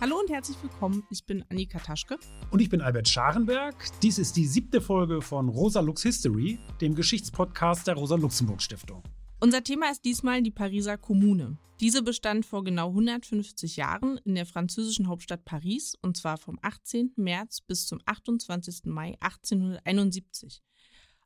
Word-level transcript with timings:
Hallo 0.00 0.18
und 0.18 0.30
herzlich 0.30 0.56
willkommen. 0.62 1.04
Ich 1.10 1.26
bin 1.26 1.44
Annika 1.50 1.78
Taschke. 1.78 2.18
Und 2.50 2.60
ich 2.60 2.70
bin 2.70 2.80
Albert 2.80 3.06
Scharenberg. 3.06 3.76
Dies 4.00 4.16
ist 4.16 4.34
die 4.34 4.46
siebte 4.46 4.80
Folge 4.80 5.20
von 5.20 5.50
Rosa 5.50 5.80
Lux 5.80 6.02
History, 6.04 6.58
dem 6.80 6.94
Geschichtspodcast 6.94 7.86
der 7.86 7.96
Rosa-Luxemburg-Stiftung. 7.96 9.02
Unser 9.40 9.62
Thema 9.62 9.90
ist 9.90 10.06
diesmal 10.06 10.40
die 10.40 10.52
Pariser 10.52 10.96
Kommune. 10.96 11.58
Diese 11.80 12.02
bestand 12.02 12.46
vor 12.46 12.64
genau 12.64 12.88
150 12.88 13.76
Jahren 13.76 14.18
in 14.24 14.36
der 14.36 14.46
französischen 14.46 15.06
Hauptstadt 15.06 15.44
Paris 15.44 15.98
und 16.00 16.16
zwar 16.16 16.38
vom 16.38 16.58
18. 16.62 17.12
März 17.16 17.60
bis 17.60 17.86
zum 17.86 18.00
28. 18.06 18.86
Mai 18.86 19.18
1871. 19.20 20.62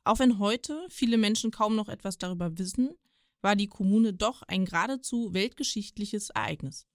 Auch 0.03 0.19
wenn 0.19 0.41
heute 0.41 0.85
viele 0.91 1.17
Menschen 1.17 1.53
kaum 1.53 1.77
noch 1.77 1.89
etwas 1.89 2.19
darüber 2.19 2.59
wissen, 2.59 2.91
war 3.41 3.55
die 3.55 3.69
Kommune 3.69 4.15
doch 4.15 4.43
ein 4.43 4.65
geradezu 4.65 5.33
weltgeschichtliches 5.33 6.31
Ereignis. 6.31 6.89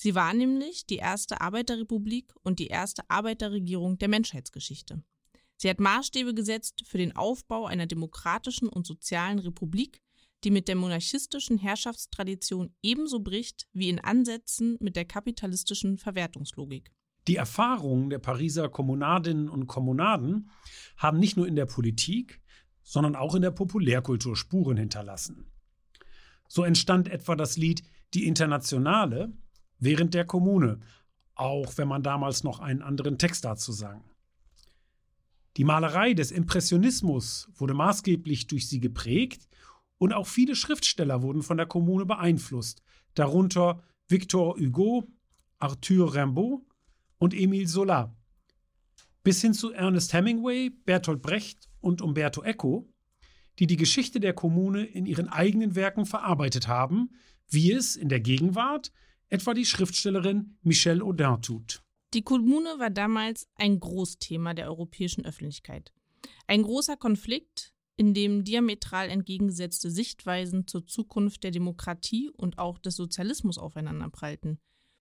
Sie 0.00 0.14
war 0.14 0.32
nämlich 0.32 0.86
die 0.86 0.98
erste 0.98 1.40
Arbeiterrepublik 1.40 2.32
und 2.44 2.60
die 2.60 2.68
erste 2.68 3.02
Arbeiterregierung 3.10 3.98
der 3.98 4.06
Menschheitsgeschichte. 4.06 5.02
Sie 5.56 5.68
hat 5.68 5.80
Maßstäbe 5.80 6.34
gesetzt 6.34 6.84
für 6.86 6.98
den 6.98 7.16
Aufbau 7.16 7.66
einer 7.66 7.86
demokratischen 7.86 8.68
und 8.68 8.86
sozialen 8.86 9.40
Republik, 9.40 10.00
die 10.44 10.52
mit 10.52 10.68
der 10.68 10.76
monarchistischen 10.76 11.58
Herrschaftstradition 11.58 12.72
ebenso 12.80 13.18
bricht 13.18 13.66
wie 13.72 13.88
in 13.88 13.98
Ansätzen 13.98 14.76
mit 14.78 14.94
der 14.94 15.04
kapitalistischen 15.04 15.98
Verwertungslogik. 15.98 16.92
Die 17.26 17.34
Erfahrungen 17.34 18.08
der 18.08 18.20
Pariser 18.20 18.68
Kommunadinnen 18.68 19.48
und 19.48 19.66
Kommunaden 19.66 20.48
haben 20.96 21.18
nicht 21.18 21.36
nur 21.36 21.48
in 21.48 21.56
der 21.56 21.66
Politik, 21.66 22.40
sondern 22.84 23.16
auch 23.16 23.34
in 23.34 23.42
der 23.42 23.50
Populärkultur 23.50 24.36
Spuren 24.36 24.76
hinterlassen. 24.76 25.50
So 26.46 26.62
entstand 26.62 27.08
etwa 27.08 27.34
das 27.34 27.56
Lied 27.56 27.82
Die 28.14 28.28
Internationale, 28.28 29.32
während 29.78 30.14
der 30.14 30.24
Kommune, 30.24 30.80
auch 31.34 31.76
wenn 31.76 31.88
man 31.88 32.02
damals 32.02 32.44
noch 32.44 32.60
einen 32.60 32.82
anderen 32.82 33.18
Text 33.18 33.44
dazu 33.44 33.72
sang. 33.72 34.02
Die 35.56 35.64
Malerei 35.64 36.14
des 36.14 36.30
Impressionismus 36.30 37.48
wurde 37.56 37.74
maßgeblich 37.74 38.46
durch 38.46 38.68
sie 38.68 38.80
geprägt 38.80 39.48
und 39.98 40.12
auch 40.12 40.26
viele 40.26 40.54
Schriftsteller 40.54 41.22
wurden 41.22 41.42
von 41.42 41.56
der 41.56 41.66
Kommune 41.66 42.06
beeinflusst, 42.06 42.82
darunter 43.14 43.82
Victor 44.08 44.56
Hugo, 44.56 45.08
Arthur 45.58 46.14
Rimbaud 46.14 46.62
und 47.18 47.34
Emile 47.34 47.66
Zola. 47.66 48.16
Bis 49.24 49.40
hin 49.40 49.52
zu 49.52 49.72
Ernest 49.72 50.12
Hemingway, 50.12 50.70
Bertolt 50.70 51.22
Brecht 51.22 51.68
und 51.80 52.00
Umberto 52.02 52.42
Eco, 52.42 52.88
die 53.58 53.66
die 53.66 53.76
Geschichte 53.76 54.20
der 54.20 54.34
Kommune 54.34 54.84
in 54.84 55.06
ihren 55.06 55.28
eigenen 55.28 55.74
Werken 55.74 56.06
verarbeitet 56.06 56.68
haben, 56.68 57.10
wie 57.48 57.72
es 57.72 57.96
in 57.96 58.08
der 58.08 58.20
Gegenwart 58.20 58.92
etwa 59.28 59.54
die 59.54 59.66
Schriftstellerin 59.66 60.58
Michelle 60.62 61.04
Audin 61.04 61.40
tut. 61.42 61.82
Die 62.14 62.22
Kommune 62.22 62.78
war 62.78 62.90
damals 62.90 63.48
ein 63.56 63.80
Großthema 63.80 64.54
der 64.54 64.68
europäischen 64.68 65.26
Öffentlichkeit. 65.26 65.92
Ein 66.46 66.62
großer 66.62 66.96
Konflikt, 66.96 67.74
in 67.96 68.14
dem 68.14 68.44
diametral 68.44 69.10
entgegengesetzte 69.10 69.90
Sichtweisen 69.90 70.66
zur 70.66 70.86
Zukunft 70.86 71.42
der 71.44 71.50
Demokratie 71.50 72.30
und 72.30 72.58
auch 72.58 72.78
des 72.78 72.96
Sozialismus 72.96 73.58
aufeinanderprallten. 73.58 74.58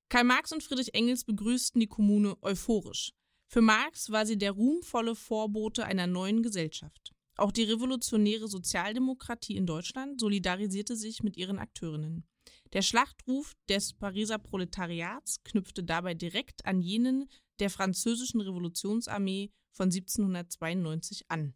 Karl 0.09 0.23
Marx 0.23 0.51
und 0.51 0.63
Friedrich 0.63 0.93
Engels 0.93 1.23
begrüßten 1.23 1.79
die 1.79 1.87
Kommune 1.87 2.35
euphorisch. 2.41 3.13
Für 3.49 3.61
Marx 3.61 4.11
war 4.11 4.25
sie 4.25 4.37
der 4.37 4.51
ruhmvolle 4.51 5.15
Vorbote 5.15 5.85
einer 5.85 6.07
neuen 6.07 6.43
Gesellschaft. 6.43 7.13
Auch 7.37 7.51
die 7.51 7.63
revolutionäre 7.63 8.47
Sozialdemokratie 8.47 9.55
in 9.55 9.65
Deutschland 9.65 10.19
solidarisierte 10.19 10.95
sich 10.95 11.23
mit 11.23 11.37
ihren 11.37 11.59
Akteurinnen. 11.59 12.25
Der 12.73 12.81
Schlachtruf 12.81 13.55
des 13.69 13.93
Pariser 13.93 14.37
Proletariats 14.39 15.43
knüpfte 15.43 15.83
dabei 15.83 16.13
direkt 16.13 16.65
an 16.65 16.81
jenen 16.81 17.29
der 17.59 17.69
französischen 17.69 18.41
Revolutionsarmee 18.41 19.51
von 19.71 19.85
1792 19.85 21.29
an. 21.29 21.53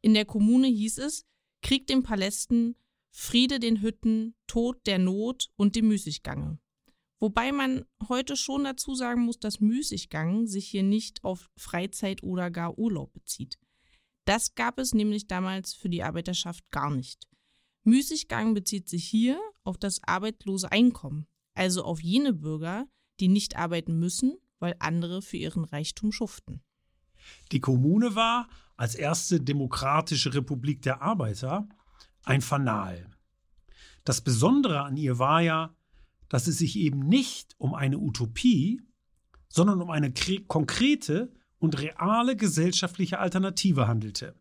In 0.00 0.14
der 0.14 0.24
Kommune 0.24 0.68
hieß 0.68 0.98
es 0.98 1.24
Krieg 1.62 1.86
den 1.86 2.02
Palästen, 2.02 2.76
Friede 3.10 3.58
den 3.58 3.80
Hütten, 3.80 4.34
Tod 4.46 4.86
der 4.86 4.98
Not 4.98 5.50
und 5.56 5.76
dem 5.76 5.88
Müßiggange. 5.88 6.58
Wobei 7.20 7.50
man 7.50 7.84
heute 8.08 8.36
schon 8.36 8.64
dazu 8.64 8.94
sagen 8.94 9.22
muss, 9.22 9.40
dass 9.40 9.60
Müßiggang 9.60 10.46
sich 10.46 10.68
hier 10.68 10.84
nicht 10.84 11.24
auf 11.24 11.50
Freizeit 11.56 12.22
oder 12.22 12.50
gar 12.50 12.78
Urlaub 12.78 13.12
bezieht. 13.12 13.58
Das 14.24 14.54
gab 14.54 14.78
es 14.78 14.94
nämlich 14.94 15.26
damals 15.26 15.74
für 15.74 15.88
die 15.88 16.02
Arbeiterschaft 16.02 16.70
gar 16.70 16.90
nicht. 16.90 17.26
Müßiggang 17.84 18.54
bezieht 18.54 18.88
sich 18.88 19.04
hier 19.04 19.40
auf 19.64 19.78
das 19.78 20.00
arbeitslose 20.04 20.70
Einkommen, 20.70 21.26
also 21.54 21.84
auf 21.84 22.02
jene 22.02 22.32
Bürger, 22.32 22.86
die 23.20 23.28
nicht 23.28 23.56
arbeiten 23.56 23.98
müssen, 23.98 24.36
weil 24.58 24.76
andere 24.78 25.22
für 25.22 25.36
ihren 25.36 25.64
Reichtum 25.64 26.12
schuften. 26.12 26.62
Die 27.52 27.60
Kommune 27.60 28.14
war 28.14 28.48
als 28.76 28.94
erste 28.94 29.40
demokratische 29.40 30.34
Republik 30.34 30.82
der 30.82 31.02
Arbeiter 31.02 31.68
ein 32.24 32.40
Fanal. 32.40 33.10
Das 34.04 34.20
Besondere 34.20 34.82
an 34.82 34.96
ihr 34.96 35.18
war 35.18 35.40
ja, 35.40 35.74
dass 36.28 36.46
es 36.46 36.58
sich 36.58 36.76
eben 36.76 37.00
nicht 37.00 37.54
um 37.58 37.74
eine 37.74 37.98
Utopie, 37.98 38.82
sondern 39.48 39.80
um 39.82 39.90
eine 39.90 40.12
konkrete 40.46 41.32
und 41.58 41.80
reale 41.80 42.36
gesellschaftliche 42.36 43.18
Alternative 43.18 43.88
handelte. 43.88 44.34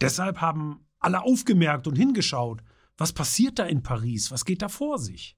Deshalb 0.00 0.40
haben 0.40 0.84
alle 1.02 1.22
aufgemerkt 1.22 1.86
und 1.86 1.96
hingeschaut. 1.96 2.62
Was 2.96 3.12
passiert 3.12 3.58
da 3.58 3.64
in 3.64 3.82
Paris? 3.82 4.30
Was 4.30 4.44
geht 4.44 4.62
da 4.62 4.68
vor 4.68 4.98
sich? 4.98 5.36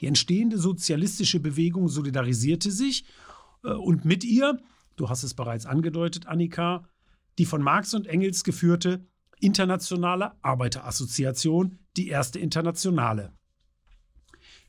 Die 0.00 0.06
entstehende 0.06 0.58
sozialistische 0.58 1.40
Bewegung 1.40 1.88
solidarisierte 1.88 2.70
sich 2.70 3.04
äh, 3.64 3.72
und 3.72 4.04
mit 4.04 4.24
ihr, 4.24 4.60
du 4.96 5.08
hast 5.08 5.22
es 5.22 5.34
bereits 5.34 5.66
angedeutet, 5.66 6.26
Annika, 6.26 6.88
die 7.38 7.46
von 7.46 7.62
Marx 7.62 7.94
und 7.94 8.06
Engels 8.06 8.44
geführte 8.44 9.06
Internationale 9.40 10.32
Arbeiterassoziation, 10.42 11.78
die 11.96 12.08
erste 12.08 12.38
Internationale. 12.38 13.32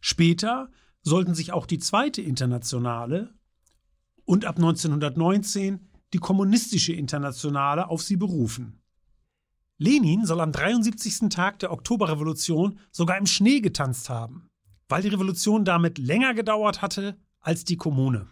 Später 0.01 0.71
sollten 1.01 1.35
sich 1.35 1.51
auch 1.51 1.65
die 1.65 1.77
zweite 1.77 2.21
Internationale 2.21 3.33
und 4.25 4.45
ab 4.45 4.55
1919 4.55 5.89
die 6.13 6.17
Kommunistische 6.17 6.93
Internationale 6.93 7.89
auf 7.89 8.01
sie 8.01 8.17
berufen. 8.17 8.82
Lenin 9.83 10.25
soll 10.25 10.39
am 10.39 10.53
73. 10.53 11.27
Tag 11.27 11.59
der 11.59 11.73
Oktoberrevolution 11.73 12.79
sogar 12.89 13.17
im 13.17 13.25
Schnee 13.25 13.59
getanzt 13.59 14.09
haben, 14.09 14.47
weil 14.87 15.01
die 15.01 15.09
Revolution 15.09 15.65
damit 15.65 15.97
länger 15.97 16.33
gedauert 16.33 16.81
hatte 16.81 17.17
als 17.41 17.65
die 17.65 17.75
Kommune. 17.75 18.27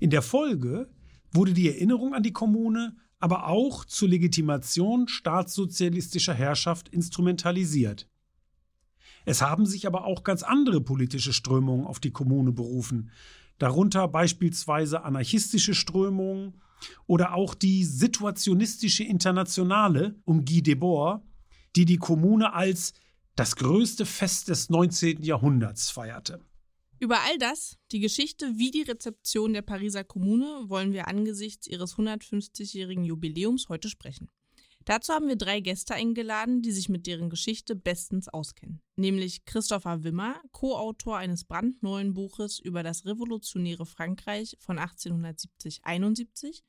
In 0.00 0.10
der 0.10 0.20
Folge 0.20 0.90
wurde 1.30 1.52
die 1.52 1.68
Erinnerung 1.68 2.12
an 2.12 2.24
die 2.24 2.32
Kommune 2.32 2.96
aber 3.20 3.46
auch 3.46 3.84
zur 3.84 4.08
Legitimation 4.08 5.06
staatssozialistischer 5.06 6.34
Herrschaft 6.34 6.88
instrumentalisiert. 6.88 8.08
Es 9.24 9.42
haben 9.42 9.64
sich 9.64 9.86
aber 9.86 10.04
auch 10.04 10.24
ganz 10.24 10.42
andere 10.42 10.80
politische 10.80 11.32
Strömungen 11.32 11.86
auf 11.86 12.00
die 12.00 12.10
Kommune 12.10 12.50
berufen, 12.50 13.12
darunter 13.62 14.08
beispielsweise 14.08 15.04
anarchistische 15.04 15.72
Strömungen 15.72 16.60
oder 17.06 17.34
auch 17.34 17.54
die 17.54 17.84
situationistische 17.84 19.04
Internationale 19.04 20.20
um 20.24 20.44
Guy 20.44 20.62
Debord, 20.62 21.22
die 21.76 21.84
die 21.84 21.96
Kommune 21.96 22.52
als 22.54 22.92
das 23.36 23.54
größte 23.54 24.04
Fest 24.04 24.48
des 24.48 24.68
19. 24.68 25.22
Jahrhunderts 25.22 25.90
feierte. 25.90 26.44
Über 26.98 27.20
all 27.20 27.38
das, 27.38 27.78
die 27.92 28.00
Geschichte 28.00 28.52
wie 28.56 28.72
die 28.72 28.82
Rezeption 28.82 29.52
der 29.52 29.62
Pariser 29.62 30.02
Kommune, 30.02 30.64
wollen 30.68 30.92
wir 30.92 31.06
angesichts 31.06 31.68
ihres 31.68 31.94
150-jährigen 31.94 33.04
Jubiläums 33.04 33.68
heute 33.68 33.88
sprechen. 33.88 34.28
Dazu 34.84 35.12
haben 35.12 35.28
wir 35.28 35.36
drei 35.36 35.60
Gäste 35.60 35.94
eingeladen, 35.94 36.62
die 36.62 36.72
sich 36.72 36.88
mit 36.88 37.06
deren 37.06 37.30
Geschichte 37.30 37.76
bestens 37.76 38.28
auskennen. 38.28 38.80
Nämlich 38.96 39.44
Christopher 39.44 40.02
Wimmer, 40.02 40.40
Co-Autor 40.50 41.18
eines 41.18 41.44
brandneuen 41.44 42.14
Buches 42.14 42.58
über 42.58 42.82
das 42.82 43.06
revolutionäre 43.06 43.86
Frankreich 43.86 44.56
von 44.60 44.78
1870-71, 44.78 46.62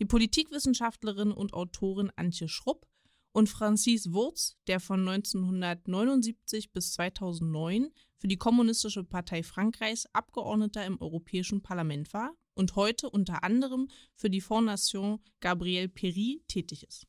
die 0.00 0.04
Politikwissenschaftlerin 0.04 1.30
und 1.30 1.54
Autorin 1.54 2.10
Antje 2.16 2.48
Schrupp 2.48 2.86
und 3.32 3.48
Francis 3.48 4.12
Wurz, 4.12 4.56
der 4.66 4.80
von 4.80 5.00
1979 5.00 6.72
bis 6.72 6.92
2009 6.94 7.90
für 8.16 8.28
die 8.28 8.36
Kommunistische 8.36 9.04
Partei 9.04 9.42
Frankreichs 9.42 10.06
Abgeordneter 10.12 10.84
im 10.86 11.00
Europäischen 11.00 11.62
Parlament 11.62 12.12
war 12.12 12.32
und 12.54 12.76
heute 12.76 13.10
unter 13.10 13.44
anderem 13.44 13.88
für 14.14 14.30
die 14.30 14.40
Fondation 14.40 15.20
Gabriel 15.40 15.86
Péry 15.86 16.42
tätig 16.48 16.84
ist. 16.84 17.06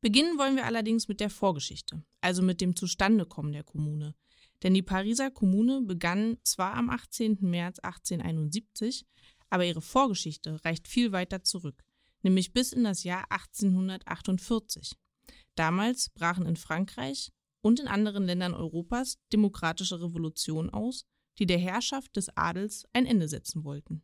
Beginnen 0.00 0.38
wollen 0.38 0.56
wir 0.56 0.66
allerdings 0.66 1.08
mit 1.08 1.20
der 1.20 1.30
Vorgeschichte, 1.30 2.02
also 2.20 2.42
mit 2.42 2.60
dem 2.60 2.74
Zustandekommen 2.74 3.52
der 3.52 3.64
Kommune. 3.64 4.14
Denn 4.62 4.74
die 4.74 4.82
Pariser 4.82 5.30
Kommune 5.30 5.82
begann 5.82 6.38
zwar 6.42 6.74
am 6.74 6.90
18. 6.90 7.38
März 7.40 7.78
1871, 7.80 9.06
aber 9.48 9.64
ihre 9.64 9.82
Vorgeschichte 9.82 10.64
reicht 10.64 10.88
viel 10.88 11.12
weiter 11.12 11.42
zurück 11.42 11.84
nämlich 12.22 12.52
bis 12.52 12.72
in 12.72 12.84
das 12.84 13.04
Jahr 13.04 13.24
1848. 13.30 14.96
Damals 15.54 16.10
brachen 16.10 16.46
in 16.46 16.56
Frankreich 16.56 17.32
und 17.60 17.80
in 17.80 17.88
anderen 17.88 18.24
Ländern 18.24 18.54
Europas 18.54 19.18
demokratische 19.32 20.00
Revolutionen 20.00 20.70
aus, 20.70 21.06
die 21.40 21.46
der 21.46 21.58
Herrschaft 21.58 22.14
des 22.16 22.28
Adels 22.36 22.84
ein 22.92 23.06
Ende 23.06 23.26
setzen 23.26 23.64
wollten. 23.64 24.02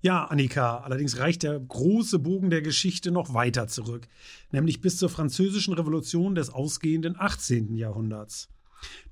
Ja, 0.00 0.24
Annika, 0.24 0.78
allerdings 0.78 1.18
reicht 1.18 1.42
der 1.42 1.58
große 1.58 2.20
Bogen 2.20 2.48
der 2.48 2.62
Geschichte 2.62 3.10
noch 3.10 3.34
weiter 3.34 3.66
zurück, 3.66 4.08
nämlich 4.52 4.80
bis 4.80 4.96
zur 4.96 5.08
französischen 5.08 5.74
Revolution 5.74 6.34
des 6.34 6.48
ausgehenden 6.48 7.16
18. 7.18 7.74
Jahrhunderts. 7.74 8.48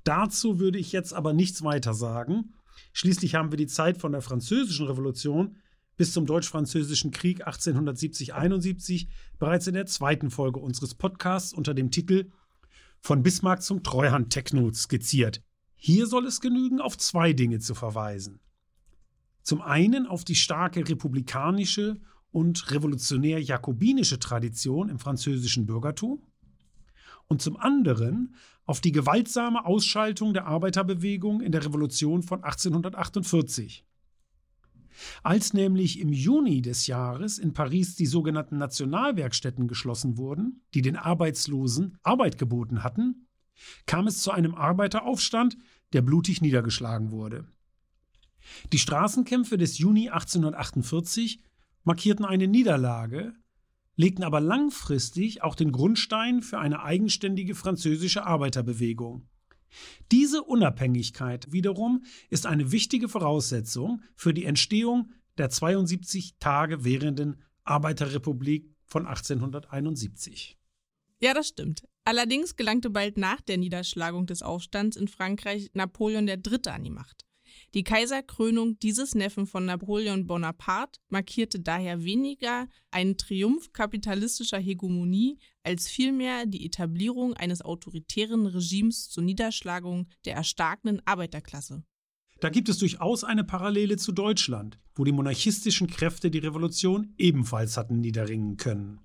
Dazu 0.03 0.59
würde 0.59 0.79
ich 0.79 0.91
jetzt 0.91 1.13
aber 1.13 1.33
nichts 1.33 1.63
weiter 1.63 1.93
sagen. 1.93 2.53
Schließlich 2.93 3.35
haben 3.35 3.51
wir 3.51 3.57
die 3.57 3.67
Zeit 3.67 3.97
von 3.97 4.13
der 4.13 4.21
französischen 4.21 4.87
Revolution 4.87 5.57
bis 5.97 6.13
zum 6.13 6.25
Deutsch-Französischen 6.25 7.11
Krieg 7.11 7.47
1870-71 7.47 9.07
bereits 9.39 9.67
in 9.67 9.73
der 9.73 9.85
zweiten 9.85 10.29
Folge 10.29 10.59
unseres 10.59 10.95
Podcasts 10.95 11.53
unter 11.53 11.73
dem 11.73 11.91
Titel 11.91 12.31
Von 13.01 13.23
Bismarck 13.23 13.61
zum 13.61 13.83
Treuhand-Techno 13.83 14.71
skizziert. 14.73 15.41
Hier 15.75 16.07
soll 16.07 16.25
es 16.25 16.41
genügen, 16.41 16.79
auf 16.79 16.97
zwei 16.97 17.33
Dinge 17.33 17.59
zu 17.59 17.75
verweisen. 17.75 18.39
Zum 19.41 19.61
einen 19.61 20.07
auf 20.07 20.23
die 20.23 20.35
starke 20.35 20.87
republikanische 20.87 22.01
und 22.31 22.71
revolutionär-jakobinische 22.71 24.19
Tradition 24.19 24.89
im 24.89 24.99
französischen 24.99 25.65
Bürgertum 25.65 26.23
und 27.27 27.41
zum 27.41 27.57
anderen 27.57 28.35
auf 28.65 28.81
die 28.81 28.91
gewaltsame 28.91 29.65
Ausschaltung 29.65 30.33
der 30.33 30.47
Arbeiterbewegung 30.47 31.41
in 31.41 31.51
der 31.51 31.63
Revolution 31.63 32.23
von 32.23 32.43
1848. 32.43 33.85
Als 35.23 35.53
nämlich 35.53 35.99
im 35.99 36.11
Juni 36.11 36.61
des 36.61 36.87
Jahres 36.87 37.37
in 37.37 37.53
Paris 37.53 37.95
die 37.95 38.05
sogenannten 38.05 38.57
Nationalwerkstätten 38.57 39.67
geschlossen 39.67 40.17
wurden, 40.17 40.61
die 40.73 40.81
den 40.81 40.95
Arbeitslosen 40.95 41.97
Arbeit 42.01 42.37
geboten 42.37 42.83
hatten, 42.83 43.24
kam 43.85 44.07
es 44.07 44.21
zu 44.21 44.31
einem 44.31 44.55
Arbeiteraufstand, 44.55 45.57
der 45.93 46.01
blutig 46.01 46.41
niedergeschlagen 46.41 47.11
wurde. 47.11 47.47
Die 48.73 48.79
Straßenkämpfe 48.79 49.57
des 49.57 49.77
Juni 49.77 50.09
1848 50.09 51.39
markierten 51.83 52.25
eine 52.25 52.47
Niederlage, 52.47 53.33
legten 53.95 54.23
aber 54.23 54.41
langfristig 54.41 55.41
auch 55.41 55.55
den 55.55 55.71
Grundstein 55.71 56.41
für 56.41 56.59
eine 56.59 56.83
eigenständige 56.83 57.55
französische 57.55 58.25
Arbeiterbewegung. 58.25 59.27
Diese 60.11 60.43
Unabhängigkeit 60.43 61.51
wiederum 61.51 62.03
ist 62.29 62.45
eine 62.45 62.71
wichtige 62.71 63.09
Voraussetzung 63.09 64.01
für 64.15 64.33
die 64.33 64.45
Entstehung 64.45 65.11
der 65.37 65.49
72 65.49 66.37
Tage 66.39 66.83
währenden 66.83 67.41
Arbeiterrepublik 67.63 68.73
von 68.85 69.05
1871. 69.05 70.57
Ja, 71.19 71.33
das 71.33 71.47
stimmt. 71.47 71.83
Allerdings 72.07 72.55
gelangte 72.55 72.91
bald 72.91 73.17
nach 73.17 73.41
der 73.41 73.57
Niederschlagung 73.57 74.27
des 74.27 74.43
Aufstands 74.43 74.95
in 74.95 75.07
Frankreich 75.07 75.71
Napoleon 75.73 76.27
III. 76.27 76.59
an 76.67 76.83
die 76.83 76.91
Macht. 76.91 77.25
Die 77.73 77.83
Kaiserkrönung 77.83 78.77
dieses 78.79 79.15
Neffen 79.15 79.47
von 79.47 79.65
Napoleon 79.65 80.27
Bonaparte 80.27 80.99
markierte 81.09 81.59
daher 81.59 82.03
weniger 82.03 82.67
einen 82.91 83.17
Triumph 83.17 83.73
kapitalistischer 83.73 84.59
Hegemonie 84.59 85.39
als 85.63 85.87
vielmehr 85.87 86.45
die 86.45 86.65
Etablierung 86.65 87.33
eines 87.33 87.63
autoritären 87.63 88.45
Regimes 88.45 89.09
zur 89.09 89.23
Niederschlagung 89.23 90.07
der 90.25 90.35
erstarkenden 90.35 91.01
Arbeiterklasse. 91.05 91.83
Da 92.39 92.49
gibt 92.49 92.69
es 92.69 92.77
durchaus 92.77 93.23
eine 93.23 93.43
Parallele 93.43 93.97
zu 93.97 94.11
Deutschland, 94.11 94.77
wo 94.93 95.05
die 95.05 95.11
monarchistischen 95.11 95.87
Kräfte 95.87 96.29
die 96.29 96.39
Revolution 96.39 97.15
ebenfalls 97.17 97.77
hatten 97.77 97.99
niederringen 97.99 98.57
können. 98.57 99.04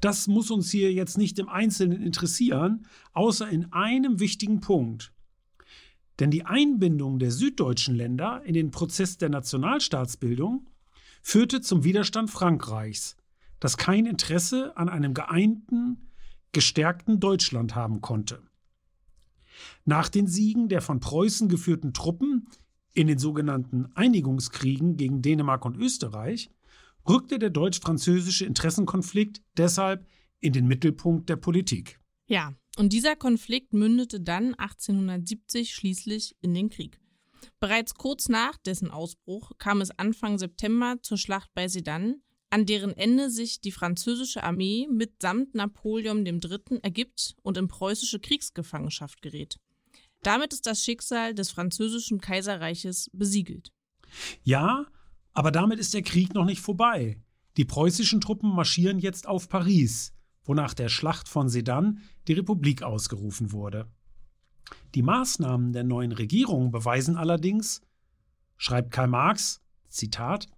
Das 0.00 0.26
muss 0.26 0.50
uns 0.50 0.70
hier 0.70 0.92
jetzt 0.92 1.18
nicht 1.18 1.38
im 1.38 1.48
Einzelnen 1.48 2.02
interessieren, 2.02 2.86
außer 3.12 3.48
in 3.48 3.72
einem 3.72 4.20
wichtigen 4.20 4.60
Punkt. 4.60 5.12
Denn 6.18 6.30
die 6.30 6.44
Einbindung 6.44 7.18
der 7.18 7.30
süddeutschen 7.30 7.94
Länder 7.94 8.42
in 8.44 8.54
den 8.54 8.70
Prozess 8.70 9.18
der 9.18 9.28
Nationalstaatsbildung 9.28 10.68
führte 11.22 11.60
zum 11.60 11.84
Widerstand 11.84 12.30
Frankreichs, 12.30 13.16
das 13.60 13.76
kein 13.76 14.06
Interesse 14.06 14.76
an 14.76 14.88
einem 14.88 15.14
geeinten, 15.14 16.10
gestärkten 16.52 17.20
Deutschland 17.20 17.74
haben 17.74 18.00
konnte. 18.00 18.42
Nach 19.84 20.08
den 20.08 20.26
Siegen 20.26 20.68
der 20.68 20.80
von 20.80 21.00
Preußen 21.00 21.48
geführten 21.48 21.92
Truppen 21.92 22.48
in 22.94 23.06
den 23.06 23.18
sogenannten 23.18 23.86
Einigungskriegen 23.94 24.96
gegen 24.96 25.22
Dänemark 25.22 25.64
und 25.64 25.76
Österreich 25.76 26.50
rückte 27.08 27.38
der 27.38 27.50
deutsch-französische 27.50 28.44
Interessenkonflikt 28.44 29.42
deshalb 29.56 30.06
in 30.40 30.52
den 30.52 30.66
Mittelpunkt 30.66 31.28
der 31.28 31.36
Politik. 31.36 31.98
Ja, 32.26 32.54
und 32.76 32.92
dieser 32.92 33.16
Konflikt 33.16 33.72
mündete 33.72 34.20
dann 34.20 34.54
1870 34.54 35.74
schließlich 35.74 36.36
in 36.40 36.54
den 36.54 36.68
Krieg. 36.70 37.00
Bereits 37.60 37.94
kurz 37.94 38.28
nach 38.28 38.56
dessen 38.58 38.90
Ausbruch 38.90 39.52
kam 39.58 39.80
es 39.80 39.90
Anfang 39.98 40.38
September 40.38 40.96
zur 41.02 41.18
Schlacht 41.18 41.50
bei 41.54 41.66
Sedan, 41.68 42.22
an 42.50 42.66
deren 42.66 42.96
Ende 42.96 43.30
sich 43.30 43.60
die 43.60 43.72
französische 43.72 44.42
Armee 44.42 44.86
mitsamt 44.90 45.54
Napoleon 45.54 46.24
III. 46.24 46.80
ergibt 46.82 47.34
und 47.42 47.56
in 47.56 47.68
preußische 47.68 48.20
Kriegsgefangenschaft 48.20 49.20
gerät. 49.22 49.58
Damit 50.22 50.52
ist 50.52 50.66
das 50.66 50.82
Schicksal 50.82 51.34
des 51.34 51.50
französischen 51.50 52.20
Kaiserreiches 52.20 53.10
besiegelt. 53.12 53.72
Ja, 54.42 54.86
aber 55.34 55.50
damit 55.50 55.78
ist 55.78 55.94
der 55.94 56.02
Krieg 56.02 56.34
noch 56.34 56.44
nicht 56.44 56.60
vorbei. 56.60 57.20
Die 57.56 57.64
preußischen 57.64 58.20
Truppen 58.20 58.54
marschieren 58.54 58.98
jetzt 58.98 59.26
auf 59.26 59.48
Paris 59.48 60.12
wo 60.48 60.54
nach 60.54 60.72
der 60.72 60.88
Schlacht 60.88 61.28
von 61.28 61.50
Sedan 61.50 62.00
die 62.26 62.32
Republik 62.32 62.82
ausgerufen 62.82 63.52
wurde. 63.52 63.86
Die 64.94 65.02
Maßnahmen 65.02 65.74
der 65.74 65.84
neuen 65.84 66.10
Regierung 66.10 66.70
beweisen 66.70 67.18
allerdings, 67.18 67.82
schreibt 68.56 68.90
Karl 68.90 69.08
Marx, 69.08 69.60
Zitat, 69.88 70.48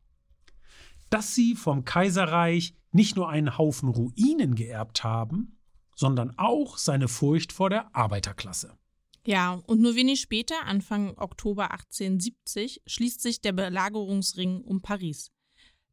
dass 1.11 1.35
sie 1.35 1.57
vom 1.57 1.85
Kaiserreich 1.85 2.75
nicht 2.93 3.17
nur 3.17 3.29
einen 3.29 3.59
Haufen 3.59 3.89
Ruinen 3.89 4.55
geerbt 4.55 5.03
haben, 5.03 5.59
sondern 5.97 6.39
auch 6.39 6.79
seine 6.79 7.09
Furcht 7.09 7.53
vor 7.53 7.69
der 7.69 7.95
Arbeiterklasse. 7.95 8.79
Ja, 9.27 9.61
und 9.67 9.81
nur 9.81 9.97
wenig 9.97 10.21
später, 10.21 10.65
Anfang 10.65 11.17
Oktober 11.19 11.71
1870, 11.73 12.83
schließt 12.87 13.21
sich 13.21 13.41
der 13.41 13.53
Belagerungsring 13.53 14.63
um 14.63 14.81
Paris. 14.81 15.31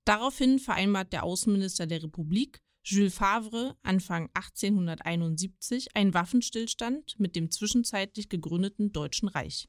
Daraufhin 0.05 0.59
vereinbart 0.59 1.11
der 1.11 1.23
Außenminister 1.23 1.85
der 1.85 2.03
Republik, 2.03 2.61
Jules 2.89 3.15
Favre 3.15 3.75
Anfang 3.83 4.29
1871 4.33 5.89
ein 5.93 6.13
Waffenstillstand 6.13 7.19
mit 7.19 7.35
dem 7.35 7.51
zwischenzeitlich 7.51 8.29
gegründeten 8.29 8.93
Deutschen 8.93 9.27
Reich. 9.27 9.67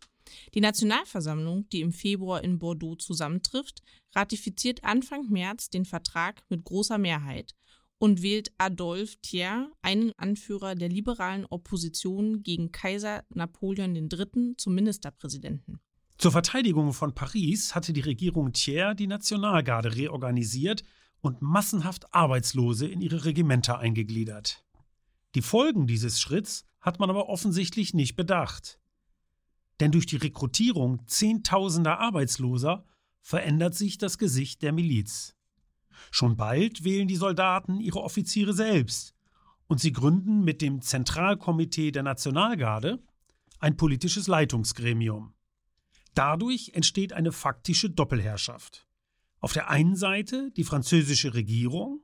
Die 0.54 0.60
Nationalversammlung, 0.60 1.68
die 1.70 1.80
im 1.80 1.90
Februar 1.90 2.44
in 2.44 2.60
Bordeaux 2.60 2.94
zusammentrifft, 2.94 3.82
ratifiziert 4.14 4.84
Anfang 4.84 5.28
März 5.30 5.68
den 5.68 5.84
Vertrag 5.84 6.44
mit 6.48 6.62
großer 6.62 6.98
Mehrheit 6.98 7.56
und 7.98 8.22
wählt 8.22 8.52
Adolphe 8.58 9.16
Thiers, 9.22 9.66
einen 9.82 10.12
Anführer 10.16 10.74
der 10.74 10.88
liberalen 10.88 11.44
Opposition 11.46 12.42
gegen 12.42 12.72
Kaiser 12.72 13.24
Napoleon 13.34 13.94
III., 13.96 14.54
zum 14.56 14.74
Ministerpräsidenten. 14.74 15.80
Zur 16.16 16.32
Verteidigung 16.32 16.92
von 16.92 17.14
Paris 17.14 17.74
hatte 17.74 17.92
die 17.92 18.00
Regierung 18.00 18.52
Thiers 18.52 18.96
die 18.96 19.06
Nationalgarde 19.06 19.94
reorganisiert 19.94 20.82
und 21.20 21.42
massenhaft 21.42 22.12
Arbeitslose 22.14 22.86
in 22.86 23.00
ihre 23.00 23.24
Regimenter 23.24 23.78
eingegliedert. 23.78 24.64
Die 25.34 25.42
Folgen 25.42 25.86
dieses 25.86 26.20
Schritts 26.20 26.64
hat 26.80 26.98
man 26.98 27.10
aber 27.10 27.28
offensichtlich 27.28 27.94
nicht 27.94 28.16
bedacht. 28.16 28.80
Denn 29.80 29.92
durch 29.92 30.06
die 30.06 30.16
Rekrutierung 30.16 31.06
zehntausender 31.06 32.00
Arbeitsloser 32.00 32.84
verändert 33.20 33.74
sich 33.74 33.98
das 33.98 34.18
Gesicht 34.18 34.62
der 34.62 34.72
Miliz. 34.72 35.36
Schon 36.10 36.36
bald 36.36 36.84
wählen 36.84 37.08
die 37.08 37.16
Soldaten 37.16 37.80
ihre 37.80 38.02
Offiziere 38.02 38.52
selbst 38.52 39.14
und 39.66 39.80
sie 39.80 39.92
gründen 39.92 40.44
mit 40.44 40.62
dem 40.62 40.80
Zentralkomitee 40.82 41.92
der 41.92 42.02
Nationalgarde 42.02 43.02
ein 43.60 43.76
politisches 43.76 44.26
Leitungsgremium. 44.26 45.34
Dadurch 46.14 46.72
entsteht 46.74 47.12
eine 47.12 47.32
faktische 47.32 47.90
Doppelherrschaft. 47.90 48.86
Auf 49.40 49.52
der 49.52 49.70
einen 49.70 49.94
Seite 49.94 50.50
die 50.56 50.64
französische 50.64 51.34
Regierung 51.34 52.00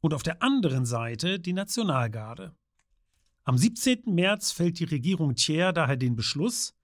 und 0.00 0.14
auf 0.14 0.22
der 0.22 0.42
anderen 0.42 0.86
Seite 0.86 1.38
die 1.38 1.52
Nationalgarde. 1.52 2.54
Am 3.44 3.58
17. 3.58 4.02
März 4.06 4.52
fällt 4.52 4.78
die 4.78 4.84
Regierung 4.84 5.34
Thiers 5.34 5.74
daher 5.74 5.96
den 5.96 6.16
Beschluss, 6.16 6.74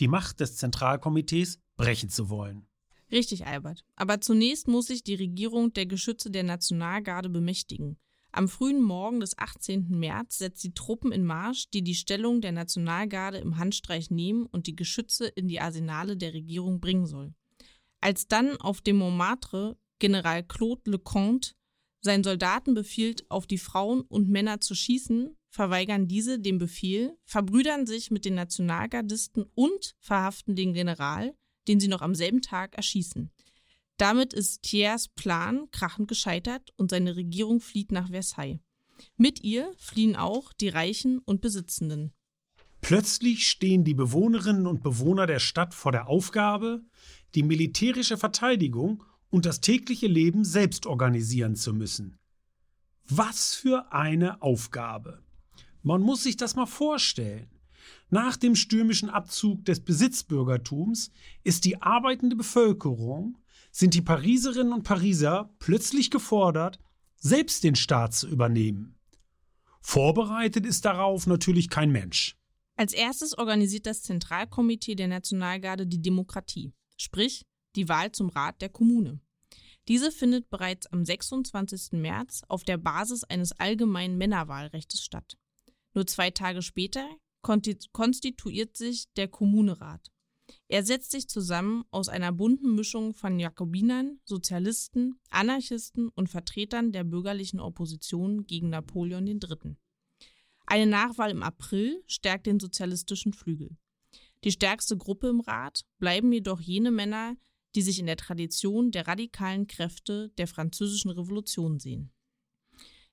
die 0.00 0.08
Macht 0.08 0.40
des 0.40 0.56
Zentralkomitees 0.56 1.60
brechen 1.76 2.10
zu 2.10 2.28
wollen. 2.28 2.66
Richtig, 3.10 3.46
Albert. 3.46 3.84
Aber 3.94 4.20
zunächst 4.20 4.68
muss 4.68 4.86
sich 4.86 5.04
die 5.04 5.14
Regierung 5.14 5.72
der 5.72 5.86
Geschütze 5.86 6.30
der 6.30 6.42
Nationalgarde 6.42 7.28
bemächtigen. 7.28 7.98
Am 8.32 8.48
frühen 8.48 8.82
Morgen 8.82 9.20
des 9.20 9.38
18. 9.38 9.88
März 9.88 10.38
setzt 10.38 10.60
sie 10.60 10.74
Truppen 10.74 11.10
in 11.10 11.24
Marsch, 11.24 11.70
die 11.70 11.82
die 11.82 11.94
Stellung 11.94 12.40
der 12.40 12.52
Nationalgarde 12.52 13.38
im 13.38 13.56
Handstreich 13.56 14.10
nehmen 14.10 14.44
und 14.44 14.66
die 14.66 14.76
Geschütze 14.76 15.26
in 15.26 15.48
die 15.48 15.60
Arsenale 15.60 16.16
der 16.16 16.34
Regierung 16.34 16.80
bringen 16.80 17.06
soll. 17.06 17.32
Als 18.00 18.28
dann 18.28 18.56
auf 18.60 18.82
dem 18.82 18.96
Montmartre 18.96 19.78
General 19.98 20.42
Claude 20.42 20.90
Leconte 20.90 21.52
seinen 22.02 22.24
Soldaten 22.24 22.74
befiehlt, 22.74 23.28
auf 23.30 23.46
die 23.46 23.58
Frauen 23.58 24.02
und 24.02 24.28
Männer 24.28 24.60
zu 24.60 24.74
schießen, 24.74 25.34
verweigern 25.48 26.06
diese 26.06 26.38
den 26.38 26.58
Befehl, 26.58 27.16
verbrüdern 27.24 27.86
sich 27.86 28.10
mit 28.10 28.24
den 28.24 28.34
Nationalgardisten 28.34 29.46
und 29.54 29.96
verhaften 29.98 30.54
den 30.54 30.74
General, 30.74 31.34
den 31.68 31.80
sie 31.80 31.88
noch 31.88 32.02
am 32.02 32.14
selben 32.14 32.42
Tag 32.42 32.76
erschießen. 32.76 33.30
Damit 33.96 34.34
ist 34.34 34.62
Thiers 34.62 35.08
Plan 35.08 35.70
krachend 35.70 36.08
gescheitert 36.08 36.72
und 36.76 36.90
seine 36.90 37.16
Regierung 37.16 37.60
flieht 37.60 37.92
nach 37.92 38.10
Versailles. 38.10 38.60
Mit 39.16 39.42
ihr 39.42 39.72
fliehen 39.78 40.16
auch 40.16 40.52
die 40.52 40.68
Reichen 40.68 41.18
und 41.18 41.40
Besitzenden. 41.40 42.12
Plötzlich 42.80 43.48
stehen 43.48 43.84
die 43.84 43.94
Bewohnerinnen 43.94 44.66
und 44.66 44.82
Bewohner 44.82 45.26
der 45.26 45.38
Stadt 45.38 45.74
vor 45.74 45.92
der 45.92 46.08
Aufgabe, 46.08 46.82
die 47.34 47.42
militärische 47.42 48.16
Verteidigung 48.16 49.02
und 49.30 49.46
das 49.46 49.60
tägliche 49.60 50.06
Leben 50.06 50.44
selbst 50.44 50.86
organisieren 50.86 51.56
zu 51.56 51.74
müssen. 51.74 52.18
Was 53.08 53.54
für 53.54 53.92
eine 53.92 54.42
Aufgabe. 54.42 55.22
Man 55.82 56.00
muss 56.02 56.22
sich 56.22 56.36
das 56.36 56.54
mal 56.54 56.66
vorstellen. 56.66 57.48
Nach 58.10 58.36
dem 58.36 58.54
stürmischen 58.54 59.10
Abzug 59.10 59.64
des 59.64 59.80
Besitzbürgertums 59.80 61.10
ist 61.44 61.64
die 61.64 61.82
arbeitende 61.82 62.36
Bevölkerung, 62.36 63.38
sind 63.72 63.94
die 63.94 64.02
Pariserinnen 64.02 64.72
und 64.72 64.84
Pariser 64.84 65.54
plötzlich 65.58 66.10
gefordert, 66.10 66.78
selbst 67.16 67.64
den 67.64 67.76
Staat 67.76 68.14
zu 68.14 68.28
übernehmen. 68.28 68.98
Vorbereitet 69.80 70.66
ist 70.66 70.84
darauf 70.84 71.26
natürlich 71.26 71.68
kein 71.68 71.90
Mensch. 71.90 72.36
Als 72.76 72.92
erstes 72.92 73.36
organisiert 73.36 73.86
das 73.86 74.02
Zentralkomitee 74.02 74.94
der 74.94 75.08
Nationalgarde 75.08 75.86
die 75.86 76.02
Demokratie, 76.02 76.72
sprich 76.96 77.46
die 77.74 77.88
Wahl 77.88 78.12
zum 78.12 78.28
Rat 78.28 78.60
der 78.60 78.68
Kommune. 78.68 79.20
Diese 79.88 80.10
findet 80.10 80.50
bereits 80.50 80.86
am 80.88 81.04
26. 81.04 81.92
März 81.92 82.42
auf 82.48 82.64
der 82.64 82.76
Basis 82.76 83.24
eines 83.24 83.52
allgemeinen 83.52 84.18
Männerwahlrechts 84.18 85.00
statt. 85.02 85.36
Nur 85.94 86.06
zwei 86.06 86.30
Tage 86.30 86.60
später 86.60 87.08
konstituiert 87.92 88.76
sich 88.76 89.06
der 89.14 89.28
Kommunerat. 89.28 90.10
Er 90.68 90.84
setzt 90.84 91.12
sich 91.12 91.28
zusammen 91.28 91.84
aus 91.90 92.08
einer 92.08 92.32
bunten 92.32 92.74
Mischung 92.74 93.14
von 93.14 93.38
Jakobinern, 93.38 94.20
Sozialisten, 94.24 95.20
Anarchisten 95.30 96.08
und 96.08 96.28
Vertretern 96.28 96.92
der 96.92 97.04
bürgerlichen 97.04 97.60
Opposition 97.60 98.46
gegen 98.46 98.70
Napoleon 98.70 99.26
III. 99.26 99.76
Eine 100.66 100.86
Nachwahl 100.90 101.30
im 101.30 101.42
April 101.42 102.02
stärkt 102.06 102.46
den 102.46 102.58
sozialistischen 102.58 103.32
Flügel. 103.32 103.76
Die 104.44 104.50
stärkste 104.50 104.96
Gruppe 104.96 105.28
im 105.28 105.40
Rat 105.40 105.84
bleiben 105.98 106.32
jedoch 106.32 106.60
jene 106.60 106.90
Männer, 106.90 107.36
die 107.76 107.82
sich 107.82 107.98
in 107.98 108.06
der 108.06 108.16
Tradition 108.16 108.90
der 108.90 109.06
radikalen 109.06 109.66
Kräfte 109.66 110.30
der 110.38 110.48
französischen 110.48 111.10
Revolution 111.10 111.78
sehen. 111.78 112.10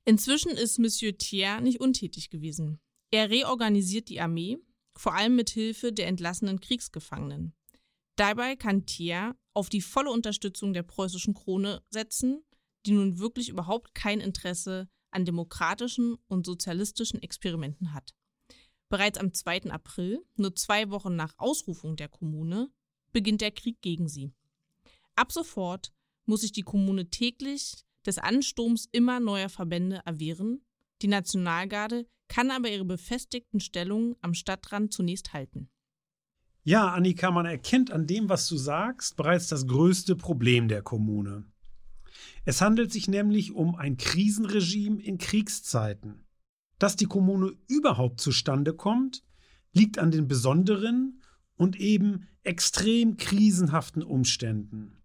Inzwischen 0.06 0.52
ist 0.52 0.80
Monsieur 0.80 1.18
Thiers 1.18 1.62
nicht 1.62 1.80
untätig 1.80 2.30
gewesen. 2.30 2.80
Er 3.13 3.29
reorganisiert 3.29 4.10
die 4.10 4.20
Armee, 4.20 4.58
vor 4.96 5.13
allem 5.13 5.36
mit 5.36 5.51
Hilfe 5.51 5.93
der 5.93 6.08
entlassenen 6.08 6.60
Kriegsgefangenen. 6.60 7.53
Dabei 8.15 8.55
kann 8.55 8.88
Thiers 8.88 9.36
auf 9.53 9.70
die 9.70 9.82
volle 9.82 10.10
Unterstützung 10.10 10.74
der 10.74 10.82
preußischen 10.82 11.36
Krone 11.36 11.84
setzen, 11.91 12.43
die 12.88 12.93
nun 12.93 13.20
wirklich 13.20 13.50
überhaupt 13.50 13.93
kein 13.93 14.20
Interesse 14.20 14.89
an 15.12 15.25
demokratischen 15.25 16.17
und 16.25 16.48
sozialistischen 16.48 17.22
Experimenten 17.22 17.93
hat. 17.93 18.15
Bereits 18.89 19.20
am 19.20 19.32
2. 19.32 19.70
April, 19.70 20.25
nur 20.36 20.55
zwei 20.55 20.89
Wochen 20.89 21.15
nach 21.15 21.36
Ausrufung 21.38 21.96
der 21.96 22.10
Kommune, 22.10 22.72
beginnt 23.12 23.41
der 23.41 23.51
Krieg 23.51 23.79
gegen 23.84 24.08
sie. 24.08 24.34
Ab 25.15 25.32
sofort 25.32 25.93
muss 26.25 26.41
sich 26.41 26.51
die 26.51 26.63
Kommune 26.63 27.12
täglich 27.12 27.86
des 28.08 28.17
Ansturms 28.17 28.89
immer 28.91 29.20
neuer 29.20 29.50
Verbände 29.50 30.01
erwehren. 30.03 30.65
Die 31.03 31.08
Nationalgarde 31.08 32.08
kann 32.27 32.51
aber 32.51 32.70
ihre 32.70 32.86
befestigten 32.86 33.60
Stellungen 33.60 34.15
am 34.22 34.34
Stadtrand 34.34 34.94
zunächst 34.94 35.34
halten. 35.34 35.70
Ja, 36.63 36.94
Annika, 36.94 37.30
man 37.30 37.46
erkennt 37.46 37.92
an 37.92 38.08
dem, 38.08 38.30
was 38.30 38.48
du 38.48 38.56
sagst, 38.56 39.18
bereits 39.18 39.48
das 39.48 39.68
größte 39.68 40.15
Problem 40.15 40.70
der 40.70 40.82
Kommune. 40.82 41.46
Es 42.46 42.62
handelt 42.62 42.92
sich 42.92 43.08
nämlich 43.08 43.51
um 43.53 43.75
ein 43.75 43.98
Krisenregime 43.98 45.01
in 45.01 45.18
Kriegszeiten. 45.18 46.25
Dass 46.80 46.96
die 46.96 47.06
Kommune 47.06 47.53
überhaupt 47.68 48.20
zustande 48.20 48.74
kommt, 48.74 49.24
liegt 49.74 50.00
an 50.00 50.12
den 50.12 50.27
besonderen 50.27 51.22
und 51.56 51.80
eben 51.80 52.27
extrem 52.44 53.18
krisenhaften 53.18 54.03
Umständen. 54.03 55.01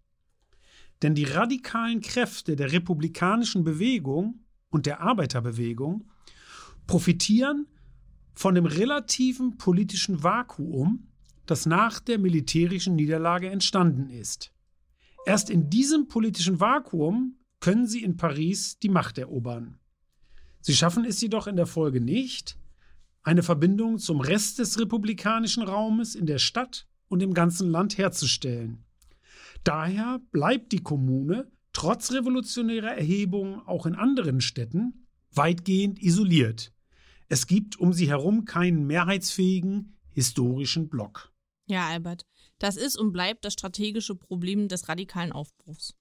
Denn 1.01 1.15
die 1.15 1.23
radikalen 1.23 2.01
Kräfte 2.01 2.55
der 2.55 2.71
republikanischen 2.71 3.63
Bewegung 3.63 4.45
und 4.69 4.85
der 4.85 5.01
Arbeiterbewegung 5.01 6.09
profitieren 6.89 7.67
von 8.33 8.55
dem 8.55 8.65
relativen 8.65 9.57
politischen 9.57 10.23
Vakuum, 10.23 11.07
das 11.45 11.67
nach 11.67 11.99
der 11.99 12.17
militärischen 12.17 12.95
Niederlage 12.95 13.47
entstanden 13.51 14.09
ist. 14.09 14.51
Erst 15.27 15.51
in 15.51 15.69
diesem 15.69 16.07
politischen 16.07 16.59
Vakuum 16.59 17.37
können 17.59 17.85
sie 17.85 18.01
in 18.01 18.17
Paris 18.17 18.79
die 18.79 18.89
Macht 18.89 19.19
erobern. 19.19 19.77
Sie 20.61 20.73
schaffen 20.73 21.05
es 21.05 21.21
jedoch 21.21 21.45
in 21.45 21.57
der 21.57 21.67
Folge 21.67 22.01
nicht, 22.01 22.57
eine 23.21 23.43
Verbindung 23.43 23.99
zum 23.99 24.19
Rest 24.19 24.57
des 24.57 24.79
republikanischen 24.79 25.61
Raumes 25.61 26.15
in 26.15 26.25
der 26.25 26.39
Stadt 26.39 26.87
und 27.07 27.21
im 27.21 27.35
ganzen 27.35 27.69
Land 27.69 27.99
herzustellen. 27.99 28.83
Daher 29.63 30.21
bleibt 30.31 30.71
die 30.71 30.81
Kommune 30.81 31.51
trotz 31.71 32.11
revolutionärer 32.11 32.95
Erhebungen 32.95 33.59
auch 33.67 33.85
in 33.85 33.93
anderen 33.93 34.41
Städten 34.41 35.05
weitgehend 35.31 36.01
isoliert. 36.01 36.73
Es 37.29 37.45
gibt 37.45 37.79
um 37.79 37.93
sie 37.93 38.09
herum 38.09 38.45
keinen 38.45 38.87
mehrheitsfähigen 38.87 39.95
historischen 40.09 40.89
Block. 40.89 41.31
Ja, 41.67 41.87
Albert, 41.87 42.25
das 42.57 42.75
ist 42.75 42.97
und 42.97 43.11
bleibt 43.11 43.45
das 43.45 43.53
strategische 43.53 44.15
Problem 44.15 44.67
des 44.67 44.89
radikalen 44.89 45.31
Aufbruchs. 45.31 45.95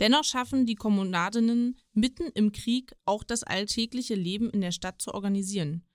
Dennoch 0.00 0.24
schaffen 0.24 0.66
die 0.66 0.74
Kommunadinnen 0.74 1.78
mitten 1.92 2.24
im 2.34 2.50
Krieg 2.50 2.92
auch 3.04 3.22
das 3.22 3.44
alltägliche 3.44 4.16
Leben 4.16 4.50
in 4.50 4.60
der 4.60 4.72
Stadt 4.72 5.00
zu 5.00 5.14
organisieren. 5.14 5.86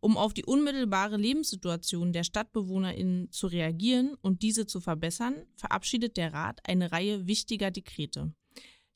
Um 0.00 0.16
auf 0.16 0.32
die 0.32 0.44
unmittelbare 0.44 1.16
Lebenssituation 1.16 2.12
der 2.12 2.22
StadtbewohnerInnen 2.22 3.32
zu 3.32 3.48
reagieren 3.48 4.14
und 4.20 4.42
diese 4.42 4.66
zu 4.66 4.80
verbessern, 4.80 5.34
verabschiedet 5.56 6.16
der 6.16 6.32
Rat 6.32 6.60
eine 6.68 6.92
Reihe 6.92 7.26
wichtiger 7.26 7.72
Dekrete. 7.72 8.32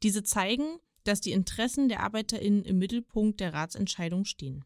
Diese 0.04 0.22
zeigen, 0.22 0.78
dass 1.02 1.20
die 1.20 1.32
Interessen 1.32 1.88
der 1.88 2.04
ArbeiterInnen 2.04 2.64
im 2.64 2.78
Mittelpunkt 2.78 3.40
der 3.40 3.52
Ratsentscheidung 3.52 4.25
stehen. 4.25 4.64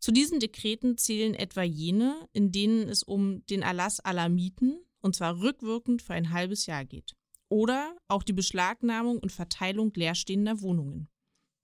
Zu 0.00 0.12
diesen 0.12 0.40
Dekreten 0.40 0.96
zählen 0.96 1.34
etwa 1.34 1.62
jene, 1.62 2.26
in 2.32 2.52
denen 2.52 2.88
es 2.88 3.02
um 3.02 3.44
den 3.46 3.60
Erlass 3.60 4.00
aller 4.00 4.30
Mieten, 4.30 4.80
und 5.00 5.14
zwar 5.14 5.38
rückwirkend 5.40 6.00
für 6.00 6.14
ein 6.14 6.30
halbes 6.30 6.66
Jahr 6.66 6.86
geht. 6.86 7.14
Oder 7.50 7.96
auch 8.08 8.22
die 8.22 8.32
Beschlagnahmung 8.32 9.18
und 9.18 9.30
Verteilung 9.30 9.92
leerstehender 9.94 10.62
Wohnungen. 10.62 11.08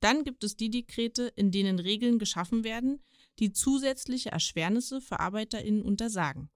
Dann 0.01 0.25
gibt 0.25 0.45
es 0.45 0.57
die 0.57 0.71
Dekrete, 0.71 1.33
in 1.35 1.51
denen 1.51 1.79
Regeln 1.79 2.19
geschaffen 2.19 2.65
werden, 2.65 3.03
die 3.39 3.53
zusätzliche 3.53 4.31
Erschwernisse 4.31 5.01
für 5.01 5.21
ArbeiterInnen 5.21 5.83
untersagen. 5.83 6.51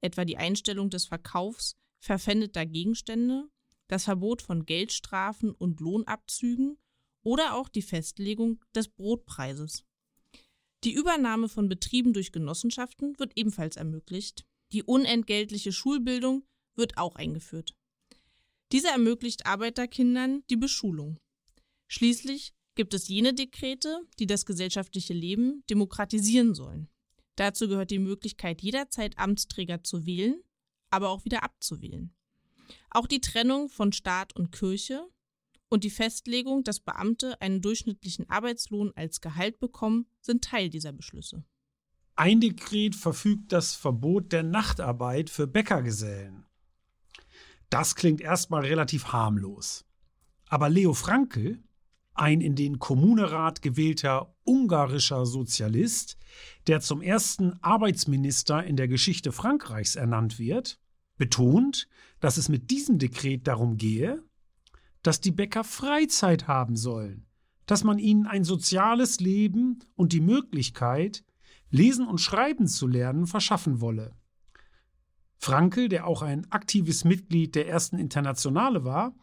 Etwa 0.00 0.24
die 0.24 0.38
Einstellung 0.38 0.88
des 0.90 1.06
Verkaufs 1.06 1.76
verpfändeter 1.98 2.64
Gegenstände, 2.64 3.48
das 3.88 4.04
Verbot 4.04 4.42
von 4.42 4.64
Geldstrafen 4.64 5.52
und 5.52 5.80
Lohnabzügen 5.80 6.78
oder 7.22 7.54
auch 7.54 7.68
die 7.68 7.82
Festlegung 7.82 8.64
des 8.74 8.88
Brotpreises. 8.88 9.85
Die 10.84 10.92
Übernahme 10.92 11.48
von 11.48 11.68
Betrieben 11.68 12.12
durch 12.12 12.32
Genossenschaften 12.32 13.18
wird 13.18 13.32
ebenfalls 13.36 13.76
ermöglicht. 13.76 14.44
Die 14.72 14.82
unentgeltliche 14.82 15.72
Schulbildung 15.72 16.44
wird 16.74 16.98
auch 16.98 17.16
eingeführt. 17.16 17.74
Diese 18.72 18.88
ermöglicht 18.88 19.46
Arbeiterkindern 19.46 20.42
die 20.50 20.56
Beschulung. 20.56 21.18
Schließlich 21.88 22.52
gibt 22.74 22.94
es 22.94 23.08
jene 23.08 23.32
Dekrete, 23.32 24.00
die 24.18 24.26
das 24.26 24.44
gesellschaftliche 24.44 25.14
Leben 25.14 25.64
demokratisieren 25.70 26.54
sollen. 26.54 26.88
Dazu 27.36 27.68
gehört 27.68 27.90
die 27.90 27.98
Möglichkeit, 27.98 28.62
jederzeit 28.62 29.18
Amtsträger 29.18 29.84
zu 29.84 30.06
wählen, 30.06 30.42
aber 30.90 31.10
auch 31.10 31.24
wieder 31.24 31.42
abzuwählen. 31.42 32.14
Auch 32.90 33.06
die 33.06 33.20
Trennung 33.20 33.68
von 33.68 33.92
Staat 33.92 34.34
und 34.34 34.52
Kirche 34.52 35.06
und 35.68 35.84
die 35.84 35.90
Festlegung, 35.90 36.64
dass 36.64 36.80
Beamte 36.80 37.40
einen 37.40 37.60
durchschnittlichen 37.60 38.28
Arbeitslohn 38.28 38.92
als 38.94 39.20
Gehalt 39.20 39.58
bekommen, 39.58 40.06
sind 40.20 40.44
Teil 40.44 40.70
dieser 40.70 40.92
Beschlüsse. 40.92 41.44
Ein 42.14 42.40
Dekret 42.40 42.94
verfügt 42.94 43.52
das 43.52 43.74
Verbot 43.74 44.32
der 44.32 44.42
Nachtarbeit 44.42 45.28
für 45.28 45.46
Bäckergesellen. 45.46 46.46
Das 47.68 47.94
klingt 47.94 48.20
erstmal 48.20 48.64
relativ 48.64 49.12
harmlos. 49.12 49.84
Aber 50.48 50.68
Leo 50.68 50.94
Frankel, 50.94 51.62
ein 52.14 52.40
in 52.40 52.54
den 52.54 52.78
Kommunerat 52.78 53.60
gewählter 53.60 54.34
ungarischer 54.44 55.26
Sozialist, 55.26 56.16
der 56.66 56.80
zum 56.80 57.02
ersten 57.02 57.62
Arbeitsminister 57.62 58.64
in 58.64 58.76
der 58.76 58.88
Geschichte 58.88 59.32
Frankreichs 59.32 59.96
ernannt 59.96 60.38
wird, 60.38 60.80
betont, 61.18 61.88
dass 62.20 62.36
es 62.36 62.48
mit 62.48 62.70
diesem 62.70 62.98
Dekret 62.98 63.46
darum 63.46 63.76
gehe, 63.76 64.22
dass 65.06 65.20
die 65.20 65.30
Bäcker 65.30 65.62
Freizeit 65.62 66.48
haben 66.48 66.74
sollen, 66.74 67.26
dass 67.66 67.84
man 67.84 68.00
ihnen 68.00 68.26
ein 68.26 68.42
soziales 68.42 69.20
Leben 69.20 69.78
und 69.94 70.12
die 70.12 70.20
Möglichkeit, 70.20 71.24
lesen 71.70 72.08
und 72.08 72.18
schreiben 72.18 72.66
zu 72.66 72.88
lernen, 72.88 73.28
verschaffen 73.28 73.80
wolle. 73.80 74.16
Frankel, 75.36 75.88
der 75.88 76.08
auch 76.08 76.22
ein 76.22 76.50
aktives 76.50 77.04
Mitglied 77.04 77.54
der 77.54 77.68
ersten 77.68 77.98
Internationale 77.98 78.84
war, 78.84 79.14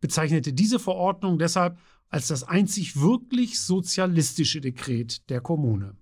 bezeichnete 0.00 0.52
diese 0.52 0.78
Verordnung 0.78 1.40
deshalb 1.40 1.76
als 2.08 2.28
das 2.28 2.44
einzig 2.44 3.00
wirklich 3.00 3.60
sozialistische 3.60 4.60
Dekret 4.60 5.28
der 5.28 5.40
Kommune. 5.40 5.96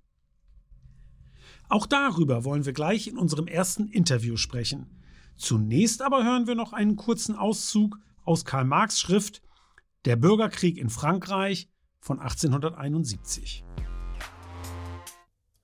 Auch 1.71 1.87
darüber 1.87 2.45
wollen 2.45 2.67
wir 2.67 2.75
gleich 2.75 3.07
in 3.07 3.17
unserem 3.17 3.47
ersten 3.47 3.89
Interview 3.89 4.37
sprechen. 4.37 5.01
Zunächst 5.39 6.03
aber 6.03 6.25
hören 6.25 6.47
wir 6.47 6.55
noch 6.55 6.75
einen 6.75 6.97
kurzen 6.97 7.37
Auszug 7.37 7.99
aus 8.25 8.45
Karl 8.45 8.65
Marx 8.65 9.01
Schrift 9.01 9.43
Der 10.05 10.17
Bürgerkrieg 10.17 10.79
in 10.79 10.91
Frankreich 10.91 11.69
von 12.01 12.21
1871. 12.21 13.65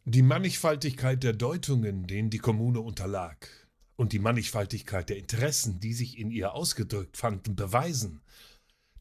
Die 0.04 0.22
Mannigfaltigkeit 0.22 1.22
der 1.22 1.34
Deutungen, 1.34 2.06
denen 2.06 2.30
die 2.30 2.38
Kommune 2.38 2.80
unterlag, 2.80 3.48
und 3.96 4.12
die 4.12 4.18
Mannigfaltigkeit 4.18 5.10
der 5.10 5.18
Interessen, 5.18 5.78
die 5.78 5.92
sich 5.92 6.18
in 6.18 6.30
ihr 6.30 6.54
ausgedrückt 6.54 7.18
fanden, 7.18 7.54
beweisen, 7.54 8.22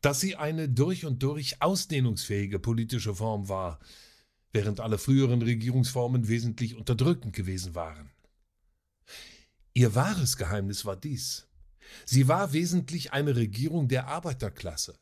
dass 0.01 0.20
sie 0.20 0.36
eine 0.36 0.68
durch 0.68 1.06
und 1.06 1.24
durch 1.24 1.62
ausdehnungsfähige 1.62 2.60
politische 2.60 3.16
Form 3.16 3.48
war, 3.48 3.80
während 4.51 4.80
alle 4.80 4.98
früheren 4.98 5.42
Regierungsformen 5.42 6.28
wesentlich 6.28 6.75
unterdrückend 6.75 7.34
gewesen 7.34 7.75
waren. 7.75 8.12
Ihr 9.74 9.96
wahres 9.96 10.36
Geheimnis 10.36 10.86
war 10.86 10.96
dies. 10.96 11.49
Sie 12.05 12.27
war 12.27 12.53
wesentlich 12.53 13.13
eine 13.13 13.36
Regierung 13.36 13.88
der 13.88 14.08
Arbeiterklasse, 14.08 14.98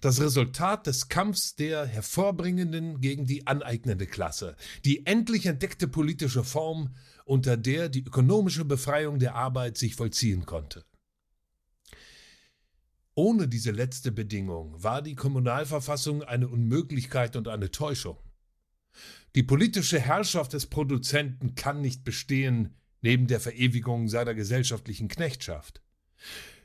das 0.00 0.20
Resultat 0.20 0.86
des 0.86 1.08
Kampfs 1.08 1.54
der 1.54 1.86
hervorbringenden 1.86 3.00
gegen 3.00 3.26
die 3.26 3.46
aneignende 3.46 4.06
Klasse, 4.06 4.56
die 4.84 5.06
endlich 5.06 5.46
entdeckte 5.46 5.88
politische 5.88 6.44
Form, 6.44 6.94
unter 7.24 7.56
der 7.56 7.88
die 7.88 8.04
ökonomische 8.04 8.64
Befreiung 8.64 9.18
der 9.18 9.34
Arbeit 9.34 9.76
sich 9.76 9.94
vollziehen 9.94 10.46
konnte. 10.46 10.84
Ohne 13.14 13.48
diese 13.48 13.72
letzte 13.72 14.12
Bedingung 14.12 14.80
war 14.80 15.02
die 15.02 15.16
Kommunalverfassung 15.16 16.22
eine 16.22 16.48
Unmöglichkeit 16.48 17.34
und 17.34 17.48
eine 17.48 17.70
Täuschung. 17.72 18.16
Die 19.34 19.42
politische 19.42 19.98
Herrschaft 19.98 20.52
des 20.52 20.66
Produzenten 20.66 21.56
kann 21.56 21.80
nicht 21.80 22.04
bestehen 22.04 22.76
neben 23.00 23.26
der 23.26 23.40
Verewigung 23.40 24.08
seiner 24.08 24.34
gesellschaftlichen 24.34 25.08
Knechtschaft. 25.08 25.82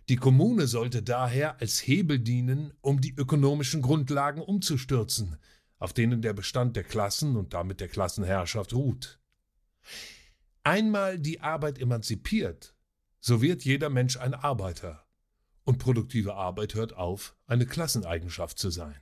Die 0.10 0.18
Kommune 0.18 0.68
sollte 0.68 1.02
daher 1.02 1.62
als 1.62 1.80
Hebel 1.88 2.20
dienen, 2.20 2.74
um 2.82 3.00
die 3.00 3.16
ökonomischen 3.16 3.82
Grundlagen 3.82 4.42
umzustürzen, 4.42 5.38
auf 5.80 5.94
denen 5.94 6.22
der 6.22 6.34
Bestand 6.34 6.76
der 6.76 6.84
Klassen 6.84 7.38
und 7.38 7.54
damit 7.54 7.80
der 7.80 7.88
Klassenherrschaft 7.88 8.74
ruht. 8.74 9.20
Einmal 10.64 11.20
die 11.20 11.42
Arbeit 11.42 11.80
emanzipiert, 11.80 12.76
so 13.20 13.42
wird 13.42 13.64
jeder 13.64 13.90
Mensch 13.90 14.18
ein 14.18 14.34
Arbeiter, 14.34 15.06
und 15.64 15.78
produktive 15.78 16.36
Arbeit 16.36 16.74
hört 16.74 16.94
auf, 16.94 17.36
eine 17.48 17.66
Klasseneigenschaft 17.66 18.60
zu 18.60 18.70
sein. 18.70 19.02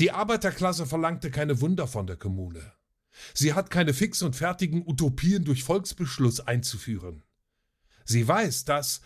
Die 0.00 0.10
Arbeiterklasse 0.10 0.86
verlangte 0.86 1.30
keine 1.30 1.60
Wunder 1.60 1.86
von 1.86 2.06
der 2.06 2.16
Kommune. 2.16 2.72
Sie 3.34 3.52
hat 3.52 3.70
keine 3.70 3.92
fix 3.92 4.22
und 4.22 4.34
fertigen 4.34 4.86
Utopien 4.86 5.44
durch 5.44 5.64
Volksbeschluss 5.64 6.40
einzuführen. 6.40 7.22
Sie 8.04 8.26
weiß, 8.26 8.64
dass, 8.64 9.00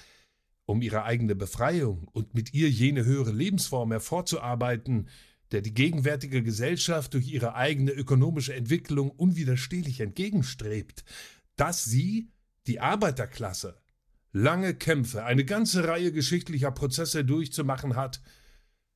um 0.65 0.83
ihre 0.83 1.05
eigene 1.05 1.35
Befreiung 1.35 2.09
und 2.09 2.35
mit 2.35 2.55
ihr 2.55 2.71
jene 2.71 3.05
höhere 3.05 3.33
Lebensform 3.33 3.93
hervorzuarbeiten, 3.93 5.09
der 5.53 5.63
die 5.63 5.75
gegenwärtige 5.75 6.43
Gesellschaft 6.43 7.15
durch 7.15 7.29
ihre 7.29 7.55
eigene 7.55 7.93
ökonomische 7.93 8.55
Entwicklung 8.55 9.11
unwiderstehlich 9.11 10.01
entgegenstrebt, 10.01 11.05
dass 11.57 11.85
sie, 11.85 12.31
die 12.67 12.81
Arbeiterklasse, 12.81 13.81
lange 14.33 14.75
Kämpfe, 14.75 15.25
eine 15.25 15.45
ganze 15.45 15.87
Reihe 15.87 16.13
geschichtlicher 16.13 16.73
Prozesse 16.73 17.25
durchzumachen 17.25 17.95
hat, 17.95 18.21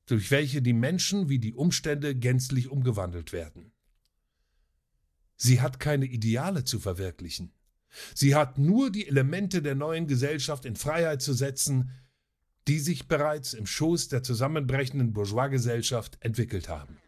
durch 0.06 0.30
welche 0.32 0.60
die 0.60 0.72
Menschen 0.72 1.28
wie 1.28 1.38
die 1.38 1.54
Umstände 1.54 2.16
gänzlich 2.16 2.68
umgewandelt 2.68 3.32
werden. 3.32 3.72
Sie 5.36 5.60
hat 5.60 5.78
keine 5.78 6.06
Ideale 6.06 6.64
zu 6.64 6.80
verwirklichen. 6.80 7.52
Sie 8.14 8.34
hat 8.34 8.58
nur 8.58 8.90
die 8.90 9.06
Elemente 9.06 9.62
der 9.62 9.74
neuen 9.74 10.06
Gesellschaft 10.06 10.64
in 10.64 10.76
Freiheit 10.76 11.22
zu 11.22 11.32
setzen, 11.32 11.90
die 12.68 12.78
sich 12.78 13.08
bereits 13.08 13.54
im 13.54 13.66
Schoß 13.66 14.08
der 14.08 14.22
zusammenbrechenden 14.22 15.12
Bourgeoisgesellschaft 15.12 16.18
entwickelt 16.20 16.68
haben. 16.68 16.98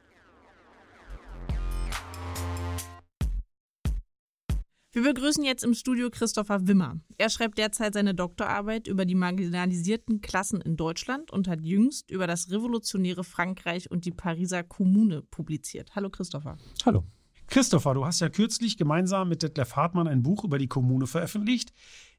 Wir 4.95 5.03
begrüßen 5.05 5.42
jetzt 5.42 5.64
im 5.64 5.73
Studio 5.73 6.11
Christopher 6.11 6.66
Wimmer. 6.68 7.01
Er 7.16 7.31
schreibt 7.31 7.57
derzeit 7.57 7.95
seine 7.95 8.14
Doktorarbeit 8.14 8.87
über 8.87 9.07
die 9.07 9.14
marginalisierten 9.14 10.21
Klassen 10.21 10.61
in 10.61 10.77
Deutschland 10.77 11.31
und 11.31 11.49
hat 11.49 11.62
jüngst 11.62 12.11
über 12.11 12.27
das 12.27 12.51
revolutionäre 12.51 13.25
Frankreich 13.25 13.90
und 13.90 14.05
die 14.05 14.11
Pariser 14.11 14.62
Kommune 14.62 15.23
publiziert. 15.23 15.95
Hallo 15.95 16.11
Christopher. 16.11 16.59
Hallo. 16.85 17.05
Christopher, 17.53 17.93
du 17.93 18.07
hast 18.07 18.21
ja 18.21 18.31
kürzlich 18.31 18.79
gemeinsam 18.79 19.29
mit 19.29 19.43
Detlef 19.43 19.77
Hartmann 19.77 20.09
ein 20.09 20.23
Buch 20.23 20.43
über 20.43 20.57
die 20.57 20.69
Kommune 20.69 21.07
veröffentlicht, 21.07 21.75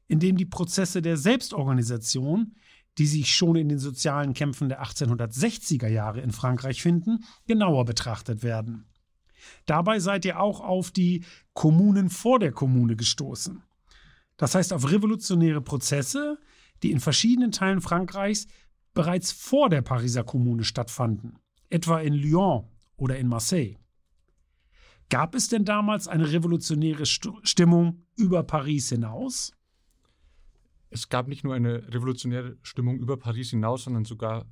in 0.06 0.20
dem 0.20 0.36
die 0.36 0.46
Prozesse 0.46 1.02
der 1.02 1.16
Selbstorganisation, 1.16 2.54
die 2.98 3.06
sich 3.08 3.34
schon 3.34 3.56
in 3.56 3.68
den 3.68 3.80
sozialen 3.80 4.32
Kämpfen 4.32 4.68
der 4.68 4.84
1860er 4.84 5.88
Jahre 5.88 6.20
in 6.20 6.30
Frankreich 6.30 6.80
finden, 6.80 7.24
genauer 7.48 7.84
betrachtet 7.84 8.44
werden. 8.44 8.86
Dabei 9.66 9.98
seid 9.98 10.24
ihr 10.24 10.38
auch 10.38 10.60
auf 10.60 10.92
die 10.92 11.24
Kommunen 11.52 12.10
vor 12.10 12.38
der 12.38 12.52
Kommune 12.52 12.94
gestoßen. 12.94 13.60
Das 14.36 14.54
heißt 14.54 14.72
auf 14.72 14.88
revolutionäre 14.88 15.62
Prozesse, 15.62 16.38
die 16.84 16.92
in 16.92 17.00
verschiedenen 17.00 17.50
Teilen 17.50 17.80
Frankreichs 17.80 18.46
bereits 18.94 19.32
vor 19.32 19.68
der 19.68 19.82
Pariser 19.82 20.22
Kommune 20.22 20.62
stattfanden, 20.62 21.40
etwa 21.70 21.98
in 21.98 22.14
Lyon 22.14 22.68
oder 22.96 23.18
in 23.18 23.26
Marseille. 23.26 23.78
Gab 25.10 25.34
es 25.34 25.48
denn 25.48 25.64
damals 25.64 26.08
eine 26.08 26.32
revolutionäre 26.32 27.06
Stimmung 27.06 28.06
über 28.16 28.42
Paris 28.42 28.88
hinaus? 28.88 29.52
Es 30.90 31.08
gab 31.08 31.28
nicht 31.28 31.44
nur 31.44 31.54
eine 31.54 31.92
revolutionäre 31.92 32.56
Stimmung 32.62 32.98
über 32.98 33.16
Paris 33.16 33.50
hinaus, 33.50 33.84
sondern 33.84 34.04
sogar 34.04 34.46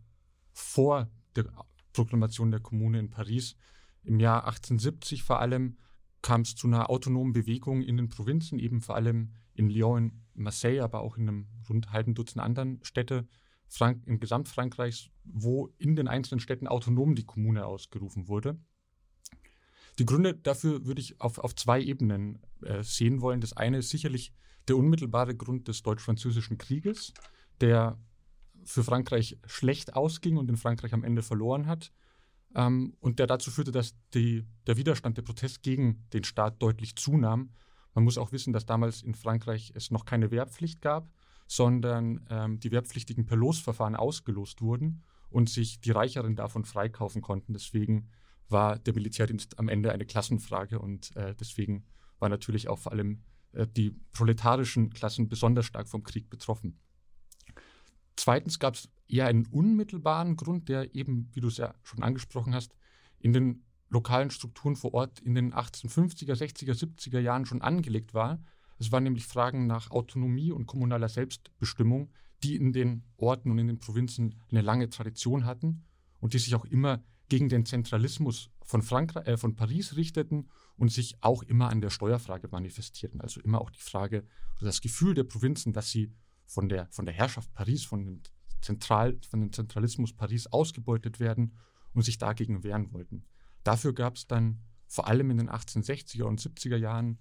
vor 0.53 1.11
der 1.37 1.47
Proklamation 1.93 2.51
der 2.51 2.61
Kommune 2.61 2.99
in 2.99 3.11
Paris 3.11 3.57
im 4.03 4.19
Jahr 4.19 4.45
1870 4.45 5.23
vor 5.23 5.41
allem 5.41 5.77
kam 6.23 6.43
es 6.43 6.55
zu 6.55 6.67
einer 6.67 6.88
autonomen 6.88 7.33
Bewegung 7.33 7.83
in 7.83 7.97
den 7.97 8.09
Provinzen, 8.09 8.59
eben 8.59 8.81
vor 8.81 8.95
allem 8.95 9.33
in 9.55 9.69
Lyon, 9.69 10.23
in 10.35 10.43
Marseille, 10.45 10.81
aber 10.81 11.01
auch 11.01 11.17
in 11.17 11.29
einem 11.29 11.49
rund 11.69 11.91
halben 11.91 12.15
Dutzend 12.15 12.43
anderen 12.43 12.79
Städte 12.83 13.29
Frank 13.69 14.07
in 14.07 14.21
Gesamtfrankreichs, 14.21 15.11
wo 15.25 15.73
in 15.79 15.97
den 15.97 16.07
einzelnen 16.07 16.41
Städten 16.41 16.69
autonom 16.69 17.15
die 17.15 17.25
Kommune 17.25 17.67
ausgerufen 17.67 18.29
wurde. 18.29 18.59
Die 19.98 20.07
Gründe 20.07 20.35
dafür 20.35 20.87
würde 20.87 21.00
ich 21.00 21.20
auf, 21.20 21.38
auf 21.38 21.55
zwei 21.55 21.81
Ebenen 21.81 22.38
äh, 22.62 22.83
sehen 22.83 23.20
wollen. 23.20 23.40
Das 23.40 23.52
eine 23.52 23.78
ist 23.78 23.90
sicherlich 23.90 24.33
der 24.68 24.76
unmittelbare 24.76 25.35
Grund 25.35 25.68
des 25.68 25.83
Deutsch-Französischen 25.83 26.59
Krieges, 26.59 27.12
der 27.61 27.98
für 28.64 28.85
Frankreich 28.85 29.38
schlecht 29.46 29.96
ausging 29.96 30.37
und 30.37 30.48
in 30.48 30.57
Frankreich 30.57 30.94
am 30.94 31.05
Ende 31.05 31.22
verloren 31.22 31.66
hat 31.66 31.92
ähm, 32.55 32.94
und 33.00 33.18
der 33.18 33.26
dazu 33.26 33.50
führte, 33.50 33.72
dass 33.72 33.94
die, 34.14 34.44
der 34.66 34.76
Widerstand, 34.76 35.16
der 35.16 35.22
Protest 35.22 35.62
gegen 35.62 36.07
den 36.12 36.24
Staat 36.24 36.61
deutlich 36.62 36.96
zunahm. 36.96 37.50
Man 37.94 38.05
muss 38.05 38.18
auch 38.18 38.33
wissen, 38.33 38.52
dass 38.52 38.66
damals 38.66 39.02
in 39.02 39.14
Frankreich 39.14 39.72
es 39.74 39.90
noch 39.90 40.05
keine 40.05 40.31
Wehrpflicht 40.31 40.81
gab, 40.81 41.11
sondern 41.46 42.26
ähm, 42.31 42.61
die 42.61 42.70
Wehrpflichtigen 42.70 43.26
per 43.26 43.37
Losverfahren 43.37 43.96
ausgelost 43.96 44.62
wurden 44.62 45.02
und 45.28 45.48
sich 45.50 45.81
die 45.81 45.90
Reicheren 45.90 46.37
davon 46.37 46.64
freikaufen 46.64 47.22
konnten. 47.22 47.52
Deswegen 47.52 48.09
war 48.53 48.79
der 48.79 48.95
Militärdienst 48.95 49.59
am 49.59 49.69
Ende 49.69 49.93
eine 49.93 50.07
Klassenfrage 50.07 50.79
und 50.79 51.15
äh, 51.17 51.35
deswegen 51.35 51.85
waren 52.19 52.31
natürlich 52.31 52.69
auch 52.69 52.79
vor 52.79 52.93
allem 52.93 53.23
äh, 53.53 53.67
die 53.67 53.91
proletarischen 54.12 54.91
Klassen 54.91 55.29
besonders 55.29 55.67
stark 55.67 55.88
vom 55.88 56.03
Krieg 56.03 56.31
betroffen. 56.31 56.79
Zweitens 58.17 58.59
gab 58.59 58.75
es 58.75 58.91
eher 59.09 59.27
einen 59.27 59.47
unmittelbaren 59.47 60.37
Grund, 60.37 60.69
der 60.69 60.95
eben, 60.95 61.31
wie 61.33 61.41
du 61.41 61.49
es 61.49 61.57
ja 61.57 61.75
schon 61.83 62.03
angesprochen 62.03 62.55
hast, 62.55 62.75
in 63.19 63.33
den 63.33 63.65
lokalen 63.88 64.31
Strukturen 64.31 64.77
vor 64.77 64.95
Ort 64.95 65.21
in 65.21 65.35
den 65.35 65.53
1850er, 65.53 66.35
60er, 66.35 66.73
70er 66.73 67.21
Jahren 67.21 67.45
schon 67.47 67.62
angelegt 67.62 68.15
war. 68.15 68.43
Es 68.79 68.91
waren 68.91 69.05
nämlich 69.05 69.27
Fragen 69.27 69.67
nach 69.67 69.91
Autonomie 69.91 70.51
und 70.51 70.67
kommunaler 70.67 71.09
Selbstbestimmung, 71.09 72.11
die 72.43 72.57
in 72.57 72.73
den 72.73 73.05
Orten 73.17 73.51
und 73.51 73.59
in 73.59 73.69
den 73.69 73.79
Provinzen 73.79 74.35
eine 74.51 74.62
lange 74.62 74.88
Tradition 74.88 75.45
hatten 75.45 75.85
und 76.21 76.35
die 76.35 76.38
sich 76.38 76.55
auch 76.55 76.65
immer 76.65 77.03
gegen 77.33 77.49
den 77.49 77.64
Zentralismus 77.64 78.51
von, 78.62 78.83
Frankreich, 78.83 79.27
äh, 79.27 79.38
von 79.38 79.57
Paris 79.57 79.97
richteten 79.97 80.51
und 80.77 80.92
sich 80.92 81.16
auch 81.23 81.42
immer 81.42 81.71
an 81.71 81.81
der 81.81 81.88
Steuerfrage 81.88 82.47
manifestierten. 82.49 83.23
Also 83.23 83.40
immer 83.40 83.62
auch 83.62 83.71
die 83.71 83.81
Frage 83.81 84.27
das 84.61 84.83
Gefühl 84.83 85.14
der 85.14 85.25
Provinzen, 85.25 85.73
dass 85.73 85.90
sie 85.90 86.12
von 86.45 86.68
der, 86.68 86.88
von 86.90 87.07
der 87.07 87.14
Herrschaft 87.14 87.51
Paris, 87.55 87.87
von 87.87 88.05
dem, 88.05 88.23
Zentral, 88.61 89.18
von 89.31 89.40
dem 89.40 89.51
Zentralismus 89.51 90.12
Paris 90.12 90.47
ausgebeutet 90.49 91.21
werden 91.21 91.57
und 91.95 92.03
sich 92.03 92.18
dagegen 92.18 92.64
wehren 92.64 92.92
wollten. 92.92 93.25
Dafür 93.64 93.95
gab 93.95 94.16
es 94.16 94.27
dann 94.27 94.61
vor 94.87 95.09
allem 95.09 95.31
in 95.31 95.38
den 95.38 95.49
1860er 95.49 96.25
und 96.25 96.38
70er 96.38 96.77
Jahren 96.77 97.18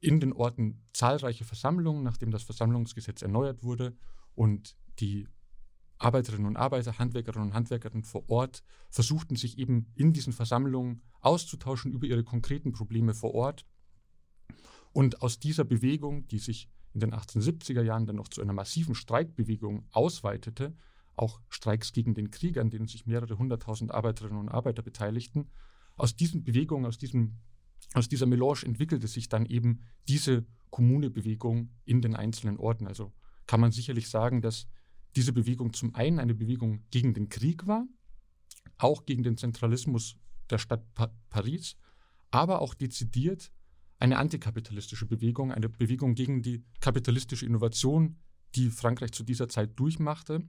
in 0.00 0.18
den 0.18 0.32
Orten 0.32 0.82
zahlreiche 0.92 1.44
Versammlungen, 1.44 2.02
nachdem 2.02 2.32
das 2.32 2.42
Versammlungsgesetz 2.42 3.22
erneuert 3.22 3.62
wurde 3.62 3.96
und 4.34 4.76
die 4.98 5.28
Arbeiterinnen 6.02 6.46
und 6.46 6.56
Arbeiter, 6.56 6.98
Handwerkerinnen 6.98 7.48
und 7.48 7.54
Handwerkerinnen 7.54 8.04
vor 8.04 8.28
Ort 8.28 8.62
versuchten 8.90 9.36
sich 9.36 9.58
eben 9.58 9.86
in 9.94 10.12
diesen 10.12 10.32
Versammlungen 10.32 11.02
auszutauschen 11.20 11.92
über 11.92 12.06
ihre 12.06 12.24
konkreten 12.24 12.72
Probleme 12.72 13.14
vor 13.14 13.34
Ort. 13.34 13.64
Und 14.92 15.22
aus 15.22 15.38
dieser 15.38 15.64
Bewegung, 15.64 16.26
die 16.28 16.38
sich 16.38 16.68
in 16.92 17.00
den 17.00 17.14
1870er 17.14 17.82
Jahren 17.82 18.06
dann 18.06 18.16
noch 18.16 18.28
zu 18.28 18.42
einer 18.42 18.52
massiven 18.52 18.94
Streikbewegung 18.94 19.86
ausweitete, 19.92 20.76
auch 21.14 21.40
Streiks 21.48 21.92
gegen 21.92 22.14
den 22.14 22.30
Krieg, 22.30 22.58
an 22.58 22.70
denen 22.70 22.88
sich 22.88 23.06
mehrere 23.06 23.38
hunderttausend 23.38 23.92
Arbeiterinnen 23.92 24.38
und 24.38 24.48
Arbeiter 24.48 24.82
beteiligten, 24.82 25.50
aus 25.96 26.16
diesen 26.16 26.42
Bewegungen, 26.42 26.86
aus, 26.86 26.98
diesem, 26.98 27.38
aus 27.94 28.08
dieser 28.08 28.26
Melange 28.26 28.64
entwickelte 28.64 29.06
sich 29.06 29.28
dann 29.28 29.46
eben 29.46 29.80
diese 30.08 30.46
Kommunebewegung 30.70 31.70
in 31.84 32.02
den 32.02 32.16
einzelnen 32.16 32.56
Orten. 32.56 32.86
Also 32.86 33.12
kann 33.46 33.60
man 33.60 33.72
sicherlich 33.72 34.08
sagen, 34.08 34.42
dass 34.42 34.66
diese 35.16 35.32
Bewegung 35.32 35.72
zum 35.72 35.94
einen 35.94 36.18
eine 36.18 36.34
Bewegung 36.34 36.84
gegen 36.90 37.14
den 37.14 37.28
Krieg 37.28 37.66
war, 37.66 37.86
auch 38.78 39.04
gegen 39.06 39.22
den 39.22 39.36
Zentralismus 39.36 40.16
der 40.50 40.58
Stadt 40.58 40.94
pa 40.94 41.12
Paris, 41.28 41.76
aber 42.30 42.60
auch 42.60 42.74
dezidiert 42.74 43.52
eine 43.98 44.18
antikapitalistische 44.18 45.06
Bewegung, 45.06 45.52
eine 45.52 45.68
Bewegung 45.68 46.14
gegen 46.14 46.42
die 46.42 46.64
kapitalistische 46.80 47.46
Innovation, 47.46 48.18
die 48.54 48.70
Frankreich 48.70 49.12
zu 49.12 49.22
dieser 49.22 49.48
Zeit 49.48 49.78
durchmachte 49.78 50.42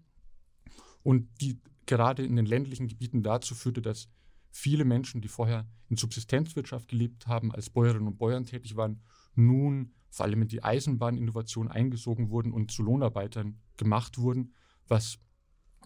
und 1.03 1.29
die 1.41 1.61
gerade 1.85 2.25
in 2.25 2.35
den 2.35 2.45
ländlichen 2.45 2.87
Gebieten 2.87 3.21
dazu 3.23 3.53
führte, 3.55 3.81
dass 3.81 4.09
viele 4.49 4.85
Menschen, 4.85 5.21
die 5.21 5.27
vorher 5.27 5.67
in 5.89 5.97
Subsistenzwirtschaft 5.97 6.87
gelebt 6.87 7.27
haben, 7.27 7.51
als 7.51 7.69
Bäuerinnen 7.69 8.07
und 8.07 8.17
Bäuern 8.17 8.45
tätig 8.45 8.75
waren, 8.75 9.01
nun 9.35 9.93
vor 10.13 10.27
allem 10.27 10.43
in 10.43 10.47
die 10.47 10.63
Eisenbahninnovation 10.63 11.69
eingesogen 11.69 12.29
wurden 12.29 12.53
und 12.53 12.71
zu 12.71 12.83
Lohnarbeitern 12.83 13.59
gemacht 13.77 14.19
wurden, 14.19 14.53
was 14.87 15.17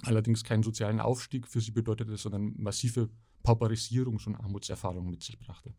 allerdings 0.03 0.43
keinen 0.43 0.63
sozialen 0.63 0.99
Aufstieg 0.99 1.47
für 1.47 1.61
sie 1.61 1.71
bedeutete, 1.71 2.17
sondern 2.17 2.53
massive 2.57 3.09
Pauperisierungs- 3.45 4.27
und 4.27 4.35
Armutserfahrungen 4.35 5.09
mit 5.09 5.23
sich 5.23 5.39
brachte. 5.39 5.73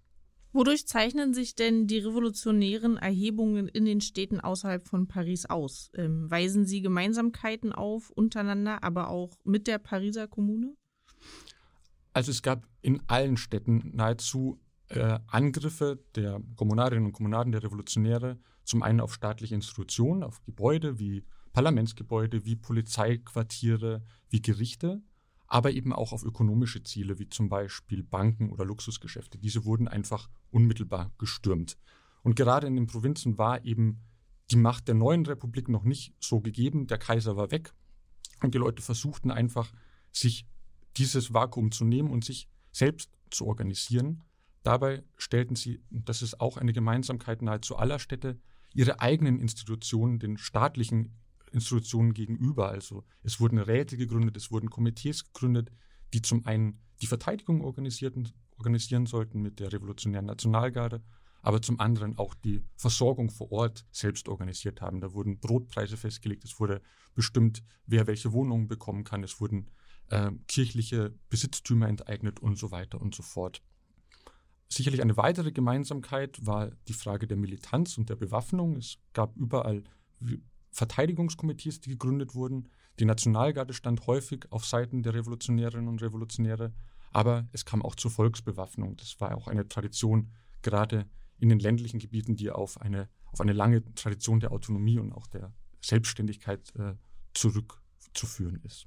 Wodurch 0.52 0.86
zeichnen 0.86 1.34
sich 1.34 1.56
denn 1.56 1.86
die 1.86 1.98
revolutionären 1.98 2.96
Erhebungen 2.96 3.68
in 3.68 3.84
den 3.84 4.00
Städten 4.00 4.40
außerhalb 4.40 4.88
von 4.88 5.06
Paris 5.06 5.44
aus? 5.44 5.90
Ähm, 5.92 6.30
weisen 6.30 6.64
sie 6.64 6.80
Gemeinsamkeiten 6.80 7.74
auf 7.74 8.08
untereinander, 8.08 8.82
aber 8.82 9.10
auch 9.10 9.36
mit 9.44 9.66
der 9.66 9.78
Pariser 9.78 10.26
Kommune? 10.26 10.74
Also 12.14 12.30
es 12.30 12.40
gab 12.40 12.66
in 12.80 13.02
allen 13.08 13.36
Städten 13.36 13.90
nahezu 13.94 14.58
äh, 14.88 15.18
Angriffe 15.26 16.02
der 16.14 16.40
Kommunarinnen 16.56 17.06
und 17.06 17.12
Kommunaden, 17.12 17.52
der 17.52 17.62
Revolutionäre, 17.62 18.38
zum 18.64 18.82
einen 18.82 19.00
auf 19.00 19.14
staatliche 19.14 19.54
Institutionen, 19.54 20.22
auf 20.22 20.42
Gebäude 20.44 20.98
wie 20.98 21.24
Parlamentsgebäude, 21.52 22.44
wie 22.44 22.56
Polizeiquartiere, 22.56 24.02
wie 24.28 24.42
Gerichte, 24.42 25.02
aber 25.46 25.72
eben 25.72 25.92
auch 25.92 26.12
auf 26.12 26.22
ökonomische 26.22 26.82
Ziele, 26.82 27.18
wie 27.18 27.28
zum 27.28 27.48
Beispiel 27.48 28.02
Banken 28.02 28.50
oder 28.50 28.64
Luxusgeschäfte. 28.64 29.38
Diese 29.38 29.64
wurden 29.64 29.88
einfach 29.88 30.28
unmittelbar 30.50 31.10
gestürmt. 31.18 31.78
Und 32.22 32.36
gerade 32.36 32.66
in 32.66 32.76
den 32.76 32.86
Provinzen 32.86 33.38
war 33.38 33.64
eben 33.64 34.02
die 34.50 34.56
Macht 34.56 34.88
der 34.88 34.94
neuen 34.94 35.24
Republik 35.26 35.68
noch 35.68 35.84
nicht 35.84 36.14
so 36.20 36.40
gegeben. 36.40 36.86
Der 36.86 36.98
Kaiser 36.98 37.36
war 37.36 37.50
weg 37.50 37.72
und 38.42 38.54
die 38.54 38.58
Leute 38.58 38.82
versuchten 38.82 39.30
einfach, 39.30 39.72
sich 40.12 40.46
dieses 40.96 41.32
Vakuum 41.32 41.70
zu 41.70 41.84
nehmen 41.84 42.10
und 42.10 42.24
sich 42.24 42.48
selbst 42.72 43.10
zu 43.30 43.46
organisieren. 43.46 44.22
Dabei 44.62 45.02
stellten 45.16 45.56
sie, 45.56 45.80
und 45.90 46.08
das 46.08 46.22
ist 46.22 46.40
auch 46.40 46.56
eine 46.56 46.72
Gemeinsamkeit 46.72 47.42
nahezu 47.42 47.76
aller 47.76 47.98
Städte, 47.98 48.40
ihre 48.74 49.00
eigenen 49.00 49.38
Institutionen 49.38 50.18
den 50.18 50.36
staatlichen 50.36 51.16
Institutionen 51.52 52.12
gegenüber. 52.12 52.68
Also 52.68 53.04
es 53.22 53.40
wurden 53.40 53.58
Räte 53.58 53.96
gegründet, 53.96 54.36
es 54.36 54.50
wurden 54.50 54.70
Komitees 54.70 55.24
gegründet, 55.24 55.70
die 56.12 56.22
zum 56.22 56.44
einen 56.46 56.80
die 57.00 57.06
Verteidigung 57.06 57.62
organisieren 57.62 59.06
sollten 59.06 59.40
mit 59.40 59.60
der 59.60 59.72
Revolutionären 59.72 60.26
Nationalgarde, 60.26 61.02
aber 61.42 61.62
zum 61.62 61.78
anderen 61.80 62.18
auch 62.18 62.34
die 62.34 62.62
Versorgung 62.76 63.30
vor 63.30 63.52
Ort 63.52 63.86
selbst 63.90 64.28
organisiert 64.28 64.80
haben. 64.80 65.00
Da 65.00 65.12
wurden 65.12 65.38
Brotpreise 65.38 65.96
festgelegt, 65.96 66.44
es 66.44 66.58
wurde 66.58 66.82
bestimmt, 67.14 67.62
wer 67.86 68.06
welche 68.06 68.32
Wohnungen 68.32 68.68
bekommen 68.68 69.04
kann, 69.04 69.22
es 69.22 69.40
wurden 69.40 69.70
äh, 70.08 70.32
kirchliche 70.48 71.14
Besitztümer 71.30 71.88
enteignet 71.88 72.40
und 72.40 72.58
so 72.58 72.70
weiter 72.70 73.00
und 73.00 73.14
so 73.14 73.22
fort. 73.22 73.62
Sicherlich 74.68 75.00
eine 75.00 75.16
weitere 75.16 75.50
Gemeinsamkeit 75.50 76.44
war 76.44 76.70
die 76.88 76.92
Frage 76.92 77.26
der 77.26 77.36
Militanz 77.38 77.96
und 77.96 78.10
der 78.10 78.16
Bewaffnung. 78.16 78.76
Es 78.76 78.98
gab 79.14 79.36
überall 79.36 79.82
Verteidigungskomitees, 80.70 81.80
die 81.80 81.90
gegründet 81.90 82.34
wurden. 82.34 82.68
Die 82.98 83.06
Nationalgarde 83.06 83.72
stand 83.72 84.06
häufig 84.06 84.46
auf 84.50 84.66
Seiten 84.66 85.02
der 85.02 85.14
Revolutionärinnen 85.14 85.88
und 85.88 86.02
Revolutionäre, 86.02 86.72
aber 87.12 87.48
es 87.52 87.64
kam 87.64 87.82
auch 87.82 87.94
zur 87.94 88.10
Volksbewaffnung. 88.10 88.96
Das 88.96 89.20
war 89.20 89.34
auch 89.36 89.48
eine 89.48 89.68
Tradition, 89.68 90.32
gerade 90.62 91.06
in 91.38 91.48
den 91.48 91.60
ländlichen 91.60 91.98
Gebieten, 91.98 92.36
die 92.36 92.50
auf 92.50 92.80
eine, 92.80 93.08
auf 93.32 93.40
eine 93.40 93.52
lange 93.52 93.82
Tradition 93.94 94.40
der 94.40 94.52
Autonomie 94.52 94.98
und 94.98 95.12
auch 95.12 95.28
der 95.28 95.52
Selbstständigkeit 95.80 96.74
äh, 96.76 96.94
zurückzuführen 97.32 98.60
ist. 98.64 98.86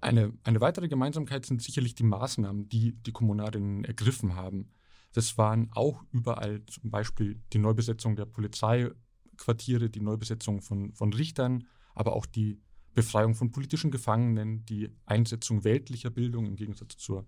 Eine, 0.00 0.32
eine 0.44 0.60
weitere 0.60 0.88
Gemeinsamkeit 0.88 1.44
sind 1.44 1.62
sicherlich 1.62 1.94
die 1.94 2.04
Maßnahmen, 2.04 2.68
die 2.68 2.92
die 3.02 3.12
Kommunarinnen 3.12 3.84
ergriffen 3.84 4.34
haben. 4.34 4.70
Das 5.12 5.36
waren 5.36 5.70
auch 5.72 6.02
überall 6.12 6.64
zum 6.66 6.90
Beispiel 6.90 7.40
die 7.52 7.58
Neubesetzung 7.58 8.16
der 8.16 8.26
Polizeiquartiere, 8.26 9.90
die 9.90 10.00
Neubesetzung 10.00 10.62
von, 10.62 10.92
von 10.94 11.12
Richtern, 11.12 11.64
aber 11.94 12.14
auch 12.14 12.26
die 12.26 12.60
Befreiung 12.94 13.34
von 13.34 13.50
politischen 13.50 13.90
Gefangenen, 13.90 14.64
die 14.64 14.90
Einsetzung 15.06 15.64
weltlicher 15.64 16.10
Bildung 16.10 16.46
im 16.46 16.56
Gegensatz 16.56 16.96
zur 16.96 17.26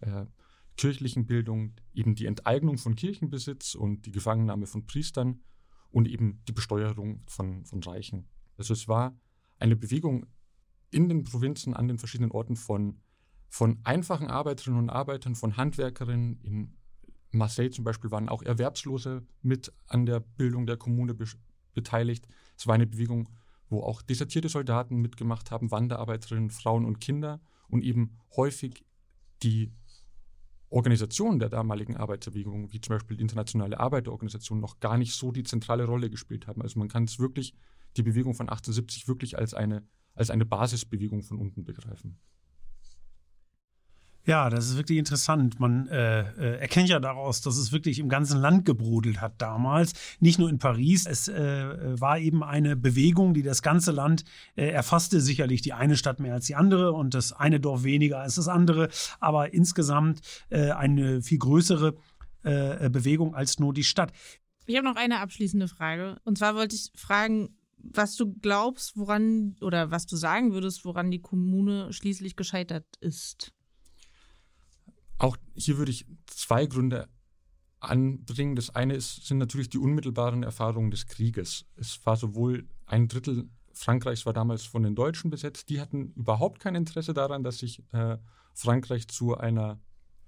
äh, 0.00 0.26
kirchlichen 0.76 1.26
Bildung, 1.26 1.74
eben 1.92 2.14
die 2.14 2.26
Enteignung 2.26 2.78
von 2.78 2.96
Kirchenbesitz 2.96 3.74
und 3.74 4.06
die 4.06 4.12
Gefangennahme 4.12 4.66
von 4.66 4.86
Priestern 4.86 5.42
und 5.90 6.08
eben 6.08 6.42
die 6.48 6.52
Besteuerung 6.52 7.22
von, 7.26 7.64
von 7.64 7.82
Reichen. 7.82 8.28
Also 8.56 8.72
es 8.72 8.88
war 8.88 9.18
eine 9.58 9.76
Bewegung 9.76 10.26
in 10.90 11.08
den 11.08 11.24
Provinzen 11.24 11.74
an 11.74 11.88
den 11.88 11.98
verschiedenen 11.98 12.30
Orten 12.30 12.56
von, 12.56 13.00
von 13.48 13.80
einfachen 13.84 14.28
Arbeiterinnen 14.28 14.80
und 14.80 14.90
Arbeitern, 14.90 15.34
von 15.34 15.56
Handwerkerinnen 15.56 16.40
in 16.42 16.76
Marseille 17.32 17.70
zum 17.70 17.84
Beispiel 17.84 18.10
waren 18.10 18.28
auch 18.28 18.42
Erwerbslose 18.42 19.22
mit 19.42 19.72
an 19.86 20.06
der 20.06 20.20
Bildung 20.20 20.66
der 20.66 20.76
Kommune 20.76 21.14
be 21.14 21.26
beteiligt. 21.72 22.26
Es 22.58 22.66
war 22.66 22.74
eine 22.74 22.88
Bewegung, 22.88 23.28
wo 23.68 23.82
auch 23.82 24.02
desertierte 24.02 24.48
Soldaten 24.48 24.96
mitgemacht 24.96 25.52
haben, 25.52 25.70
Wanderarbeiterinnen, 25.70 26.50
Frauen 26.50 26.84
und 26.84 27.00
Kinder 27.00 27.40
und 27.68 27.84
eben 27.84 28.18
häufig 28.36 28.84
die 29.44 29.72
Organisationen 30.68 31.38
der 31.38 31.48
damaligen 31.48 31.96
Arbeiterbewegung, 31.96 32.72
wie 32.72 32.80
zum 32.80 32.96
Beispiel 32.96 33.16
die 33.16 33.22
Internationale 33.22 33.78
Arbeiterorganisation, 33.78 34.60
noch 34.60 34.80
gar 34.80 34.98
nicht 34.98 35.14
so 35.14 35.30
die 35.30 35.44
zentrale 35.44 35.84
Rolle 35.84 36.10
gespielt 36.10 36.48
haben. 36.48 36.62
Also 36.62 36.78
man 36.78 36.88
kann 36.88 37.04
es 37.04 37.18
wirklich, 37.18 37.54
die 37.96 38.02
Bewegung 38.02 38.34
von 38.34 38.48
1870 38.48 39.08
wirklich 39.08 39.38
als 39.38 39.54
eine, 39.54 39.82
als 40.20 40.30
eine 40.30 40.44
Basisbewegung 40.44 41.22
von 41.22 41.38
unten 41.38 41.64
begreifen. 41.64 42.18
Ja, 44.26 44.50
das 44.50 44.66
ist 44.66 44.76
wirklich 44.76 44.98
interessant. 44.98 45.58
Man 45.58 45.88
äh, 45.88 46.20
äh, 46.20 46.60
erkennt 46.60 46.90
ja 46.90 47.00
daraus, 47.00 47.40
dass 47.40 47.56
es 47.56 47.72
wirklich 47.72 47.98
im 47.98 48.10
ganzen 48.10 48.38
Land 48.38 48.66
gebrodelt 48.66 49.20
hat 49.22 49.40
damals, 49.40 49.94
nicht 50.20 50.38
nur 50.38 50.50
in 50.50 50.58
Paris. 50.58 51.06
Es 51.06 51.26
äh, 51.28 51.98
war 51.98 52.18
eben 52.18 52.44
eine 52.44 52.76
Bewegung, 52.76 53.32
die 53.32 53.42
das 53.42 53.62
ganze 53.62 53.92
Land 53.92 54.24
äh, 54.56 54.68
erfasste. 54.68 55.22
Sicherlich 55.22 55.62
die 55.62 55.72
eine 55.72 55.96
Stadt 55.96 56.20
mehr 56.20 56.34
als 56.34 56.46
die 56.46 56.54
andere 56.54 56.92
und 56.92 57.14
das 57.14 57.32
eine 57.32 57.60
Dorf 57.60 57.82
weniger 57.82 58.20
als 58.20 58.34
das 58.34 58.46
andere, 58.46 58.90
aber 59.20 59.54
insgesamt 59.54 60.20
äh, 60.50 60.70
eine 60.70 61.22
viel 61.22 61.38
größere 61.38 61.94
äh, 62.42 62.90
Bewegung 62.90 63.34
als 63.34 63.58
nur 63.58 63.72
die 63.72 63.84
Stadt. 63.84 64.12
Ich 64.66 64.76
habe 64.76 64.86
noch 64.86 64.96
eine 64.96 65.20
abschließende 65.20 65.66
Frage. 65.66 66.20
Und 66.24 66.36
zwar 66.36 66.54
wollte 66.54 66.76
ich 66.76 66.92
fragen, 66.94 67.56
was 67.82 68.16
du 68.16 68.32
glaubst, 68.34 68.96
woran 68.96 69.56
oder 69.60 69.90
was 69.90 70.06
du 70.06 70.16
sagen 70.16 70.52
würdest, 70.52 70.84
woran 70.84 71.10
die 71.10 71.20
Kommune 71.20 71.92
schließlich 71.92 72.36
gescheitert 72.36 72.86
ist. 73.00 73.52
Auch 75.18 75.36
hier 75.54 75.78
würde 75.78 75.90
ich 75.90 76.06
zwei 76.26 76.66
Gründe 76.66 77.08
anbringen. 77.80 78.56
Das 78.56 78.70
eine 78.70 78.94
ist, 78.94 79.26
sind 79.26 79.38
natürlich 79.38 79.68
die 79.68 79.78
unmittelbaren 79.78 80.42
Erfahrungen 80.42 80.90
des 80.90 81.06
Krieges. 81.06 81.66
Es 81.76 82.04
war 82.04 82.16
sowohl 82.16 82.68
ein 82.86 83.08
Drittel 83.08 83.48
Frankreichs 83.72 84.26
war 84.26 84.32
damals 84.32 84.64
von 84.64 84.82
den 84.82 84.94
Deutschen 84.94 85.30
besetzt. 85.30 85.68
Die 85.70 85.80
hatten 85.80 86.12
überhaupt 86.14 86.60
kein 86.60 86.74
Interesse 86.74 87.14
daran, 87.14 87.42
dass 87.42 87.58
sich 87.58 87.82
äh, 87.92 88.18
Frankreich 88.52 89.08
zu 89.08 89.36
einer 89.36 89.80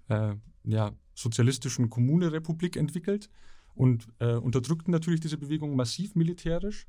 äh, 0.09 0.35
ja, 0.65 0.93
sozialistischen 1.15 1.91
Kommune-Republik 1.91 2.77
entwickelt 2.77 3.29
und 3.75 4.09
äh, 4.21 4.35
unterdrückten 4.35 4.91
natürlich 4.91 5.21
diese 5.21 5.39
Bewegung 5.39 5.77
massiv 5.77 6.15
militärisch. 6.15 6.87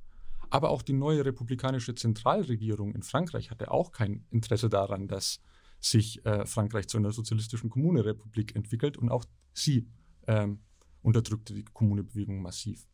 Aber 0.54 0.70
auch 0.70 0.84
die 0.84 0.94
neue 0.94 1.26
republikanische 1.26 1.96
Zentralregierung 1.96 2.94
in 2.94 3.02
Frankreich 3.02 3.50
hatte 3.50 3.72
auch 3.72 3.92
kein 3.92 4.28
Interesse 4.30 4.70
daran, 4.70 5.08
dass 5.08 5.42
sich 5.80 6.24
äh, 6.28 6.46
Frankreich 6.46 6.88
zu 6.88 7.00
einer 7.00 7.12
sozialistischen 7.12 7.72
Kommunerepublik 7.72 8.56
entwickelt 8.56 8.96
und 8.96 9.10
auch 9.10 9.26
sie 9.56 9.88
ähm, 10.28 10.60
unterdrückte 11.02 11.56
die 11.56 11.64
Kommunebewegung 11.64 12.44
massiv. 12.44 12.88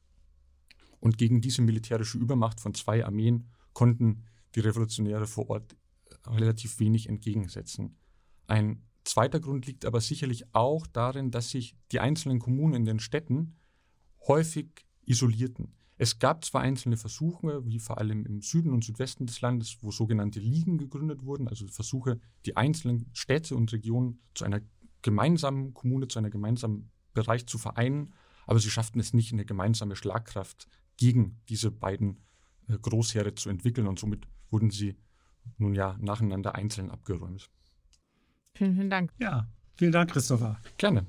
Und 1.02 1.18
gegen 1.18 1.42
diese 1.42 1.62
militärische 1.62 2.18
Übermacht 2.18 2.62
von 2.62 2.74
zwei 2.74 3.04
Armeen 3.04 3.50
konnten 3.74 4.24
die 4.56 4.62
Revolutionäre 4.62 5.28
vor 5.28 5.50
Ort 5.50 5.76
relativ 6.28 6.80
wenig 6.80 7.10
entgegensetzen. 7.10 7.98
Ein 8.48 8.86
zweiter 9.04 9.42
Grund 9.42 9.66
liegt 9.66 9.84
aber 9.84 10.00
sicherlich 10.00 10.46
auch 10.56 10.88
darin, 10.88 11.30
dass 11.30 11.50
sich 11.50 11.76
die 11.92 12.00
einzelnen 12.00 12.40
Kommunen 12.40 12.76
in 12.76 12.86
den 12.86 13.00
Städten 13.00 13.58
häufig 14.30 14.86
isolierten. 15.04 15.76
Es 16.02 16.18
gab 16.18 16.46
zwar 16.46 16.62
einzelne 16.62 16.96
Versuche, 16.96 17.66
wie 17.66 17.78
vor 17.78 17.98
allem 17.98 18.26
im 18.26 18.42
Süden 18.42 18.72
und 18.72 18.86
Südwesten 18.86 19.26
des 19.26 19.42
Landes, 19.42 19.80
wo 19.82 19.92
sogenannte 19.92 20.40
Ligen 20.40 20.78
gegründet 20.78 21.26
wurden, 21.26 21.50
also 21.50 21.68
Versuche, 21.68 22.22
die 22.46 22.56
einzelnen 22.56 23.10
Städte 23.12 23.54
und 23.54 23.74
Regionen 23.74 24.22
zu 24.34 24.46
einer 24.46 24.62
gemeinsamen 25.02 25.74
Kommune, 25.74 26.08
zu 26.08 26.18
einem 26.18 26.32
gemeinsamen 26.32 26.90
Bereich 27.14 27.48
zu 27.48 27.58
vereinen, 27.58 28.14
aber 28.48 28.60
sie 28.60 28.70
schafften 28.70 29.02
es 29.02 29.14
nicht, 29.14 29.34
eine 29.34 29.44
gemeinsame 29.44 29.98
Schlagkraft 29.98 30.70
gegen 30.96 31.42
diese 31.50 31.70
beiden 31.70 32.22
äh, 32.70 32.78
Großheere 32.78 33.36
zu 33.36 33.50
entwickeln 33.50 33.86
und 33.86 34.00
somit 34.00 34.26
wurden 34.50 34.72
sie 34.72 34.96
nun 35.58 35.76
ja 35.76 35.98
nacheinander 36.00 36.56
einzeln 36.56 36.92
abgeräumt. 36.92 37.50
Vielen, 38.54 38.74
vielen 38.74 38.90
Dank. 38.90 39.12
Ja, 39.20 39.50
vielen 39.76 39.92
Dank, 39.92 40.12
Christopher. 40.12 40.62
Gerne. 40.78 41.08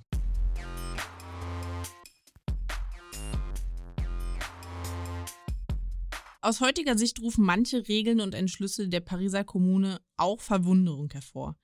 Aus 6.42 6.60
heutiger 6.60 6.96
Sicht 6.96 7.20
rufen 7.20 7.44
manche 7.44 7.86
Regeln 7.86 8.20
und 8.20 8.34
Entschlüsse 8.34 8.88
der 8.88 9.00
Pariser 9.00 9.44
Kommune 9.44 10.00
auch 10.16 10.40
Verwunderung 10.40 11.10
hervor. 11.12 11.54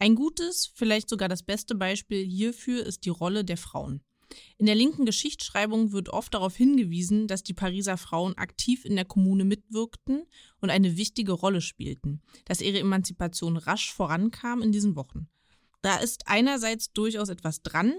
Ein 0.00 0.16
gutes, 0.16 0.72
vielleicht 0.74 1.08
sogar 1.08 1.28
das 1.28 1.44
beste 1.44 1.76
Beispiel 1.76 2.24
hierfür 2.24 2.84
ist 2.84 3.04
die 3.04 3.10
Rolle 3.10 3.44
der 3.44 3.56
Frauen. 3.56 4.02
In 4.58 4.66
der 4.66 4.74
linken 4.74 5.06
Geschichtsschreibung 5.06 5.92
wird 5.92 6.08
oft 6.08 6.34
darauf 6.34 6.56
hingewiesen, 6.56 7.28
dass 7.28 7.44
die 7.44 7.54
Pariser 7.54 7.96
Frauen 7.96 8.36
aktiv 8.36 8.84
in 8.84 8.96
der 8.96 9.04
Kommune 9.04 9.44
mitwirkten 9.44 10.24
und 10.60 10.70
eine 10.70 10.96
wichtige 10.96 11.32
Rolle 11.32 11.60
spielten, 11.60 12.20
dass 12.44 12.60
ihre 12.60 12.80
Emanzipation 12.80 13.56
rasch 13.56 13.92
vorankam 13.92 14.62
in 14.62 14.72
diesen 14.72 14.96
Wochen. 14.96 15.28
Da 15.80 15.98
ist 15.98 16.26
einerseits 16.26 16.92
durchaus 16.92 17.28
etwas 17.28 17.62
dran, 17.62 17.94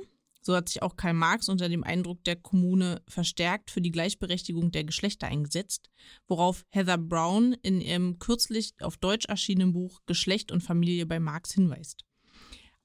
so 0.45 0.55
hat 0.55 0.69
sich 0.69 0.83
auch 0.83 0.95
Karl 0.95 1.13
Marx 1.13 1.49
unter 1.49 1.69
dem 1.69 1.83
Eindruck 1.83 2.23
der 2.23 2.35
Kommune 2.35 3.01
verstärkt 3.07 3.71
für 3.71 3.81
die 3.81 3.91
Gleichberechtigung 3.91 4.71
der 4.71 4.83
Geschlechter 4.83 5.27
eingesetzt, 5.27 5.89
worauf 6.27 6.65
Heather 6.69 6.99
Brown 6.99 7.53
in 7.63 7.81
ihrem 7.81 8.19
kürzlich 8.19 8.73
auf 8.79 8.97
Deutsch 8.97 9.25
erschienenen 9.25 9.73
Buch 9.73 10.01
Geschlecht 10.05 10.51
und 10.51 10.61
Familie 10.61 11.07
bei 11.07 11.19
Marx 11.19 11.53
hinweist. 11.53 12.05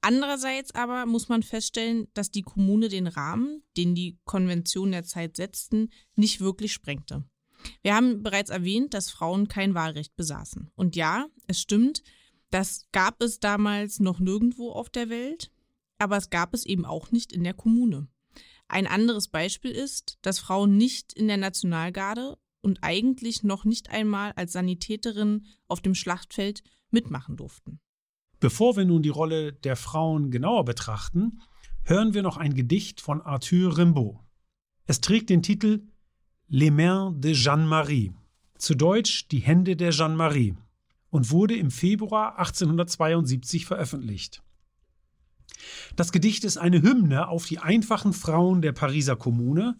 Andererseits 0.01 0.73
aber 0.73 1.05
muss 1.05 1.29
man 1.29 1.43
feststellen, 1.43 2.07
dass 2.15 2.31
die 2.31 2.41
Kommune 2.41 2.89
den 2.89 3.05
Rahmen, 3.05 3.61
den 3.77 3.93
die 3.93 4.17
Konventionen 4.25 4.93
der 4.93 5.03
Zeit 5.03 5.37
setzten, 5.37 5.91
nicht 6.15 6.39
wirklich 6.41 6.73
sprengte. 6.73 7.23
Wir 7.83 7.93
haben 7.93 8.23
bereits 8.23 8.49
erwähnt, 8.49 8.95
dass 8.95 9.11
Frauen 9.11 9.47
kein 9.47 9.75
Wahlrecht 9.75 10.15
besaßen. 10.15 10.71
Und 10.73 10.95
ja, 10.95 11.27
es 11.45 11.61
stimmt, 11.61 12.01
das 12.49 12.87
gab 12.91 13.21
es 13.21 13.39
damals 13.39 13.99
noch 13.99 14.19
nirgendwo 14.19 14.71
auf 14.71 14.89
der 14.89 15.09
Welt, 15.09 15.51
aber 16.01 16.17
es 16.17 16.29
gab 16.29 16.53
es 16.53 16.65
eben 16.65 16.85
auch 16.85 17.11
nicht 17.11 17.31
in 17.31 17.43
der 17.43 17.53
Kommune. 17.53 18.07
Ein 18.67 18.87
anderes 18.87 19.27
Beispiel 19.27 19.71
ist, 19.71 20.17
dass 20.21 20.39
Frauen 20.39 20.77
nicht 20.77 21.13
in 21.13 21.27
der 21.27 21.37
Nationalgarde 21.37 22.37
und 22.61 22.79
eigentlich 22.81 23.43
noch 23.43 23.65
nicht 23.65 23.89
einmal 23.89 24.31
als 24.35 24.53
Sanitäterinnen 24.53 25.45
auf 25.67 25.81
dem 25.81 25.95
Schlachtfeld 25.95 26.63
mitmachen 26.89 27.37
durften. 27.37 27.79
Bevor 28.39 28.75
wir 28.75 28.85
nun 28.85 29.03
die 29.03 29.09
Rolle 29.09 29.53
der 29.53 29.75
Frauen 29.75 30.31
genauer 30.31 30.65
betrachten, 30.65 31.41
hören 31.83 32.13
wir 32.13 32.23
noch 32.23 32.37
ein 32.37 32.53
Gedicht 32.53 33.01
von 33.01 33.21
Arthur 33.21 33.77
Rimbaud. 33.77 34.19
Es 34.85 35.01
trägt 35.01 35.29
den 35.29 35.43
Titel 35.43 35.87
Les 36.47 36.71
Mains 36.71 37.13
de 37.19 37.33
Jeanne-Marie, 37.33 38.13
zu 38.57 38.75
Deutsch 38.75 39.27
Die 39.27 39.39
Hände 39.39 39.75
der 39.75 39.91
Jeanne-Marie, 39.91 40.55
und 41.09 41.29
wurde 41.29 41.55
im 41.55 41.71
Februar 41.71 42.39
1872 42.39 43.65
veröffentlicht. 43.65 44.41
Das 45.95 46.11
Gedicht 46.11 46.43
ist 46.43 46.57
eine 46.57 46.81
Hymne 46.81 47.27
auf 47.27 47.45
die 47.45 47.59
einfachen 47.59 48.13
Frauen 48.13 48.61
der 48.61 48.71
Pariser 48.71 49.15
Kommune, 49.15 49.77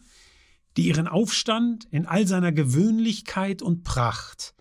die 0.78 0.88
ihren 0.88 1.08
Aufstand 1.08 1.86
in 1.92 2.06
all 2.06 2.28
seiner 2.28 2.52
Gewöhnlichkeit 2.52 3.62
und 3.62 3.84
Pracht, 3.84 4.56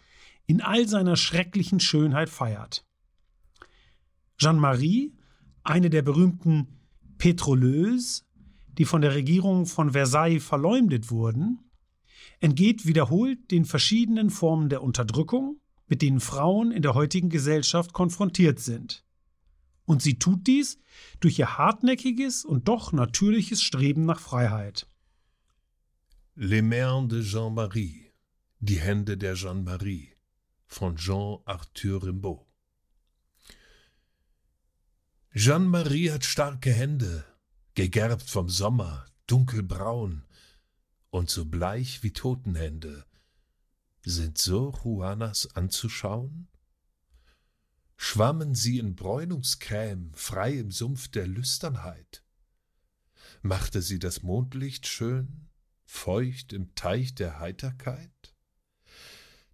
in 0.46 0.61
all 0.61 0.88
seiner 0.88 1.16
schrecklichen 1.16 1.81
Schönheit 1.81 2.29
feiert. 2.29 2.85
Jeanne-Marie, 4.38 5.14
eine 5.62 5.90
der 5.90 6.03
berühmten 6.03 6.81
Pétroleuses, 7.18 8.25
die 8.79 8.85
von 8.85 9.03
der 9.03 9.14
Regierung 9.14 9.66
von 9.66 9.92
Versailles 9.92 10.42
verleumdet 10.42 11.11
wurden, 11.11 11.70
entgeht 12.40 12.87
wiederholt 12.87 13.51
den 13.51 13.64
verschiedenen 13.66 14.31
Formen 14.31 14.70
der 14.70 14.83
Unterdrückung, 14.83 15.61
mit 15.87 16.03
denen 16.03 16.20
Frauen 16.20 16.73
in 16.73 16.83
der 16.83 16.94
heutigen 16.94 17.29
Gesellschaft 17.29 17.92
konfrontiert 17.92 18.59
sind. 18.59 19.05
Und 19.90 20.03
sie 20.03 20.20
tut 20.20 20.46
dies 20.46 20.79
durch 21.18 21.40
ihr 21.40 21.59
hartnäckiges 21.59 22.44
und 22.44 22.68
doch 22.68 22.92
natürliches 22.92 23.61
Streben 23.61 24.07
nach 24.07 24.20
Freiheit. 24.20 24.87
Les 26.37 26.62
Mains 26.62 27.09
de 27.09 27.24
Jean-Marie, 27.24 28.12
die 28.61 28.79
Hände 28.79 29.18
der 29.18 29.35
Jeanne-Marie 29.35 30.12
von 30.68 30.94
Jean-Arthur 30.94 32.05
Rimbaud. 32.05 32.46
Jeanne-Marie 35.35 36.12
hat 36.12 36.24
starke 36.24 36.72
Hände, 36.72 37.24
gegerbt 37.74 38.31
vom 38.31 38.48
Sommer, 38.48 39.07
dunkelbraun 39.26 40.22
und 41.11 41.31
so 41.31 41.46
bleich 41.46 42.05
wie 42.05 42.12
Totenhände. 42.12 43.07
Sind 44.05 44.38
so 44.38 44.72
Juanas 44.85 45.48
anzuschauen? 45.57 46.46
Schwammen 48.03 48.55
sie 48.55 48.79
in 48.79 48.97
Bräunungscreme 48.97 50.11
frei 50.15 50.55
im 50.55 50.71
Sumpf 50.71 51.09
der 51.09 51.27
Lüsternheit? 51.27 52.25
Machte 53.43 53.83
sie 53.83 53.99
das 53.99 54.23
Mondlicht 54.23 54.87
schön, 54.87 55.51
feucht 55.85 56.55
im 56.55 56.75
Teich 56.75 57.15
der 57.15 57.41
Heiterkeit? 57.41 58.35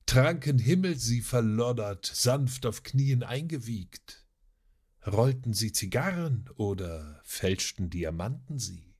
Tranken 0.06 0.60
Himmel 0.60 0.96
sie 0.96 1.22
verloddert, 1.22 2.06
sanft 2.06 2.66
auf 2.66 2.84
Knien 2.84 3.24
eingewiegt? 3.24 4.24
Rollten 5.04 5.52
sie 5.52 5.72
Zigarren 5.72 6.48
oder 6.54 7.20
fälschten 7.24 7.90
Diamanten 7.90 8.60
sie? 8.60 8.94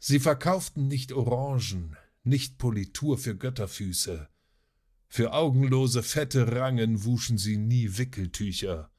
Sie 0.00 0.18
verkauften 0.18 0.88
nicht 0.88 1.12
Orangen, 1.12 1.96
nicht 2.24 2.58
Politur 2.58 3.16
für 3.16 3.36
Götterfüße, 3.36 4.28
für 5.14 5.32
augenlose 5.32 6.02
fette 6.02 6.56
Rangen 6.56 7.04
wuschen 7.04 7.38
sie 7.38 7.56
nie 7.56 7.98
Wickeltücher. 7.98 8.90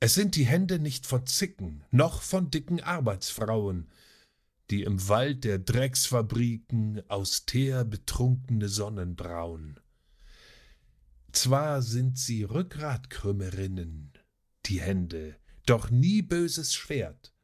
Es 0.00 0.14
sind 0.14 0.34
die 0.34 0.46
Hände 0.46 0.78
nicht 0.78 1.04
von 1.06 1.26
Zicken, 1.26 1.84
noch 1.90 2.22
von 2.22 2.50
dicken 2.50 2.80
Arbeitsfrauen, 2.80 3.90
die 4.70 4.82
im 4.82 5.06
Wald 5.06 5.44
der 5.44 5.58
Drecksfabriken 5.58 7.02
aus 7.08 7.44
Teer 7.44 7.84
betrunkene 7.84 8.70
Sonnen 8.70 9.14
brauen. 9.14 9.78
Zwar 11.32 11.82
sind 11.82 12.18
sie 12.18 12.44
Rückgratkrümmerinnen, 12.44 14.14
die 14.64 14.80
Hände, 14.80 15.36
doch 15.66 15.90
nie 15.90 16.22
böses 16.22 16.72
Schwert, 16.72 17.34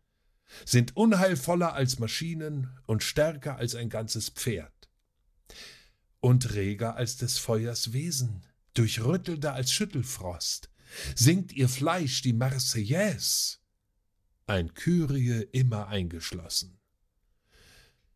sind 0.65 0.97
unheilvoller 0.97 1.75
als 1.75 1.99
Maschinen 1.99 2.71
und 2.87 3.03
stärker 3.03 3.57
als 3.57 3.75
ein 3.75 3.91
ganzes 3.91 4.31
Pferd. 4.31 4.80
Und 6.21 6.55
reger 6.55 6.97
als 6.97 7.17
des 7.17 7.39
Feuers 7.39 7.93
Wesen, 7.93 8.45
durchrüttelnder 8.75 9.55
als 9.55 9.73
Schüttelfrost, 9.73 10.71
singt 11.15 11.53
ihr 11.53 11.69
Fleisch 11.69 12.23
die 12.23 12.33
Marseillaise, 12.33 13.59
ein 14.47 14.75
Kyrie 14.75 15.47
immer 15.53 15.89
eingeschlossen. 15.89 16.79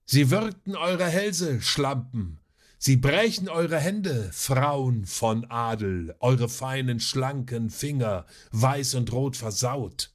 Sie 0.05 0.31
würgten 0.31 0.77
eure 0.77 1.07
Hälse, 1.07 1.63
Schlampen, 1.63 2.41
Sie 2.87 2.99
brechen 2.99 3.49
eure 3.49 3.79
Hände, 3.79 4.29
Frauen 4.31 5.07
von 5.07 5.47
Adel, 5.47 6.15
eure 6.21 6.51
feinen, 6.51 7.01
schlanken 7.01 7.71
Finger, 7.71 8.27
weiß 8.51 8.97
und 8.97 9.11
rot 9.11 9.39
versaut. 9.39 10.13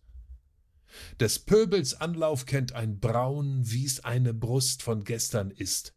Des 1.19 1.39
Pöbels 1.39 1.95
Anlauf 1.95 2.45
kennt 2.45 2.73
ein 2.73 2.99
Braun, 2.99 3.61
wie's 3.63 4.01
eine 4.01 4.35
Brust 4.35 4.83
von 4.83 5.03
gestern 5.03 5.49
ist. 5.49 5.95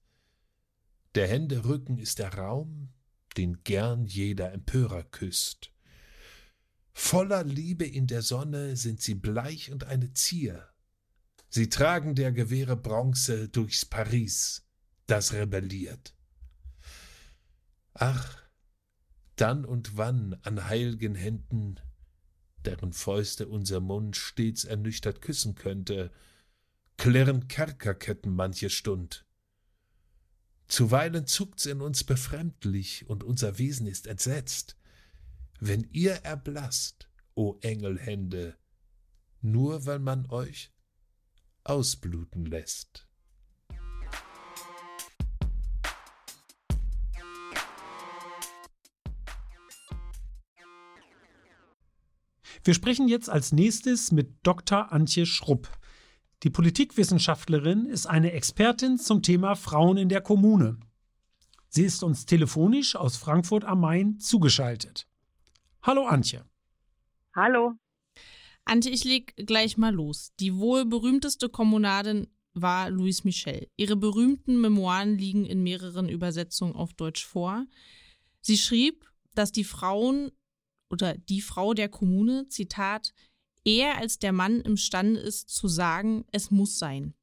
Der 1.14 1.28
Hände 1.28 1.66
Rücken 1.66 1.98
ist 1.98 2.18
der 2.20 2.32
Raum, 2.34 2.88
den 3.36 3.62
gern 3.64 4.06
jeder 4.06 4.52
Empörer 4.52 5.02
küsst. 5.02 5.70
Voller 6.92 7.44
Liebe 7.44 7.86
in 7.86 8.06
der 8.06 8.22
Sonne 8.22 8.76
sind 8.76 9.02
sie 9.02 9.14
bleich 9.14 9.70
und 9.70 9.84
eine 9.84 10.12
Zier. 10.14 10.68
Sie 11.50 11.68
tragen 11.68 12.14
der 12.14 12.32
Gewehre 12.32 12.76
Bronze 12.76 13.48
durchs 13.48 13.84
Paris, 13.84 14.66
das 15.06 15.34
rebelliert. 15.34 16.14
Ach, 17.92 18.42
dann 19.36 19.66
und 19.66 19.98
wann 19.98 20.34
an 20.42 20.66
heilgen 20.66 21.14
Händen, 21.14 21.78
deren 22.64 22.94
Fäuste 22.94 23.48
unser 23.48 23.80
Mund 23.80 24.16
stets 24.16 24.64
ernüchtert 24.64 25.20
küssen 25.20 25.56
könnte, 25.56 26.10
klirren 26.96 27.48
Kerkerketten 27.48 28.34
manche 28.34 28.70
Stund. 28.70 29.26
Zuweilen 30.72 31.26
zuckt's 31.26 31.66
in 31.66 31.82
uns 31.82 32.02
befremdlich 32.02 33.06
und 33.06 33.24
unser 33.24 33.58
Wesen 33.58 33.86
ist 33.86 34.06
entsetzt. 34.06 34.78
Wenn 35.60 35.86
ihr 35.92 36.12
erblasst, 36.24 37.10
o 37.34 37.58
Engelhände, 37.60 38.56
nur 39.42 39.84
weil 39.84 39.98
man 39.98 40.24
euch 40.30 40.72
ausbluten 41.62 42.46
lässt. 42.46 43.06
Wir 52.64 52.72
sprechen 52.72 53.08
jetzt 53.08 53.28
als 53.28 53.52
nächstes 53.52 54.10
mit 54.10 54.38
Dr. 54.42 54.90
Antje 54.90 55.26
Schrupp. 55.26 55.68
Die 56.42 56.50
Politikwissenschaftlerin 56.50 57.86
ist 57.86 58.06
eine 58.06 58.32
Expertin 58.32 58.98
zum 58.98 59.22
Thema 59.22 59.54
Frauen 59.54 59.96
in 59.96 60.08
der 60.08 60.20
Kommune. 60.20 60.80
Sie 61.68 61.84
ist 61.84 62.02
uns 62.02 62.26
telefonisch 62.26 62.96
aus 62.96 63.16
Frankfurt 63.16 63.64
am 63.64 63.80
Main 63.80 64.18
zugeschaltet. 64.18 65.06
Hallo 65.82 66.04
Antje. 66.04 66.44
Hallo. 67.36 67.74
Antje, 68.64 68.90
ich 68.90 69.04
leg 69.04 69.34
gleich 69.46 69.76
mal 69.76 69.94
los. 69.94 70.32
Die 70.40 70.56
wohl 70.56 70.84
berühmteste 70.84 71.48
Kommunadin 71.48 72.26
war 72.54 72.90
Louise 72.90 73.22
Michel. 73.24 73.68
Ihre 73.76 73.96
berühmten 73.96 74.60
Memoiren 74.60 75.16
liegen 75.16 75.46
in 75.46 75.62
mehreren 75.62 76.08
Übersetzungen 76.08 76.74
auf 76.74 76.92
Deutsch 76.92 77.24
vor. 77.24 77.66
Sie 78.40 78.58
schrieb, 78.58 79.08
dass 79.34 79.52
die 79.52 79.64
Frauen 79.64 80.32
oder 80.90 81.16
die 81.16 81.40
Frau 81.40 81.72
der 81.72 81.88
Kommune, 81.88 82.48
Zitat, 82.48 83.14
eher 83.64 83.98
als 83.98 84.18
der 84.18 84.32
Mann 84.32 84.60
imstande 84.60 85.20
ist 85.20 85.50
zu 85.50 85.68
sagen, 85.68 86.24
es 86.32 86.50
muss 86.50 86.78
sein. 86.78 87.14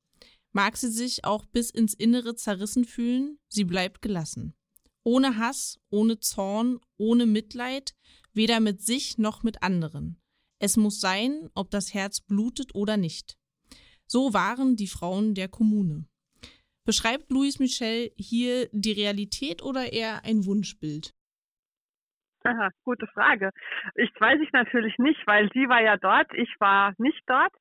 Mag 0.51 0.77
sie 0.77 0.91
sich 0.91 1.25
auch 1.25 1.45
bis 1.45 1.69
ins 1.69 1.93
Innere 1.93 2.35
zerrissen 2.35 2.85
fühlen, 2.85 3.37
sie 3.47 3.63
bleibt 3.63 4.01
gelassen. 4.01 4.53
Ohne 5.03 5.37
Hass, 5.37 5.79
ohne 5.89 6.19
Zorn, 6.19 6.79
ohne 6.97 7.25
Mitleid, 7.25 7.95
weder 8.33 8.59
mit 8.59 8.81
sich 8.81 9.17
noch 9.17 9.43
mit 9.43 9.63
anderen. 9.63 10.19
Es 10.59 10.75
muss 10.75 10.99
sein, 10.99 11.49
ob 11.53 11.71
das 11.71 11.93
Herz 11.93 12.19
blutet 12.21 12.75
oder 12.75 12.97
nicht. 12.97 13.37
So 14.07 14.33
waren 14.33 14.75
die 14.75 14.87
Frauen 14.87 15.35
der 15.35 15.47
Kommune. 15.47 16.05
Beschreibt 16.83 17.31
Louis 17.31 17.59
Michel 17.59 18.11
hier 18.17 18.67
die 18.71 18.91
Realität 18.91 19.61
oder 19.61 19.93
eher 19.93 20.25
ein 20.25 20.45
Wunschbild? 20.45 21.13
Gute 22.83 23.07
Frage. 23.07 23.51
Ich 23.95 24.11
weiß 24.19 24.39
ich 24.41 24.51
natürlich 24.51 24.97
nicht, 24.97 25.25
weil 25.27 25.49
sie 25.53 25.67
war 25.69 25.81
ja 25.81 25.97
dort, 25.97 26.33
ich 26.33 26.53
war 26.59 26.93
nicht 26.97 27.21
dort. 27.27 27.53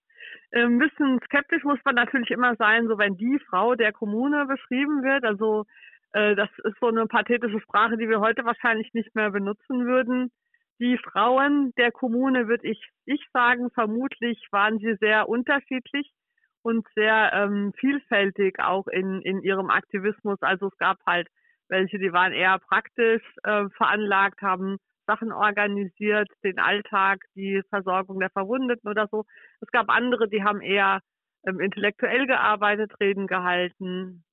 Ein 0.52 0.62
ähm, 0.62 0.78
bisschen 0.78 1.20
skeptisch 1.24 1.64
muss 1.64 1.78
man 1.84 1.94
natürlich 1.94 2.30
immer 2.30 2.56
sein, 2.56 2.86
so 2.88 2.98
wenn 2.98 3.16
die 3.16 3.38
Frau 3.48 3.74
der 3.74 3.92
Kommune 3.92 4.46
beschrieben 4.46 5.02
wird. 5.02 5.24
Also 5.24 5.64
äh, 6.12 6.34
das 6.34 6.48
ist 6.64 6.78
so 6.80 6.88
eine 6.88 7.06
pathetische 7.06 7.60
Sprache, 7.60 7.96
die 7.96 8.08
wir 8.08 8.20
heute 8.20 8.44
wahrscheinlich 8.44 8.92
nicht 8.94 9.14
mehr 9.14 9.30
benutzen 9.30 9.86
würden. 9.86 10.30
Die 10.80 10.96
Frauen 10.98 11.72
der 11.76 11.90
Kommune, 11.90 12.48
würde 12.48 12.68
ich, 12.68 12.80
ich 13.04 13.24
sagen, 13.32 13.70
vermutlich 13.70 14.46
waren 14.52 14.78
sie 14.78 14.94
sehr 15.00 15.28
unterschiedlich 15.28 16.10
und 16.62 16.86
sehr 16.94 17.32
ähm, 17.32 17.72
vielfältig 17.78 18.60
auch 18.60 18.86
in, 18.86 19.20
in 19.22 19.42
ihrem 19.42 19.70
Aktivismus. 19.70 20.40
Also 20.40 20.68
es 20.68 20.78
gab 20.78 20.98
halt 21.06 21.28
welche, 21.68 21.98
die 21.98 22.12
waren 22.12 22.32
eher 22.32 22.58
praktisch 22.58 23.22
äh, 23.44 23.68
veranlagt, 23.76 24.42
haben 24.42 24.78
Sachen 25.06 25.32
organisiert, 25.32 26.28
den 26.44 26.58
Alltag, 26.58 27.20
die 27.34 27.62
Versorgung 27.70 28.20
der 28.20 28.30
Verwundeten 28.30 28.90
oder 28.90 29.08
so. 29.10 29.24
Es 29.60 29.70
gab 29.70 29.88
andere, 29.88 30.28
die 30.28 30.44
haben 30.44 30.60
eher 30.60 31.00
ähm, 31.46 31.60
intellektuell 31.60 32.26
gearbeitet, 32.26 32.92
Reden 33.00 33.26
gehalten, 33.26 34.24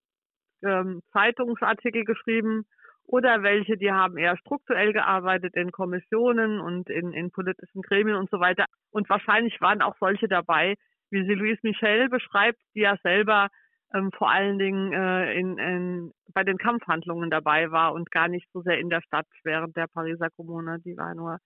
ähm, 0.63 1.01
Zeitungsartikel 1.13 2.03
geschrieben 2.03 2.65
oder 3.07 3.43
welche, 3.43 3.77
die 3.77 3.91
haben 3.91 4.17
eher 4.17 4.37
strukturell 4.37 4.91
gearbeitet 4.91 5.55
in 5.55 5.71
Kommissionen 5.71 6.59
und 6.59 6.89
in, 6.89 7.13
in 7.13 7.31
politischen 7.31 7.81
Gremien 7.81 8.17
und 8.17 8.29
so 8.29 8.39
weiter. 8.39 8.65
Und 8.91 9.07
wahrscheinlich 9.09 9.61
waren 9.61 9.81
auch 9.81 9.95
solche 9.99 10.27
dabei, 10.27 10.75
wie 11.11 11.23
sie 11.25 11.35
Louise 11.35 11.59
Michel 11.61 12.09
beschreibt, 12.09 12.59
die 12.73 12.81
ja 12.81 12.97
selber 13.03 13.49
ähm, 13.95 14.11
vor 14.11 14.29
allen 14.29 14.59
Dingen 14.59 14.91
äh, 14.91 15.33
in, 15.33 15.57
in, 15.57 16.11
bei 16.33 16.43
den 16.43 16.57
Kampfhandlungen 16.57 17.29
dabei 17.29 17.71
war 17.71 17.93
und 17.93 18.11
gar 18.11 18.27
nicht 18.27 18.47
so 18.51 18.61
sehr 18.61 18.79
in 18.79 18.89
der 18.89 19.01
Stadt 19.01 19.27
während 19.43 19.75
der 19.77 19.87
Pariser 19.87 20.29
Kommune. 20.35 20.79
Die 20.79 20.97
war 20.97 21.15
nur, 21.15 21.39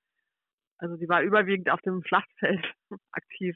also 0.80 0.98
die 0.98 1.08
war 1.08 1.22
überwiegend 1.22 1.70
auf 1.70 1.82
dem 1.82 2.04
Schlachtfeld 2.04 2.66
aktiv. 3.12 3.56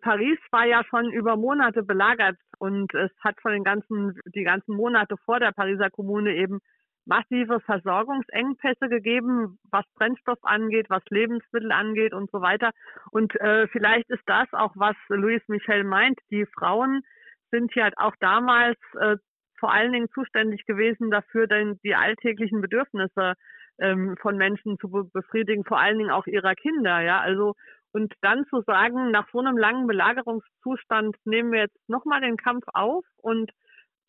Paris 0.00 0.38
war 0.50 0.66
ja 0.66 0.82
schon 0.84 1.12
über 1.12 1.36
Monate 1.36 1.82
belagert 1.84 2.36
und 2.58 2.92
es 2.94 3.12
hat 3.20 3.40
von 3.40 3.52
den 3.52 3.64
ganzen, 3.64 4.18
die 4.34 4.42
ganzen 4.42 4.74
Monate 4.74 5.16
vor 5.24 5.38
der 5.38 5.52
Pariser 5.52 5.88
Kommune 5.88 6.34
eben 6.34 6.58
massive 7.06 7.60
Versorgungsengpässe 7.60 8.88
gegeben, 8.88 9.58
was 9.70 9.84
Brennstoff 9.94 10.38
angeht, 10.42 10.90
was 10.90 11.02
Lebensmittel 11.10 11.70
angeht 11.70 12.12
und 12.12 12.30
so 12.30 12.40
weiter. 12.40 12.70
Und 13.12 13.38
äh, 13.40 13.68
vielleicht 13.68 14.10
ist 14.10 14.22
das 14.26 14.52
auch, 14.52 14.72
was 14.74 14.96
Louis 15.08 15.42
Michel 15.46 15.84
meint. 15.84 16.18
Die 16.30 16.46
Frauen 16.46 17.02
sind 17.50 17.72
hier 17.72 17.84
halt 17.84 17.98
auch 17.98 18.14
damals 18.20 18.78
äh, 18.98 19.16
vor 19.58 19.72
allen 19.72 19.92
Dingen 19.92 20.08
zuständig 20.12 20.66
gewesen 20.66 21.10
dafür, 21.10 21.46
denn 21.46 21.78
die 21.84 21.94
alltäglichen 21.94 22.60
Bedürfnisse 22.60 23.34
ähm, 23.78 24.16
von 24.20 24.36
Menschen 24.36 24.78
zu 24.78 24.90
be 24.90 25.04
befriedigen, 25.04 25.64
vor 25.64 25.78
allen 25.78 25.98
Dingen 25.98 26.10
auch 26.10 26.26
ihrer 26.26 26.54
Kinder, 26.54 27.00
ja. 27.00 27.20
Also 27.20 27.54
und 27.92 28.12
dann 28.22 28.44
zu 28.46 28.60
sagen, 28.62 29.12
nach 29.12 29.28
so 29.32 29.38
einem 29.38 29.56
langen 29.56 29.86
Belagerungszustand 29.86 31.16
nehmen 31.24 31.52
wir 31.52 31.60
jetzt 31.60 31.88
nochmal 31.88 32.20
den 32.20 32.36
Kampf 32.36 32.64
auf 32.72 33.04
und 33.18 33.52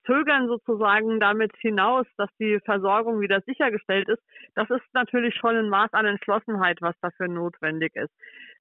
zögern 0.05 0.47
sozusagen 0.47 1.19
damit 1.19 1.55
hinaus, 1.57 2.05
dass 2.17 2.29
die 2.39 2.59
Versorgung 2.63 3.19
wieder 3.19 3.41
sichergestellt 3.41 4.09
ist, 4.09 4.23
das 4.55 4.69
ist 4.69 4.83
natürlich 4.93 5.35
schon 5.35 5.55
ein 5.55 5.69
Maß 5.69 5.93
an 5.93 6.05
Entschlossenheit, 6.05 6.81
was 6.81 6.95
dafür 7.01 7.27
notwendig 7.27 7.95
ist. 7.95 8.13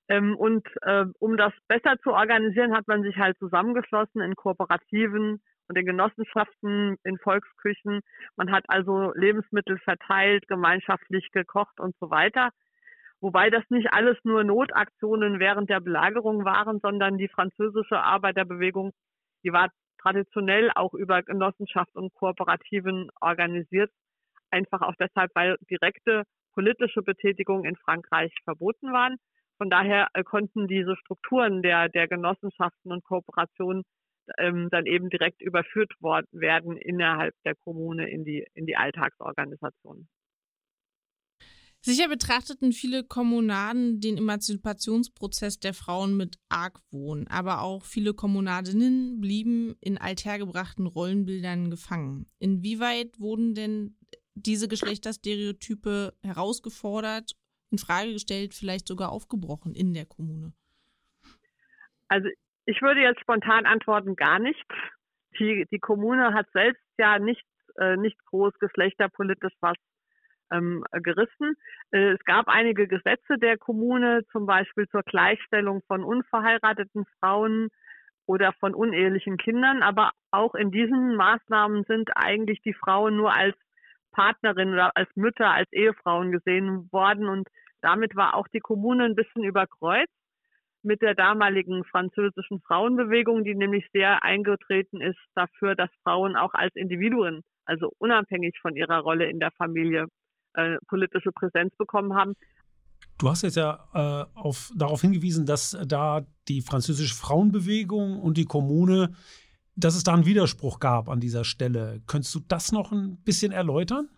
Ähm, 0.09 0.37
und 0.37 0.67
äh, 0.83 1.07
um 1.19 1.37
das 1.37 1.53
besser 1.69 1.97
zu 2.03 2.12
organisieren, 2.12 2.75
hat 2.75 2.87
man 2.88 3.03
sich 3.03 3.17
halt 3.17 3.38
zusammengeschlossen 3.38 4.21
in 4.21 4.35
Kooperativen 4.35 5.40
und 5.69 5.79
in 5.79 5.87
Genossenschaften, 5.87 6.97
in 7.05 7.19
Volksküchen. 7.19 8.01
Man 8.37 8.53
hat 8.53 8.64
also 8.69 9.12
Lebensmittel 9.14 9.79
verteilt, 9.79 10.47
gemeinschaftlich 10.47 11.31
gekocht 11.33 11.81
und 11.81 11.95
so 12.01 12.11
weiter. 12.11 12.51
Wobei 13.21 13.49
das 13.49 13.64
nicht 13.71 13.93
alles 13.95 14.19
nur 14.25 14.45
Notaktionen 14.45 15.40
während 15.40 15.71
der 15.71 15.81
Belagerung 15.81 16.45
waren, 16.45 16.81
sondern 16.81 17.17
die 17.17 17.29
französische 17.29 17.99
Arbeiterbewegung, 17.99 18.93
die 19.43 19.53
war 19.53 19.71
traditionell 20.03 20.71
auch 20.75 20.93
über 20.93 21.23
Genossenschaft 21.23 21.95
und 21.97 22.12
Kooperativen 22.12 23.09
organisiert. 23.23 23.90
Einfach 24.51 24.83
auch 24.83 24.95
deshalb, 25.01 25.31
weil 25.35 25.57
direkte 25.71 26.25
politische 26.53 27.01
Betätigungen 27.01 27.64
in 27.64 27.77
Frankreich 27.77 28.33
verboten 28.45 28.93
waren. 28.93 29.17
Von 29.59 29.71
daher 29.71 30.09
äh, 30.14 30.25
konnten 30.25 30.67
diese 30.67 30.97
Strukturen 30.97 31.62
der, 31.62 31.88
der 31.88 32.09
Genossenschaften 32.09 32.93
und 32.93 33.05
Kooperationen 33.05 33.85
ähm, 34.38 34.69
dann 34.71 34.87
eben 34.87 35.11
direkt 35.11 35.43
überführt 35.43 35.93
worden 36.01 36.27
werden 36.33 36.77
innerhalb 36.77 37.35
der 37.45 37.55
Kommune 37.55 38.11
in 38.11 38.25
die, 38.25 38.47
in 38.55 38.67
die 38.67 38.77
Alltagsorganisation. 38.77 40.09
Sicher 41.87 42.09
betrachteten 42.09 42.73
viele 42.73 43.05
Kommunaden 43.05 44.01
den 44.01 44.17
Emanzipationsprozess 44.17 45.61
der 45.61 45.75
Frauen 45.75 46.17
mit 46.17 46.38
Argwohn, 46.49 47.27
aber 47.29 47.61
auch 47.61 47.85
viele 47.85 48.14
Kommunadinnen 48.14 49.21
blieben 49.21 49.77
in 49.83 49.99
althergebrachten 49.99 50.87
Rollenbildern 50.87 51.71
gefangen. 51.71 52.25
Inwieweit 52.38 53.21
wurden 53.21 53.55
denn 53.55 53.98
diese 54.35 54.67
Geschlechterstereotype 54.67 56.15
herausgefordert 56.23 57.33
in 57.75 57.79
Frage 57.79 58.12
gestellt, 58.12 58.54
vielleicht 58.54 58.87
sogar 58.87 59.10
aufgebrochen 59.10 59.75
in 59.75 59.94
der 59.94 60.06
Kommune? 60.06 60.52
Also 62.08 62.29
ich 62.66 62.81
würde 62.81 63.00
jetzt 63.00 63.20
spontan 63.20 63.66
antworten, 63.66 64.16
gar 64.16 64.38
nicht. 64.38 64.64
Die, 65.38 65.66
die 65.70 65.81
Kommune 65.81 66.33
hat 66.33 66.46
selbst 66.52 66.83
ja 66.98 67.18
nicht, 67.18 67.44
äh, 67.77 67.96
nicht 67.96 68.16
groß 68.27 68.54
geschlechterpolitisch 68.60 69.54
was 69.60 69.77
ähm, 70.52 70.85
gerissen. 70.92 71.56
Äh, 71.90 72.12
es 72.12 72.25
gab 72.25 72.48
einige 72.48 72.87
Gesetze 72.87 73.38
der 73.38 73.58
Kommune, 73.58 74.22
zum 74.31 74.46
Beispiel 74.46 74.87
zur 74.88 75.02
Gleichstellung 75.02 75.83
von 75.88 76.04
unverheirateten 76.04 77.04
Frauen 77.18 77.68
oder 78.27 78.52
von 78.60 78.75
unehelichen 78.75 79.37
Kindern, 79.37 79.83
aber 79.83 80.12
auch 80.31 80.54
in 80.54 80.70
diesen 80.70 81.16
Maßnahmen 81.16 81.85
sind 81.85 82.10
eigentlich 82.16 82.62
die 82.62 82.72
Frauen 82.72 83.16
nur 83.16 83.35
als 83.35 83.56
Partnerin 84.12 84.72
oder 84.72 84.96
als 84.96 85.08
Mütter, 85.14 85.50
als 85.50 85.70
Ehefrauen 85.72 86.33
gesehen 86.33 86.88
worden 86.92 87.29
und 87.29 87.48
damit 87.85 88.17
war 88.17 88.35
auch 88.35 88.49
die 88.49 88.61
Kommune 88.61 89.05
ein 89.05 89.15
bisschen 89.15 89.45
überkreuzt 89.45 90.13
mit 90.83 91.01
der 91.03 91.15
damaligen 91.15 91.85
französischen 91.85 92.61
Frauenbewegung, 92.61 93.45
die 93.45 93.55
nämlich 93.55 93.87
sehr 93.93 94.23
eingetreten 94.23 95.01
ist 95.01 95.19
dafür, 95.35 95.75
dass 95.75 95.91
Frauen 96.03 96.37
auch 96.37 96.55
als 96.55 96.75
Individuen, 96.75 97.43
also 97.65 97.93
unabhängig 97.99 98.59
von 98.61 98.77
ihrer 98.77 98.99
Rolle 98.99 99.31
in 99.31 99.39
der 99.39 99.51
Familie, 99.53 100.07
äh, 100.55 100.77
politische 100.89 101.33
Präsenz 101.33 101.75
bekommen 101.77 102.15
haben. 102.15 102.35
Du 103.19 103.29
hast 103.29 103.43
jetzt 103.43 103.57
ja 103.57 103.89
äh, 103.95 104.39
auf, 104.39 104.71
darauf 104.77 105.01
hingewiesen, 105.01 105.47
dass 105.47 105.79
da 105.87 106.27
die 106.49 106.61
französische 106.61 107.15
Frauenbewegung 107.15 108.21
und 108.21 108.37
die 108.37 108.45
Kommune 108.45 109.15
dass 109.77 109.97
es 109.97 110.05
da 110.05 110.15
einen 110.15 110.27
Widerspruch 110.27 110.79
gab 110.79 111.09
an 111.09 111.21
dieser 111.21 111.45
Stelle. 111.45 112.01
Könntest 112.07 112.35
du 112.35 112.41
das 112.41 112.73
noch 112.73 112.93
ein 112.93 113.17
bisschen 113.25 113.53
erläutern? 113.53 114.09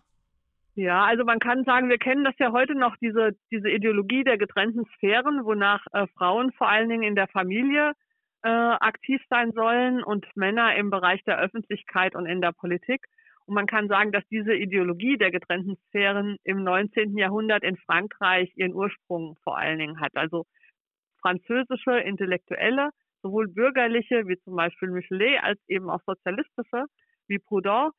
Ja, 0.77 1.05
also 1.05 1.25
man 1.25 1.39
kann 1.39 1.63
sagen, 1.63 1.89
wir 1.89 1.97
kennen 1.97 2.23
das 2.23 2.35
ja 2.37 2.51
heute 2.51 2.75
noch, 2.75 2.95
diese, 2.97 3.31
diese 3.49 3.67
Ideologie 3.67 4.23
der 4.23 4.37
getrennten 4.37 4.85
Sphären, 4.93 5.43
wonach 5.43 5.83
äh, 5.91 6.05
Frauen 6.15 6.51
vor 6.51 6.69
allen 6.69 6.87
Dingen 6.87 7.01
in 7.01 7.15
der 7.15 7.27
Familie 7.27 7.93
äh, 8.43 8.49
aktiv 8.49 9.19
sein 9.27 9.53
sollen 9.53 10.03
und 10.03 10.27
Männer 10.35 10.75
im 10.75 10.91
Bereich 10.91 11.23
der 11.23 11.39
Öffentlichkeit 11.39 12.13
und 12.13 12.27
in 12.27 12.41
der 12.41 12.51
Politik. 12.51 13.07
Und 13.47 13.55
man 13.55 13.65
kann 13.65 13.87
sagen, 13.87 14.11
dass 14.11 14.23
diese 14.29 14.53
Ideologie 14.53 15.17
der 15.17 15.31
getrennten 15.31 15.77
Sphären 15.87 16.37
im 16.43 16.63
19. 16.63 17.17
Jahrhundert 17.17 17.63
in 17.63 17.77
Frankreich 17.77 18.51
ihren 18.55 18.75
Ursprung 18.75 19.35
vor 19.43 19.57
allen 19.57 19.79
Dingen 19.79 19.99
hat. 19.99 20.15
Also 20.15 20.45
französische 21.21 21.97
Intellektuelle, 22.01 22.91
sowohl 23.23 23.47
bürgerliche 23.47 24.27
wie 24.27 24.37
zum 24.43 24.55
Beispiel 24.55 24.91
Michelet 24.91 25.41
als 25.41 25.59
eben 25.67 25.89
auch 25.89 26.01
sozialistische 26.05 26.85
wie 27.27 27.39
Proudhon, 27.39 27.93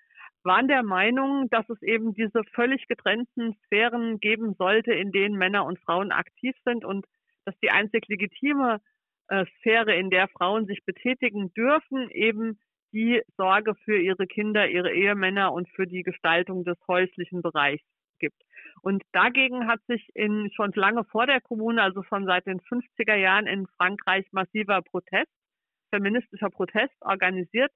waren 0.48 0.66
der 0.66 0.82
Meinung, 0.82 1.48
dass 1.50 1.68
es 1.68 1.80
eben 1.82 2.14
diese 2.14 2.42
völlig 2.54 2.88
getrennten 2.88 3.54
Sphären 3.66 4.18
geben 4.18 4.54
sollte, 4.54 4.92
in 4.92 5.12
denen 5.12 5.36
Männer 5.36 5.64
und 5.64 5.78
Frauen 5.78 6.10
aktiv 6.10 6.56
sind 6.64 6.84
und 6.84 7.06
dass 7.44 7.54
die 7.60 7.70
einzig 7.70 8.08
legitime 8.08 8.80
äh, 9.28 9.44
Sphäre, 9.58 9.94
in 9.94 10.10
der 10.10 10.26
Frauen 10.28 10.66
sich 10.66 10.84
betätigen 10.84 11.52
dürfen, 11.52 12.10
eben 12.10 12.58
die 12.92 13.22
Sorge 13.36 13.74
für 13.84 13.98
ihre 13.98 14.26
Kinder, 14.26 14.68
ihre 14.68 14.92
Ehemänner 14.92 15.52
und 15.52 15.68
für 15.68 15.86
die 15.86 16.02
Gestaltung 16.02 16.64
des 16.64 16.78
häuslichen 16.88 17.42
Bereichs 17.42 17.84
gibt. 18.18 18.42
Und 18.82 19.02
dagegen 19.12 19.68
hat 19.68 19.80
sich 19.86 20.08
in, 20.14 20.50
schon 20.54 20.72
lange 20.74 21.04
vor 21.04 21.26
der 21.26 21.40
Kommune, 21.40 21.82
also 21.82 22.02
schon 22.02 22.24
seit 22.24 22.46
den 22.46 22.60
50er 22.60 23.14
Jahren 23.14 23.46
in 23.46 23.66
Frankreich 23.76 24.26
massiver 24.32 24.82
Protest, 24.82 25.30
feministischer 25.90 26.50
Protest 26.50 26.94
organisiert. 27.02 27.70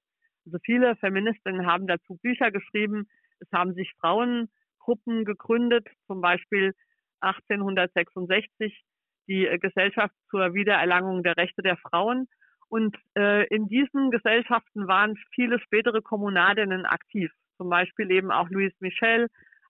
Also 0.45 0.57
viele 0.63 0.95
Feministinnen 0.97 1.65
haben 1.65 1.87
dazu 1.87 2.17
Bücher 2.21 2.51
geschrieben. 2.51 3.07
Es 3.39 3.47
haben 3.51 3.73
sich 3.73 3.93
Frauengruppen 3.99 5.25
gegründet, 5.25 5.87
zum 6.07 6.21
Beispiel 6.21 6.73
1866 7.21 8.83
die 9.27 9.49
Gesellschaft 9.61 10.13
zur 10.29 10.53
Wiedererlangung 10.53 11.23
der 11.23 11.37
Rechte 11.37 11.61
der 11.61 11.77
Frauen. 11.77 12.27
Und 12.67 12.97
äh, 13.15 13.47
in 13.47 13.67
diesen 13.67 14.11
Gesellschaften 14.11 14.87
waren 14.87 15.15
viele 15.33 15.59
spätere 15.59 16.01
Kommunadinnen 16.01 16.85
aktiv, 16.85 17.31
zum 17.57 17.69
Beispiel 17.69 18.11
eben 18.11 18.31
auch 18.31 18.49
Louise 18.49 18.75
Michel, 18.79 19.27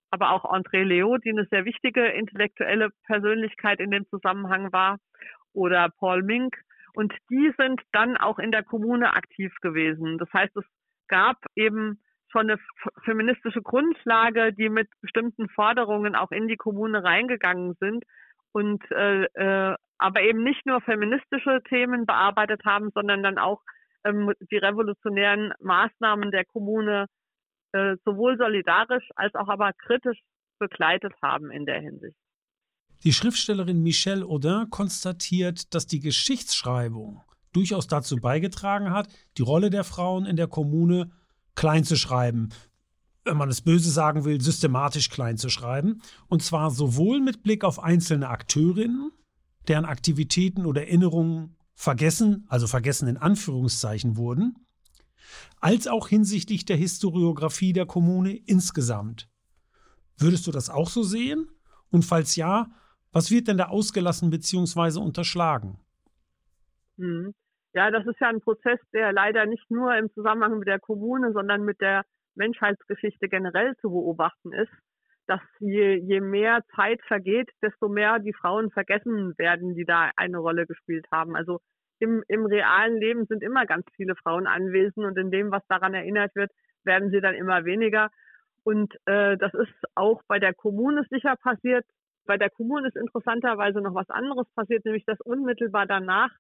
aber 0.10 0.32
auch 0.32 0.46
André 0.46 0.84
Leo, 0.84 1.18
die 1.18 1.32
eine 1.32 1.46
sehr 1.50 1.66
wichtige 1.66 2.06
intellektuelle 2.06 2.90
Persönlichkeit 3.06 3.80
in 3.80 3.92
dem 3.92 4.08
Zusammenhang 4.08 4.72
war, 4.72 5.00
oder 5.54 5.90
Paul 5.90 6.24
Mink. 6.24 6.56
Und 6.94 7.14
die 7.30 7.52
sind 7.58 7.82
dann 7.91 8.18
auch 8.18 8.39
in 8.39 8.52
der 8.52 8.64
Kommune 8.64 9.14
aktiv 9.14 9.54
gewesen. 9.62 10.18
Das 10.18 10.32
heißt, 10.32 10.56
es 10.56 10.66
gab 11.08 11.38
eben 11.56 12.00
schon 12.32 12.50
eine 12.50 12.60
feministische 13.04 13.62
Grundlage, 13.62 14.54
die 14.54 14.70
mit 14.70 14.89
bestimmten 15.02 15.50
Forderungen 15.50 16.16
auch 16.16 16.32
in 16.32 16.48
die 16.48 16.58
Kommune 16.58 17.04
reingegangen 17.04 17.76
sind 17.80 18.04
und 18.52 18.84
äh, 18.91 19.24
äh, 19.24 19.76
aber 19.98 20.22
eben 20.22 20.44
nicht 20.44 20.66
nur 20.66 20.82
feministische 20.82 21.62
Themen 21.70 22.06
bearbeitet 22.06 22.66
haben, 22.66 22.89
sondern 22.94 23.24
dann 23.24 23.38
auch 23.38 23.62
ähm, 24.04 24.34
die 24.52 24.58
revolutionären 24.58 25.54
Maßnahmen 25.60 26.32
der 26.32 26.46
Kommune 26.46 27.08
äh, 27.72 27.96
sowohl 28.04 28.38
solidarisch 28.38 29.08
als 29.16 29.34
auch 29.36 29.48
aber 29.48 29.72
kritisch 29.74 30.20
begleitet 30.60 31.14
haben 31.22 31.52
in 31.52 31.66
der 31.66 31.80
Hinsicht. 31.80 32.18
Die 33.04 33.12
Schriftstellerin 33.12 33.84
Michelle 33.84 34.26
Audin 34.26 34.70
konstatiert, 34.70 35.74
dass 35.74 35.88
die 35.88 35.99
Geschichtsschreibung 35.99 37.22
durchaus 37.51 37.88
dazu 37.88 38.16
beigetragen 38.16 38.91
hat, 38.91 39.10
die 39.38 39.41
Rolle 39.41 39.70
der 39.70 39.84
Frauen 39.84 40.26
in 40.26 40.38
der 40.38 40.47
Kommune 40.47 41.12
klein 41.56 41.84
zu 41.84 41.97
schreiben, 41.97 42.49
wenn 43.26 43.38
man 43.38 43.49
es 43.49 43.62
böse 43.62 43.91
sagen 43.91 44.24
will, 44.24 44.39
systematisch 44.39 45.10
klein 45.10 45.38
zu 45.38 45.49
schreiben. 45.49 46.01
Und 46.28 46.43
zwar 46.43 46.72
sowohl 46.72 47.20
mit 47.20 47.43
Blick 47.43 47.66
auf 47.66 47.84
einzelne 47.84 48.30
Akteurinnen, 48.30 49.12
deren 49.68 49.86
Aktivitäten 49.86 50.66
oder 50.66 50.82
Erinnerungen 50.82 51.58
vergessen, 51.76 52.45
also 52.47 52.68
vergessen 52.68 53.10
in 53.10 53.18
Anführungszeichen 53.18 54.16
wurden, 54.16 54.56
als 55.60 55.88
auch 55.88 56.08
hinsichtlich 56.08 56.66
der 56.66 56.78
Historiografie 56.78 57.74
der 57.74 57.86
Kommune 57.86 58.34
insgesamt. 58.34 59.30
Würdest 60.18 60.47
du 60.47 60.51
das 60.51 60.70
auch 60.70 60.89
so 60.89 61.04
sehen? 61.04 61.49
Und 61.89 62.04
falls 62.04 62.36
ja, 62.36 62.72
was 63.14 63.32
wird 63.32 63.47
denn 63.47 63.57
da 63.57 63.68
ausgelassen 63.68 64.30
bzw. 64.30 64.99
unterschlagen? 64.99 65.80
Hm. 66.97 67.34
Ja, 67.74 67.89
das 67.89 68.05
ist 68.05 68.20
ja 68.20 68.30
ein 68.30 68.41
Prozess, 68.41 68.80
der 68.93 69.14
leider 69.14 69.45
nicht 69.45 69.70
nur 69.72 69.95
im 69.95 70.11
Zusammenhang 70.14 70.59
mit 70.59 70.68
der 70.68 70.80
Kommune, 70.80 71.32
sondern 71.32 71.64
mit 71.64 71.82
der 71.82 72.03
Menschheitsgeschichte 72.36 73.30
generell 73.30 73.76
zu 73.78 73.89
beobachten 73.89 74.53
ist, 74.53 74.72
dass 75.28 75.41
je, 75.59 75.95
je 75.95 76.20
mehr 76.20 76.61
Zeit 76.76 77.01
vergeht, 77.07 77.49
desto 77.61 77.89
mehr 77.89 78.20
die 78.20 78.34
Frauen 78.34 78.70
vergessen 78.72 79.34
werden, 79.38 79.74
die 79.76 79.86
da 79.86 80.11
eine 80.18 80.38
Rolle 80.38 80.68
gespielt 80.68 81.05
haben. 81.11 81.36
Also 81.36 81.59
im, 81.99 82.24
im 82.28 82.45
realen 82.45 82.97
Leben 82.97 83.26
sind 83.26 83.41
immer 83.41 83.66
ganz 83.66 83.86
viele 83.95 84.16
Frauen 84.16 84.45
anwesend 84.45 85.05
und 85.05 85.18
in 85.18 85.32
dem, 85.32 85.51
was 85.51 85.66
daran 85.68 85.93
erinnert 85.93 86.36
wird, 86.36 86.51
werden 86.84 87.11
sie 87.11 87.22
dann 87.22 87.36
immer 87.36 87.66
weniger. 87.66 88.09
Und 88.64 88.93
äh, 89.05 89.38
das 89.38 89.53
ist 89.53 89.74
auch 89.95 90.22
bei 90.28 90.39
der 90.39 90.53
Kommune 90.53 91.05
sicher 91.09 91.36
passiert. 91.38 91.86
Bei 92.26 92.38
der 92.38 92.50
Kommune 92.50 92.88
ist 92.88 92.96
interessanterweise 92.96 93.82
noch 93.82 93.94
was 93.94 94.10
anderes 94.10 94.48
passiert, 94.56 94.86
nämlich 94.86 95.06
dass 95.06 95.20
unmittelbar 95.22 95.86
danach 95.86 96.32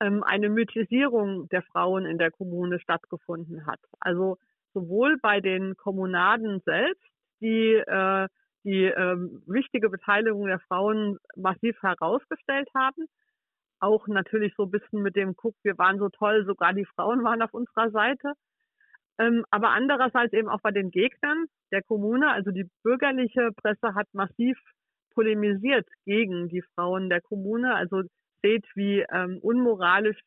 ähm, 0.00 0.22
eine 0.22 0.48
Mythisierung 0.48 1.48
der 1.48 1.62
Frauen 1.62 2.06
in 2.06 2.18
der 2.18 2.30
Kommune 2.30 2.78
stattgefunden 2.80 3.66
hat. 3.66 3.80
Also 4.00 4.38
sowohl 4.72 5.18
bei 5.18 5.40
den 5.40 5.76
Kommunaden 5.76 6.60
selbst, 6.64 7.10
die 7.40 7.74
äh, 7.74 8.28
die 8.64 8.84
äh, 8.84 9.16
wichtige 9.46 9.90
Beteiligung 9.90 10.46
der 10.46 10.58
Frauen 10.58 11.18
massiv 11.36 11.80
herausgestellt 11.82 12.68
haben, 12.74 13.06
auch 13.78 14.08
natürlich 14.08 14.54
so 14.56 14.64
ein 14.64 14.70
bisschen 14.70 15.02
mit 15.02 15.16
dem 15.16 15.36
Guck, 15.36 15.54
wir 15.62 15.76
waren 15.76 15.98
so 15.98 16.08
toll, 16.08 16.44
sogar 16.46 16.72
die 16.72 16.86
Frauen 16.86 17.22
waren 17.22 17.42
auf 17.42 17.52
unserer 17.52 17.90
Seite. 17.90 18.32
Ähm, 19.18 19.44
aber 19.50 19.70
andererseits 19.70 20.32
eben 20.32 20.48
auch 20.48 20.60
bei 20.62 20.72
den 20.72 20.90
Gegnern 20.90 21.44
der 21.70 21.82
Kommune, 21.82 22.30
also 22.30 22.50
die 22.50 22.68
bürgerliche 22.82 23.50
Presse 23.54 23.94
hat 23.94 24.08
massiv 24.12 24.58
polemisiert 25.14 25.86
gegen 26.04 26.48
die 26.48 26.62
Frauen 26.74 27.08
der 27.08 27.20
Kommune. 27.20 27.74
Also 27.74 28.02
seht, 28.42 28.66
wie 28.74 29.04
ähm, 29.12 29.38
unmoralisch 29.40 30.18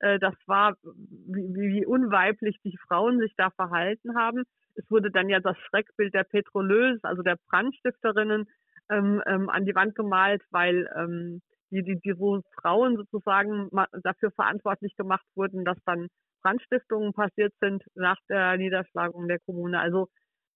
äh, 0.00 0.18
das 0.18 0.34
war, 0.46 0.74
wie, 0.82 1.72
wie 1.72 1.86
unweiblich 1.86 2.56
die 2.64 2.76
Frauen 2.88 3.18
sich 3.18 3.32
da 3.36 3.50
verhalten 3.50 4.16
haben. 4.16 4.44
Es 4.74 4.90
wurde 4.90 5.10
dann 5.10 5.28
ja 5.28 5.40
das 5.40 5.56
Schreckbild 5.58 6.14
der 6.14 6.24
Petrolös, 6.24 7.02
also 7.02 7.22
der 7.22 7.36
Brandstifterinnen, 7.48 8.46
ähm, 8.90 9.22
ähm, 9.26 9.48
an 9.48 9.64
die 9.64 9.74
Wand 9.74 9.94
gemalt, 9.94 10.42
weil 10.50 10.88
ähm, 10.96 11.40
die, 11.70 11.82
die, 11.82 11.98
die 12.00 12.18
wo 12.18 12.40
Frauen 12.60 12.96
sozusagen 12.96 13.68
dafür 14.02 14.30
verantwortlich 14.30 14.94
gemacht 14.96 15.26
wurden, 15.34 15.64
dass 15.64 15.78
dann 15.84 16.08
Brandstiftungen 16.42 17.12
passiert 17.12 17.52
sind 17.60 17.82
nach 17.94 18.18
der 18.28 18.56
Niederschlagung 18.56 19.26
der 19.26 19.40
Kommune. 19.40 19.80
Also 19.80 20.08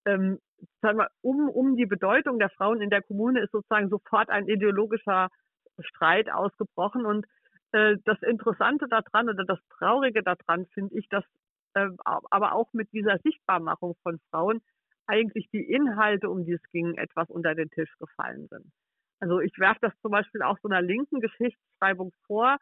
ähm, 0.06 0.38
sagen 0.82 0.98
wir, 0.98 1.10
um, 1.22 1.48
um 1.48 1.76
die 1.76 1.86
Bedeutung 1.86 2.38
der 2.38 2.50
Frauen 2.50 2.80
in 2.80 2.90
der 2.90 3.02
Kommune 3.02 3.40
ist 3.40 3.52
sozusagen 3.52 3.88
sofort 3.88 4.30
ein 4.30 4.48
ideologischer 4.48 5.28
Streit 5.80 6.30
ausgebrochen 6.30 7.06
und 7.06 7.26
äh, 7.72 7.96
das 8.04 8.20
Interessante 8.22 8.86
daran 8.88 9.28
oder 9.28 9.44
das 9.44 9.58
Traurige 9.78 10.22
daran 10.22 10.66
finde 10.74 10.96
ich, 10.98 11.08
dass 11.08 11.24
äh, 11.74 11.88
aber 12.04 12.54
auch 12.54 12.72
mit 12.72 12.92
dieser 12.92 13.18
Sichtbarmachung 13.18 13.94
von 14.02 14.18
Frauen 14.30 14.60
eigentlich 15.06 15.48
die 15.50 15.64
Inhalte, 15.64 16.28
um 16.30 16.44
die 16.44 16.52
es 16.52 16.62
ging, 16.72 16.94
etwas 16.96 17.28
unter 17.30 17.54
den 17.54 17.70
Tisch 17.70 17.92
gefallen 17.98 18.46
sind. 18.48 18.72
Also 19.20 19.40
ich 19.40 19.56
werfe 19.58 19.80
das 19.82 19.92
zum 20.00 20.12
Beispiel 20.12 20.42
auch 20.42 20.58
so 20.62 20.68
einer 20.68 20.82
linken 20.82 21.20
Geschichtsschreibung 21.20 22.12
vor, 22.26 22.56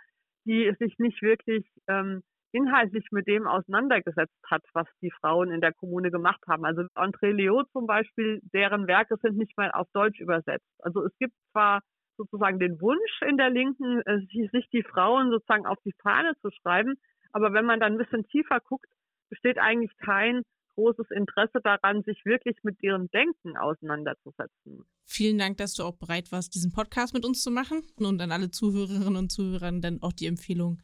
die 0.45 0.75
sich 0.79 0.99
nicht 0.99 1.23
wirklich 1.23 1.65
ähm, 1.89 2.23
inhaltlich 2.53 3.07
mit 3.11 3.27
dem 3.27 3.47
auseinandergesetzt 3.47 4.39
hat, 4.47 4.63
was 4.73 4.87
die 5.03 5.11
Frauen 5.11 5.51
in 5.51 5.61
der 5.61 5.73
Kommune 5.73 6.11
gemacht 6.11 6.41
haben. 6.49 6.65
Also 6.65 6.83
André 6.95 7.31
Leo 7.31 7.65
zum 7.73 7.87
Beispiel, 7.87 8.41
deren 8.55 8.87
Werke 8.87 9.17
sind 9.23 9.37
nicht 9.37 9.57
mal 9.57 9.71
auf 9.73 9.89
Deutsch 9.93 10.21
übersetzt. 10.21 10.69
Also 10.79 11.05
es 11.05 11.13
gibt 11.19 11.35
zwar 11.53 11.81
sozusagen 12.17 12.59
den 12.59 12.81
Wunsch 12.81 13.23
in 13.27 13.37
der 13.37 13.51
Linken, 13.51 14.03
äh, 14.03 14.19
sich 14.51 14.69
die 14.71 14.83
Frauen 14.83 15.31
sozusagen 15.31 15.67
auf 15.67 15.79
die 15.85 15.95
Fahne 16.03 16.33
zu 16.43 16.51
schreiben. 16.51 16.95
Aber 17.33 17.53
wenn 17.53 17.65
man 17.65 17.81
dann 17.81 17.93
ein 17.93 17.99
bisschen 17.99 18.27
tiefer 18.27 18.61
guckt, 18.61 18.87
besteht 19.29 19.59
eigentlich 19.59 19.93
kein 19.99 20.43
großes 20.75 21.11
Interesse 21.11 21.61
daran, 21.63 22.03
sich 22.05 22.25
wirklich 22.25 22.57
mit 22.63 22.81
ihrem 22.83 23.11
Denken 23.11 23.57
auseinanderzusetzen. 23.57 24.85
Vielen 25.05 25.39
Dank, 25.39 25.57
dass 25.57 25.75
du 25.75 25.83
auch 25.83 25.97
bereit 25.97 26.31
warst, 26.31 26.55
diesen 26.55 26.73
Podcast 26.73 27.15
mit 27.15 27.25
uns 27.25 27.43
zu 27.43 27.51
machen 27.51 27.83
und 27.97 28.21
an 28.23 28.31
alle 28.31 28.51
Zuhörerinnen 28.51 29.17
und 29.17 29.33
Zuhörer 29.33 29.73
dann 29.81 30.01
auch 30.03 30.13
die 30.13 30.27
Empfehlung, 30.27 30.81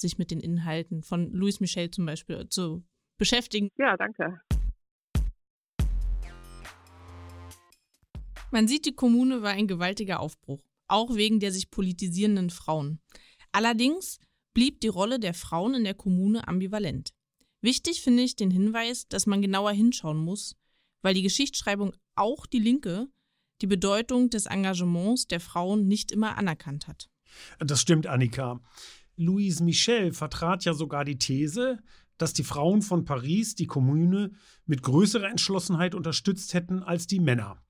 sich 0.00 0.18
mit 0.18 0.30
den 0.30 0.40
Inhalten 0.40 1.02
von 1.02 1.30
Louis 1.32 1.60
Michel 1.60 1.90
zum 1.90 2.06
Beispiel 2.06 2.48
zu 2.48 2.84
beschäftigen. 3.18 3.70
Ja, 3.76 3.96
danke. 3.96 4.40
Man 8.50 8.66
sieht, 8.66 8.86
die 8.86 8.94
Kommune 8.94 9.42
war 9.42 9.50
ein 9.50 9.66
gewaltiger 9.66 10.20
Aufbruch 10.20 10.62
auch 10.88 11.14
wegen 11.14 11.38
der 11.38 11.52
sich 11.52 11.70
politisierenden 11.70 12.50
Frauen. 12.50 13.00
Allerdings 13.52 14.18
blieb 14.54 14.80
die 14.80 14.88
Rolle 14.88 15.20
der 15.20 15.34
Frauen 15.34 15.74
in 15.74 15.84
der 15.84 15.94
Kommune 15.94 16.48
ambivalent. 16.48 17.14
Wichtig 17.60 18.02
finde 18.02 18.22
ich 18.22 18.36
den 18.36 18.50
Hinweis, 18.50 19.06
dass 19.08 19.26
man 19.26 19.42
genauer 19.42 19.72
hinschauen 19.72 20.18
muss, 20.18 20.56
weil 21.02 21.14
die 21.14 21.22
Geschichtsschreibung 21.22 21.92
auch 22.14 22.46
die 22.46 22.58
Linke 22.58 23.08
die 23.60 23.66
Bedeutung 23.66 24.30
des 24.30 24.46
Engagements 24.46 25.26
der 25.26 25.40
Frauen 25.40 25.88
nicht 25.88 26.12
immer 26.12 26.38
anerkannt 26.38 26.86
hat. 26.86 27.10
Das 27.58 27.80
stimmt, 27.80 28.06
Annika. 28.06 28.60
Louise 29.18 29.62
Michel 29.62 30.12
vertrat 30.12 30.64
ja 30.64 30.74
sogar 30.74 31.04
die 31.04 31.18
These, 31.18 31.78
dass 32.18 32.32
die 32.32 32.44
Frauen 32.44 32.82
von 32.82 33.04
Paris 33.04 33.54
die 33.54 33.66
Kommune 33.66 34.32
mit 34.66 34.82
größerer 34.82 35.28
Entschlossenheit 35.28 35.94
unterstützt 35.94 36.54
hätten 36.54 36.82
als 36.82 37.06
die 37.06 37.20
Männer. 37.20 37.62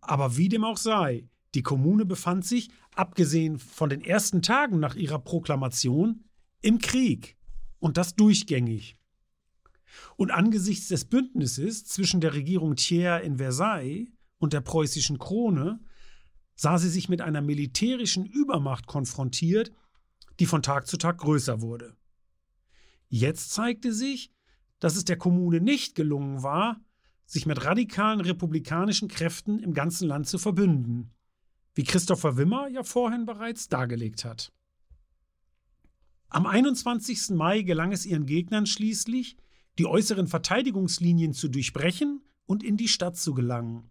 Aber 0.00 0.36
wie 0.36 0.48
dem 0.48 0.64
auch 0.64 0.76
sei, 0.76 1.28
die 1.54 1.62
Kommune 1.62 2.04
befand 2.04 2.44
sich, 2.44 2.70
abgesehen 2.94 3.58
von 3.58 3.88
den 3.88 4.00
ersten 4.00 4.42
Tagen 4.42 4.80
nach 4.80 4.96
ihrer 4.96 5.18
Proklamation, 5.18 6.24
im 6.60 6.78
Krieg 6.78 7.36
und 7.78 7.96
das 7.96 8.14
durchgängig. 8.14 8.96
Und 10.16 10.30
angesichts 10.30 10.88
des 10.88 11.04
Bündnisses 11.04 11.84
zwischen 11.84 12.20
der 12.20 12.34
Regierung 12.34 12.76
Thiers 12.76 13.22
in 13.22 13.36
Versailles 13.36 14.08
und 14.38 14.52
der 14.52 14.60
preußischen 14.60 15.18
Krone 15.18 15.80
sah 16.56 16.78
sie 16.78 16.88
sich 16.88 17.08
mit 17.08 17.20
einer 17.20 17.42
militärischen 17.42 18.24
Übermacht 18.24 18.86
konfrontiert, 18.86 19.72
die 20.40 20.46
von 20.46 20.62
Tag 20.62 20.86
zu 20.86 20.96
Tag 20.96 21.18
größer 21.18 21.60
wurde. 21.60 21.96
Jetzt 23.08 23.52
zeigte 23.52 23.92
sich, 23.92 24.32
dass 24.80 24.96
es 24.96 25.04
der 25.04 25.16
Kommune 25.16 25.60
nicht 25.60 25.94
gelungen 25.94 26.42
war, 26.42 26.80
sich 27.26 27.46
mit 27.46 27.64
radikalen 27.64 28.20
republikanischen 28.20 29.08
Kräften 29.08 29.58
im 29.58 29.72
ganzen 29.72 30.08
Land 30.08 30.28
zu 30.28 30.38
verbünden, 30.38 31.12
wie 31.74 31.84
Christopher 31.84 32.36
Wimmer 32.36 32.68
ja 32.68 32.82
vorhin 32.82 33.24
bereits 33.24 33.68
dargelegt 33.68 34.24
hat. 34.24 34.52
Am 36.28 36.46
21. 36.46 37.30
Mai 37.30 37.62
gelang 37.62 37.92
es 37.92 38.06
ihren 38.06 38.26
Gegnern 38.26 38.66
schließlich, 38.66 39.36
die 39.78 39.86
äußeren 39.86 40.26
Verteidigungslinien 40.26 41.32
zu 41.32 41.48
durchbrechen 41.48 42.22
und 42.46 42.62
in 42.62 42.76
die 42.76 42.88
Stadt 42.88 43.16
zu 43.16 43.34
gelangen, 43.34 43.90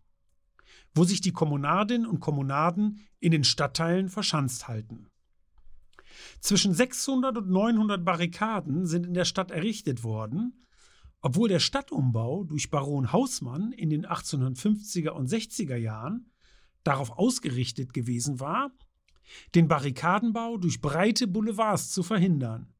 wo 0.94 1.04
sich 1.04 1.22
die 1.22 1.32
Kommunadinnen 1.32 2.08
und 2.08 2.20
Kommunaden 2.20 3.00
in 3.20 3.32
den 3.32 3.44
Stadtteilen 3.44 4.10
verschanzt 4.10 4.68
halten. 4.68 5.08
Zwischen 6.40 6.74
600 6.74 7.38
und 7.38 7.50
900 7.50 8.04
Barrikaden 8.04 8.86
sind 8.86 9.06
in 9.06 9.14
der 9.14 9.26
Stadt 9.26 9.52
errichtet 9.52 10.04
worden, 10.04 10.66
obwohl 11.22 11.48
der 11.48 11.60
Stadtumbau 11.60 12.44
durch 12.44 12.70
Baron 12.70 13.12
Hausmann 13.12 13.72
in 13.72 13.90
den 13.90 14.06
1850er 14.06 15.10
und 15.10 15.30
60er 15.30 15.78
Jahren 15.78 16.30
darauf 16.84 17.12
ausgerichtet 17.12 17.94
gewesen 17.94 18.40
war, 18.40 18.72
den 19.56 19.68
Barrikadenbau 19.68 20.58
durch 20.58 20.82
breite 20.82 21.28
Boulevards 21.28 21.92
zu 21.92 22.04
verhindern. 22.04 22.74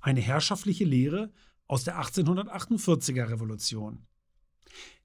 Eine 0.00 0.20
herrschaftliche 0.20 0.84
Lehre 0.84 1.32
aus 1.66 1.84
der 1.84 1.98
1848er 1.98 3.30
Revolution. 3.30 4.06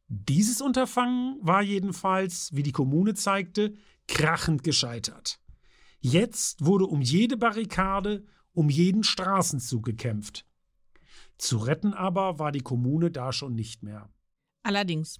Dieses 0.10 0.62
Unterfangen 0.62 1.38
war 1.42 1.62
jedenfalls, 1.62 2.50
wie 2.54 2.64
die 2.64 2.72
Kommune 2.72 3.14
zeigte, 3.14 3.74
krachend 4.08 4.64
gescheitert. 4.64 5.40
Jetzt 6.10 6.64
wurde 6.66 6.86
um 6.86 7.02
jede 7.02 7.36
Barrikade, 7.36 8.26
um 8.54 8.70
jeden 8.70 9.04
Straßenzug 9.04 9.84
gekämpft. 9.84 10.46
Zu 11.38 11.58
retten 11.58 11.94
aber 11.94 12.40
war 12.40 12.54
die 12.54 12.62
Kommune 12.62 13.12
da 13.12 13.34
schon 13.34 13.56
nicht 13.56 13.84
mehr. 13.84 14.10
Allerdings. 14.64 15.20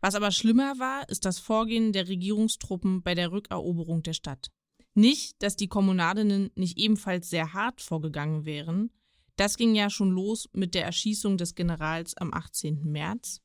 Was 0.00 0.14
aber 0.14 0.30
schlimmer 0.30 0.78
war, 0.78 1.06
ist 1.10 1.26
das 1.26 1.38
Vorgehen 1.38 1.92
der 1.92 2.08
Regierungstruppen 2.08 3.02
bei 3.02 3.14
der 3.14 3.32
Rückeroberung 3.32 4.02
der 4.02 4.14
Stadt. 4.14 4.50
Nicht, 4.94 5.42
dass 5.42 5.56
die 5.56 5.68
Kommunadinnen 5.68 6.50
nicht 6.54 6.78
ebenfalls 6.78 7.28
sehr 7.28 7.52
hart 7.52 7.82
vorgegangen 7.82 8.46
wären. 8.46 8.92
Das 9.36 9.58
ging 9.58 9.74
ja 9.74 9.90
schon 9.90 10.10
los 10.10 10.48
mit 10.54 10.74
der 10.74 10.86
Erschießung 10.86 11.36
des 11.36 11.54
Generals 11.54 12.16
am 12.16 12.32
18. 12.32 12.90
März, 12.90 13.42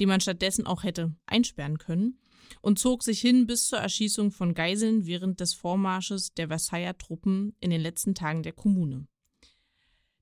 die 0.00 0.06
man 0.06 0.22
stattdessen 0.22 0.66
auch 0.66 0.82
hätte 0.82 1.14
einsperren 1.26 1.76
können, 1.76 2.18
und 2.60 2.78
zog 2.78 3.02
sich 3.02 3.20
hin 3.20 3.46
bis 3.46 3.68
zur 3.68 3.78
Erschießung 3.78 4.30
von 4.30 4.54
Geiseln 4.54 5.06
während 5.06 5.40
des 5.40 5.54
Vormarsches 5.54 6.34
der 6.34 6.48
Versailler 6.48 6.96
Truppen 6.96 7.54
in 7.60 7.70
den 7.70 7.80
letzten 7.80 8.14
Tagen 8.14 8.42
der 8.42 8.52
Kommune. 8.52 9.06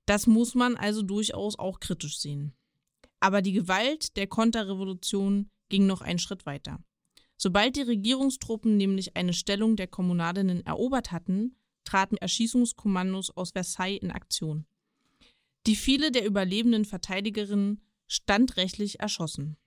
Das 0.05 0.27
muss 0.27 0.55
man 0.55 0.75
also 0.75 1.03
durchaus 1.03 1.57
auch 1.57 1.79
kritisch 1.79 2.19
sehen. 2.19 2.53
Aber 3.19 3.41
die 3.41 3.53
Gewalt 3.53 4.17
der 4.17 4.27
Konterrevolution 4.27 5.49
ging 5.69 5.85
noch 5.85 6.01
einen 6.01 6.19
Schritt 6.19 6.45
weiter. 6.45 6.83
Sobald 7.37 7.75
die 7.75 7.81
Regierungstruppen 7.81 8.77
nämlich 8.77 9.15
eine 9.15 9.33
Stellung 9.33 9.75
der 9.75 9.87
Kommunadinnen 9.87 10.65
erobert 10.65 11.11
hatten, 11.11 11.55
traten 11.85 12.17
Erschießungskommandos 12.17 13.35
aus 13.35 13.51
Versailles 13.51 14.01
in 14.01 14.11
Aktion. 14.11 14.65
Die 15.67 15.75
viele 15.75 16.11
der 16.11 16.25
überlebenden 16.25 16.85
Verteidigerinnen 16.85 17.81
standrechtlich 18.07 18.99
erschossen. 18.99 19.57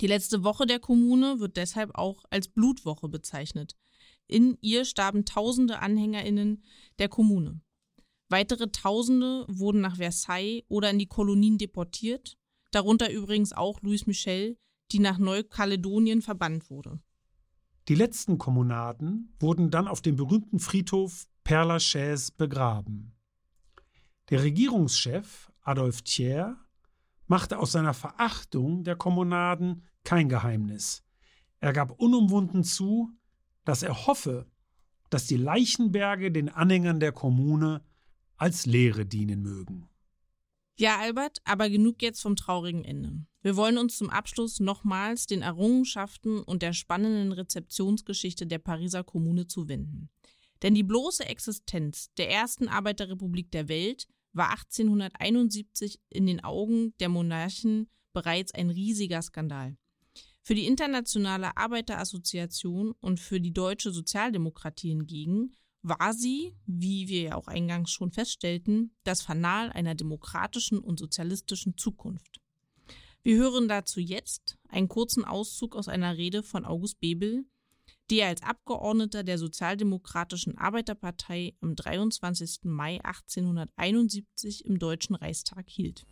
Die 0.00 0.06
letzte 0.06 0.44
Woche 0.44 0.66
der 0.66 0.80
Kommune 0.80 1.40
wird 1.40 1.56
deshalb 1.56 1.94
auch 1.94 2.24
als 2.30 2.48
Blutwoche 2.48 3.08
bezeichnet. 3.08 3.76
In 4.26 4.56
ihr 4.60 4.84
starben 4.84 5.24
tausende 5.24 5.80
Anhängerinnen 5.80 6.62
der 6.98 7.08
Kommune. 7.08 7.60
Weitere 8.28 8.70
Tausende 8.70 9.44
wurden 9.48 9.80
nach 9.80 9.96
Versailles 9.96 10.64
oder 10.68 10.90
in 10.90 10.98
die 10.98 11.06
Kolonien 11.06 11.58
deportiert, 11.58 12.36
darunter 12.70 13.12
übrigens 13.12 13.52
auch 13.52 13.80
Louis 13.82 14.06
Michel, 14.06 14.56
die 14.92 14.98
nach 14.98 15.18
Neukaledonien 15.18 16.22
verbannt 16.22 16.70
wurde. 16.70 17.00
Die 17.88 17.94
letzten 17.94 18.38
Kommunaden 18.38 19.36
wurden 19.38 19.70
dann 19.70 19.88
auf 19.88 20.00
dem 20.00 20.16
berühmten 20.16 20.58
Friedhof 20.58 21.26
Père 21.44 21.64
Lachaise 21.64 22.32
begraben. 22.36 23.12
Der 24.30 24.42
Regierungschef 24.42 25.52
Adolphe 25.60 26.02
Thiers 26.02 26.56
machte 27.26 27.58
aus 27.58 27.72
seiner 27.72 27.94
Verachtung 27.94 28.84
der 28.84 28.96
Kommunaden 28.96 29.84
kein 30.04 30.28
Geheimnis. 30.28 31.02
Er 31.60 31.72
gab 31.72 31.98
unumwunden 31.98 32.64
zu, 32.64 33.10
dass 33.64 33.82
er 33.82 34.06
hoffe, 34.06 34.46
dass 35.10 35.26
die 35.26 35.36
Leichenberge 35.36 36.30
den 36.30 36.48
Anhängern 36.48 37.00
der 37.00 37.12
Kommune 37.12 37.82
als 38.36 38.66
Lehre 38.66 39.06
dienen 39.06 39.42
mögen. 39.42 39.88
Ja, 40.76 40.98
Albert, 40.98 41.38
aber 41.44 41.70
genug 41.70 42.02
jetzt 42.02 42.20
vom 42.20 42.34
traurigen 42.34 42.84
Ende. 42.84 43.24
Wir 43.42 43.56
wollen 43.56 43.78
uns 43.78 43.96
zum 43.96 44.10
Abschluss 44.10 44.58
nochmals 44.58 45.26
den 45.26 45.42
Errungenschaften 45.42 46.42
und 46.42 46.62
der 46.62 46.72
spannenden 46.72 47.30
Rezeptionsgeschichte 47.30 48.46
der 48.46 48.58
Pariser 48.58 49.04
Kommune 49.04 49.46
zuwenden. 49.46 50.10
Denn 50.62 50.74
die 50.74 50.82
bloße 50.82 51.24
Existenz 51.26 52.12
der 52.16 52.30
ersten 52.30 52.68
Arbeiterrepublik 52.68 53.52
der 53.52 53.68
Welt 53.68 54.08
war 54.34 54.50
1871 54.50 56.00
in 56.10 56.26
den 56.26 56.44
Augen 56.44 56.94
der 57.00 57.08
Monarchen 57.08 57.88
bereits 58.12 58.52
ein 58.52 58.70
riesiger 58.70 59.22
Skandal. 59.22 59.76
Für 60.42 60.54
die 60.54 60.66
Internationale 60.66 61.56
Arbeiterassoziation 61.56 62.92
und 63.00 63.18
für 63.18 63.40
die 63.40 63.52
deutsche 63.52 63.92
Sozialdemokratie 63.92 64.90
hingegen 64.90 65.56
war 65.80 66.12
sie, 66.12 66.54
wie 66.66 67.08
wir 67.08 67.22
ja 67.22 67.34
auch 67.36 67.46
eingangs 67.46 67.90
schon 67.90 68.10
feststellten, 68.10 68.94
das 69.04 69.22
Fanal 69.22 69.70
einer 69.70 69.94
demokratischen 69.94 70.78
und 70.78 70.98
sozialistischen 70.98 71.76
Zukunft. 71.76 72.40
Wir 73.22 73.36
hören 73.36 73.68
dazu 73.68 74.00
jetzt 74.00 74.58
einen 74.68 74.88
kurzen 74.88 75.24
Auszug 75.24 75.76
aus 75.76 75.88
einer 75.88 76.18
Rede 76.18 76.42
von 76.42 76.66
August 76.66 77.00
Bebel, 77.00 77.46
die 78.10 78.20
er 78.20 78.28
als 78.28 78.42
Abgeordneter 78.42 79.24
der 79.24 79.38
Sozialdemokratischen 79.38 80.58
Arbeiterpartei 80.58 81.54
am 81.60 81.74
23. 81.74 82.60
Mai 82.64 83.00
1871 83.02 84.66
im 84.66 84.78
Deutschen 84.78 85.14
Reichstag 85.14 85.68
hielt. 85.68 86.06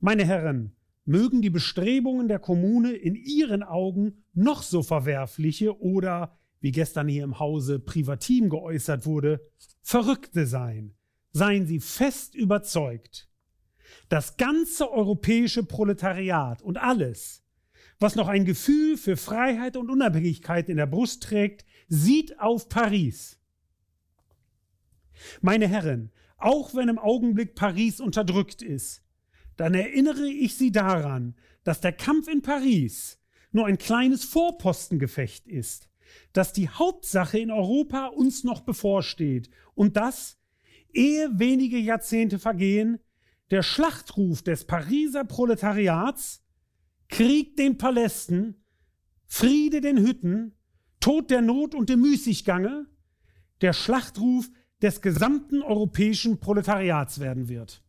Meine 0.00 0.26
Herren, 0.26 0.76
mögen 1.04 1.42
die 1.42 1.50
Bestrebungen 1.50 2.28
der 2.28 2.38
Kommune 2.38 2.92
in 2.92 3.14
Ihren 3.14 3.62
Augen 3.62 4.24
noch 4.32 4.62
so 4.62 4.82
verwerfliche 4.82 5.78
oder, 5.80 6.38
wie 6.60 6.72
gestern 6.72 7.08
hier 7.08 7.24
im 7.24 7.38
Hause 7.38 7.78
privatim 7.78 8.48
geäußert 8.48 9.06
wurde, 9.06 9.40
Verrückte 9.82 10.46
sein. 10.46 10.94
Seien 11.32 11.66
Sie 11.66 11.80
fest 11.80 12.34
überzeugt. 12.34 13.28
Das 14.08 14.36
ganze 14.36 14.90
europäische 14.90 15.64
Proletariat 15.64 16.62
und 16.62 16.78
alles, 16.78 17.43
was 17.98 18.16
noch 18.16 18.28
ein 18.28 18.44
Gefühl 18.44 18.96
für 18.96 19.16
Freiheit 19.16 19.76
und 19.76 19.90
Unabhängigkeit 19.90 20.68
in 20.68 20.76
der 20.76 20.86
Brust 20.86 21.22
trägt, 21.22 21.64
sieht 21.88 22.40
auf 22.40 22.68
Paris. 22.68 23.38
Meine 25.40 25.68
Herren, 25.68 26.10
auch 26.36 26.74
wenn 26.74 26.88
im 26.88 26.98
Augenblick 26.98 27.54
Paris 27.54 28.00
unterdrückt 28.00 28.62
ist, 28.62 29.02
dann 29.56 29.74
erinnere 29.74 30.26
ich 30.26 30.56
Sie 30.56 30.72
daran, 30.72 31.34
dass 31.62 31.80
der 31.80 31.92
Kampf 31.92 32.28
in 32.28 32.42
Paris 32.42 33.20
nur 33.52 33.66
ein 33.66 33.78
kleines 33.78 34.24
Vorpostengefecht 34.24 35.46
ist, 35.46 35.88
dass 36.32 36.52
die 36.52 36.68
Hauptsache 36.68 37.38
in 37.38 37.50
Europa 37.50 38.06
uns 38.06 38.44
noch 38.44 38.60
bevorsteht 38.62 39.48
und 39.74 39.96
dass, 39.96 40.38
ehe 40.92 41.30
wenige 41.38 41.78
Jahrzehnte 41.78 42.38
vergehen, 42.38 42.98
der 43.50 43.62
Schlachtruf 43.62 44.42
des 44.42 44.64
Pariser 44.66 45.24
Proletariats 45.24 46.43
Krieg 47.14 47.56
den 47.56 47.78
Palästen, 47.78 48.56
Friede 49.26 49.80
den 49.80 49.98
Hütten, 49.98 50.58
Tod 50.98 51.30
der 51.30 51.42
Not 51.42 51.72
und 51.72 51.88
dem 51.88 52.00
Müßiggange, 52.00 52.88
der 53.60 53.72
Schlachtruf 53.72 54.50
des 54.82 55.00
gesamten 55.00 55.62
europäischen 55.62 56.40
Proletariats 56.40 57.20
werden 57.20 57.48
wird. 57.48 57.84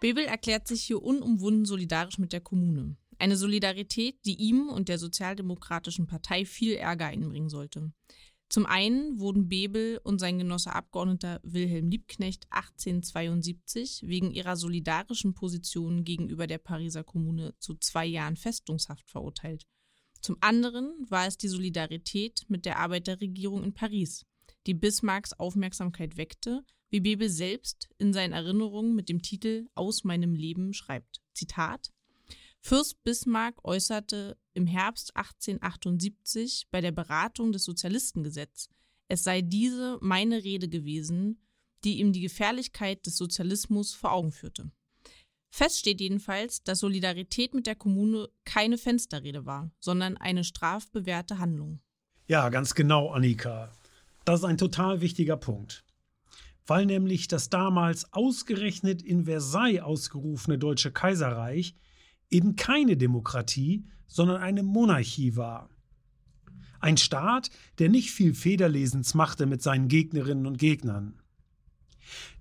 Bebel 0.00 0.24
erklärt 0.24 0.68
sich 0.68 0.84
hier 0.84 1.02
unumwunden 1.02 1.64
solidarisch 1.64 2.18
mit 2.18 2.32
der 2.32 2.42
Kommune. 2.42 2.96
Eine 3.18 3.36
Solidarität, 3.36 4.24
die 4.24 4.36
ihm 4.36 4.68
und 4.68 4.88
der 4.88 5.00
Sozialdemokratischen 5.00 6.06
Partei 6.06 6.44
viel 6.44 6.74
Ärger 6.74 7.06
einbringen 7.06 7.48
sollte. 7.48 7.90
Zum 8.48 8.64
einen 8.64 9.20
wurden 9.20 9.48
Bebel 9.48 10.00
und 10.04 10.18
sein 10.18 10.38
Genosse 10.38 10.72
Abgeordneter 10.72 11.38
Wilhelm 11.42 11.90
Liebknecht 11.90 12.46
1872 12.48 14.04
wegen 14.06 14.30
ihrer 14.30 14.56
solidarischen 14.56 15.34
Position 15.34 16.02
gegenüber 16.02 16.46
der 16.46 16.56
Pariser 16.56 17.04
Kommune 17.04 17.54
zu 17.58 17.74
zwei 17.74 18.06
Jahren 18.06 18.36
Festungshaft 18.36 19.10
verurteilt. 19.10 19.66
Zum 20.22 20.38
anderen 20.40 20.94
war 21.08 21.26
es 21.26 21.36
die 21.36 21.48
Solidarität 21.48 22.46
mit 22.48 22.64
der 22.64 22.78
Arbeiterregierung 22.78 23.64
in 23.64 23.74
Paris, 23.74 24.24
die 24.66 24.74
Bismarcks 24.74 25.34
Aufmerksamkeit 25.34 26.16
weckte, 26.16 26.64
wie 26.88 27.00
Bebel 27.00 27.28
selbst 27.28 27.88
in 27.98 28.14
seinen 28.14 28.32
Erinnerungen 28.32 28.94
mit 28.94 29.10
dem 29.10 29.20
Titel 29.20 29.68
Aus 29.74 30.04
meinem 30.04 30.34
Leben 30.34 30.72
schreibt. 30.72 31.20
Zitat 31.34 31.92
Fürst 32.60 33.02
Bismarck 33.04 33.64
äußerte 33.64 34.36
im 34.58 34.66
Herbst 34.66 35.16
1878 35.16 36.66
bei 36.70 36.80
der 36.80 36.90
Beratung 36.90 37.52
des 37.52 37.64
Sozialistengesetzes, 37.64 38.68
es 39.06 39.22
sei 39.24 39.40
diese 39.40 39.98
meine 40.02 40.42
Rede 40.42 40.68
gewesen, 40.68 41.40
die 41.84 42.00
ihm 42.00 42.12
die 42.12 42.20
Gefährlichkeit 42.20 43.06
des 43.06 43.16
Sozialismus 43.16 43.94
vor 43.94 44.12
Augen 44.12 44.32
führte. 44.32 44.70
Fest 45.48 45.78
steht 45.78 46.00
jedenfalls, 46.00 46.62
dass 46.64 46.80
Solidarität 46.80 47.54
mit 47.54 47.66
der 47.66 47.76
Kommune 47.76 48.28
keine 48.44 48.78
Fensterrede 48.78 49.46
war, 49.46 49.70
sondern 49.78 50.16
eine 50.16 50.42
strafbewährte 50.42 51.38
Handlung. 51.38 51.80
Ja, 52.26 52.48
ganz 52.50 52.74
genau, 52.74 53.10
Annika. 53.10 53.72
Das 54.24 54.40
ist 54.40 54.44
ein 54.44 54.58
total 54.58 55.00
wichtiger 55.00 55.36
Punkt. 55.36 55.84
Weil 56.66 56.84
nämlich 56.84 57.28
das 57.28 57.48
damals 57.48 58.12
ausgerechnet 58.12 59.02
in 59.02 59.24
Versailles 59.24 59.80
ausgerufene 59.80 60.58
Deutsche 60.58 60.90
Kaiserreich 60.90 61.74
eben 62.30 62.56
keine 62.56 62.96
Demokratie, 62.96 63.86
sondern 64.06 64.42
eine 64.42 64.62
Monarchie 64.62 65.36
war. 65.36 65.70
Ein 66.80 66.96
Staat, 66.96 67.50
der 67.78 67.88
nicht 67.88 68.10
viel 68.10 68.34
Federlesens 68.34 69.14
machte 69.14 69.46
mit 69.46 69.62
seinen 69.62 69.88
Gegnerinnen 69.88 70.46
und 70.46 70.58
Gegnern. 70.58 71.20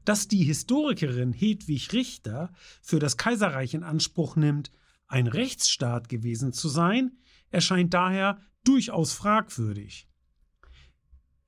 Dass 0.06 0.28
die 0.28 0.44
Historikerin 0.44 1.34
Hedwig 1.34 1.92
Richter 1.94 2.54
für 2.82 3.00
das 3.00 3.18
Kaiserreich 3.18 3.74
in 3.74 3.84
Anspruch 3.84 4.36
nimmt, 4.36 4.72
ein 5.08 5.28
Rechtsstaat 5.28 6.10
gewesen 6.10 6.54
zu 6.54 6.70
sein, 6.70 7.18
erscheint 7.50 7.94
daher 7.94 8.40
durchaus 8.64 9.14
fragwürdig. 9.14 10.08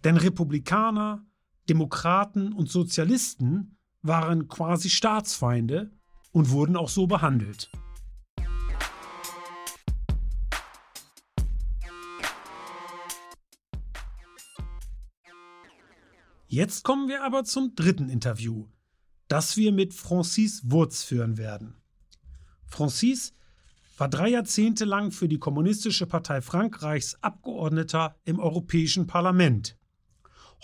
Denn 0.03 0.17
Republikaner, 0.17 1.25
Demokraten 1.67 2.53
und 2.53 2.69
Sozialisten 2.69 3.77
waren 4.01 4.47
quasi 4.47 4.89
Staatsfeinde 4.89 5.91
und 6.31 6.51
wurden 6.51 6.77
auch 6.77 6.89
so 6.89 7.05
behandelt. 7.05 7.69
Jetzt 16.51 16.83
kommen 16.83 17.07
wir 17.07 17.23
aber 17.23 17.43
zum 17.43 17.75
dritten 17.75 18.09
Interview, 18.09 18.65
das 19.27 19.55
wir 19.55 19.71
mit 19.71 19.93
Francis 19.93 20.71
Wurz 20.71 21.03
führen 21.03 21.37
werden. 21.37 21.75
Francis 22.65 23.35
war 23.99 24.09
drei 24.09 24.29
Jahrzehnte 24.29 24.83
lang 24.85 25.11
für 25.11 25.27
die 25.27 25.37
Kommunistische 25.37 26.07
Partei 26.07 26.41
Frankreichs 26.41 27.21
Abgeordneter 27.21 28.15
im 28.25 28.39
Europäischen 28.39 29.05
Parlament. 29.05 29.77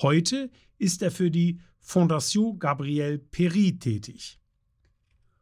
Heute 0.02 0.50
ist 0.80 1.04
er 1.04 1.12
für 1.12 1.30
die 1.30 1.62
Fondation 1.80 2.58
Gabriel 2.58 3.24
Péry 3.32 3.80
tätig. 3.80 4.40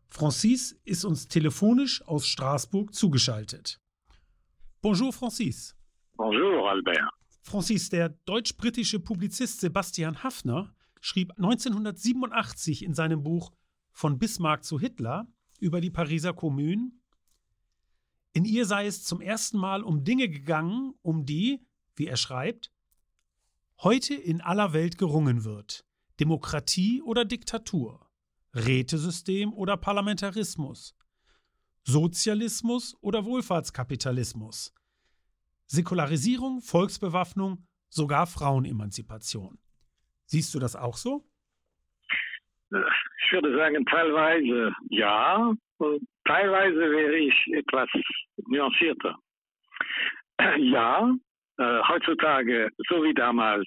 Francis 0.09 0.77
ist 0.83 1.05
uns 1.05 1.29
telefonisch 1.29 2.05
aus 2.05 2.27
Straßburg 2.27 2.93
zugeschaltet. 2.93 3.79
Bonjour 4.81 5.13
Francis. 5.13 5.73
Bonjour 6.17 6.69
Albert. 6.69 7.22
Francis, 7.43 7.89
der 7.89 8.09
deutsch-britische 8.09 8.99
Publizist 8.99 9.59
Sebastian 9.59 10.23
Haffner 10.23 10.73
schrieb 11.01 11.33
1987 11.33 12.83
in 12.83 12.93
seinem 12.93 13.21
Buch 13.21 13.51
Von 13.91 14.17
Bismarck 14.17 14.63
zu 14.63 14.79
Hitler 14.79 15.27
über 15.59 15.81
die 15.81 15.91
Pariser 15.91 16.33
Kommune, 16.33 16.91
in 18.31 18.45
ihr 18.45 18.65
sei 18.65 18.87
es 18.87 19.03
zum 19.03 19.21
ersten 19.21 19.57
Mal 19.57 19.83
um 19.83 20.03
Dinge 20.05 20.29
gegangen, 20.29 20.93
um 21.01 21.25
die, 21.25 21.67
wie 21.95 22.07
er 22.07 22.17
schreibt, 22.17 22.71
heute 23.83 24.15
in 24.15 24.41
aller 24.41 24.73
Welt 24.73 24.97
gerungen 24.97 25.43
wird. 25.43 25.85
Demokratie 26.19 27.01
oder 27.01 27.25
Diktatur, 27.25 28.09
Rätesystem 28.55 29.53
oder 29.53 29.77
Parlamentarismus, 29.77 30.95
Sozialismus 31.83 32.95
oder 33.01 33.25
Wohlfahrtskapitalismus, 33.25 34.73
Säkularisierung, 35.73 36.61
Volksbewaffnung, 36.61 37.65
sogar 37.89 38.27
Frauenemanzipation. 38.27 39.57
Siehst 40.27 40.53
du 40.53 40.59
das 40.59 40.75
auch 40.75 40.95
so? 40.95 41.23
Ich 42.69 43.31
würde 43.31 43.57
sagen, 43.57 43.83
teilweise 43.85 44.71
ja, 44.89 45.51
teilweise 46.25 46.79
wäre 46.79 47.17
ich 47.17 47.35
etwas 47.53 47.89
nuancierter. 48.47 49.17
Ja, 50.57 51.11
äh, 51.57 51.81
heutzutage, 51.87 52.69
so 52.89 53.03
wie 53.03 53.13
damals, 53.13 53.65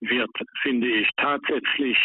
wird, 0.00 0.30
finde 0.62 0.88
ich, 0.88 1.08
tatsächlich 1.16 1.98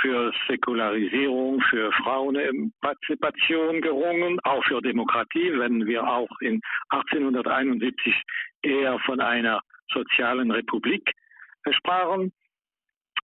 für 0.00 0.32
Säkularisierung, 0.48 1.60
für 1.70 1.92
Frauenpartizipation 1.92 3.80
gerungen, 3.80 4.38
auch 4.44 4.64
für 4.64 4.80
Demokratie, 4.80 5.52
wenn 5.58 5.86
wir 5.86 6.06
auch 6.06 6.28
in 6.40 6.60
1871 6.90 8.22
eher 8.62 8.98
von 9.00 9.20
einer 9.20 9.60
sozialen 9.92 10.50
Republik 10.50 11.12
sprachen. 11.70 12.32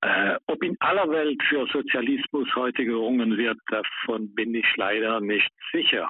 Äh, 0.03 0.37
ob 0.47 0.63
in 0.63 0.77
aller 0.81 1.11
Welt 1.11 1.43
für 1.49 1.67
Sozialismus 1.67 2.49
heute 2.55 2.85
gerungen 2.87 3.37
wird, 3.37 3.59
davon 3.69 4.35
bin 4.35 4.55
ich 4.55 4.67
leider 4.77 5.21
nicht 5.21 5.51
sicher. 5.73 6.09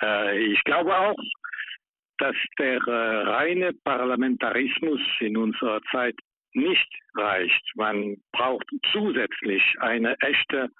Äh, 0.00 0.38
ich 0.38 0.62
glaube 0.64 0.96
auch, 0.96 1.16
dass 2.18 2.36
der 2.58 2.80
äh, 2.86 3.16
reine 3.28 3.72
Parlamentarismus 3.84 5.00
in 5.20 5.36
unserer 5.36 5.82
Zeit 5.90 6.14
nicht 6.54 6.88
reicht. 7.14 7.62
Man 7.74 8.16
braucht 8.32 8.66
zusätzlich 8.92 9.62
eine 9.80 10.16
echte 10.20 10.70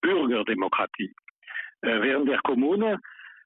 Bürgerdemokratie. 0.00 1.14
Äh, 1.82 2.02
während 2.02 2.28
der 2.28 2.40
Kommune 2.40 2.98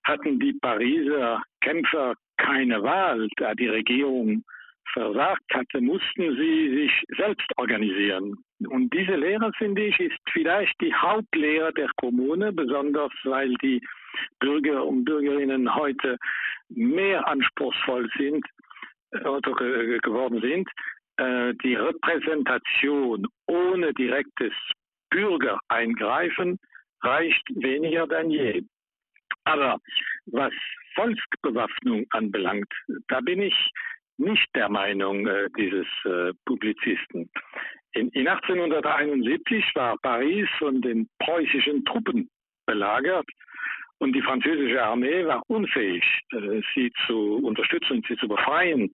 hatten 0.05 0.39
die 0.39 0.55
Pariser 0.55 1.43
Kämpfer 1.61 2.15
keine 2.37 2.83
Wahl, 2.83 3.29
da 3.37 3.55
die 3.55 3.69
Regierung 3.69 4.45
versagt 4.93 5.45
hatte, 5.53 5.81
mussten 5.81 6.37
sie 6.37 6.75
sich 6.75 6.93
selbst 7.17 7.47
organisieren. 7.57 8.37
Und 8.69 8.93
diese 8.93 9.17
Lehre, 9.17 9.53
finde 9.59 9.85
ich, 9.85 9.99
ist 10.01 10.19
vielleicht 10.33 10.75
die 10.81 10.95
Hauptlehre 10.95 11.73
der 11.75 11.91
Kommune, 11.97 12.53
besonders 12.53 13.13
weil 13.25 13.55
die 13.57 13.81
Bürger 14.41 14.85
und 14.85 15.05
Bürgerinnen 15.05 15.75
heute 15.75 16.17
mehr 16.71 17.27
anspruchsvoll 17.29 18.09
sind 18.17 18.45
äh, 19.13 19.99
geworden 20.01 20.41
sind, 20.41 20.69
die 21.19 21.75
Repräsentation 21.75 23.27
ohne 23.47 23.93
direktes 23.95 24.53
Bürgereingreifen 25.11 26.59
reicht 27.03 27.43
weniger 27.55 28.07
denn 28.07 28.31
je. 28.31 28.63
Aber 29.45 29.79
was 30.27 30.53
Volksbewaffnung 30.95 32.07
anbelangt, 32.11 32.73
da 33.09 33.21
bin 33.21 33.43
ich 33.43 33.71
nicht 34.19 34.47
der 34.55 34.69
Meinung 34.69 35.27
äh, 35.27 35.49
dieses 35.57 35.87
äh, 36.05 36.33
Publizisten. 36.45 37.31
In, 37.93 38.09
in 38.11 38.29
1871 38.29 39.65
war 39.75 39.97
Paris 40.03 40.49
von 40.59 40.83
den 40.83 41.09
preußischen 41.21 41.85
Truppen 41.85 42.29
belagert 42.67 43.29
und 43.99 44.13
die 44.13 44.23
französische 44.23 44.83
Armee 44.83 45.25
war 45.25 45.43
unfähig, 45.49 46.05
äh, 46.33 46.61
sie 46.75 46.93
zu 47.07 47.37
unterstützen, 47.37 48.03
sie 48.09 48.17
zu 48.17 48.29
befreien. 48.29 48.93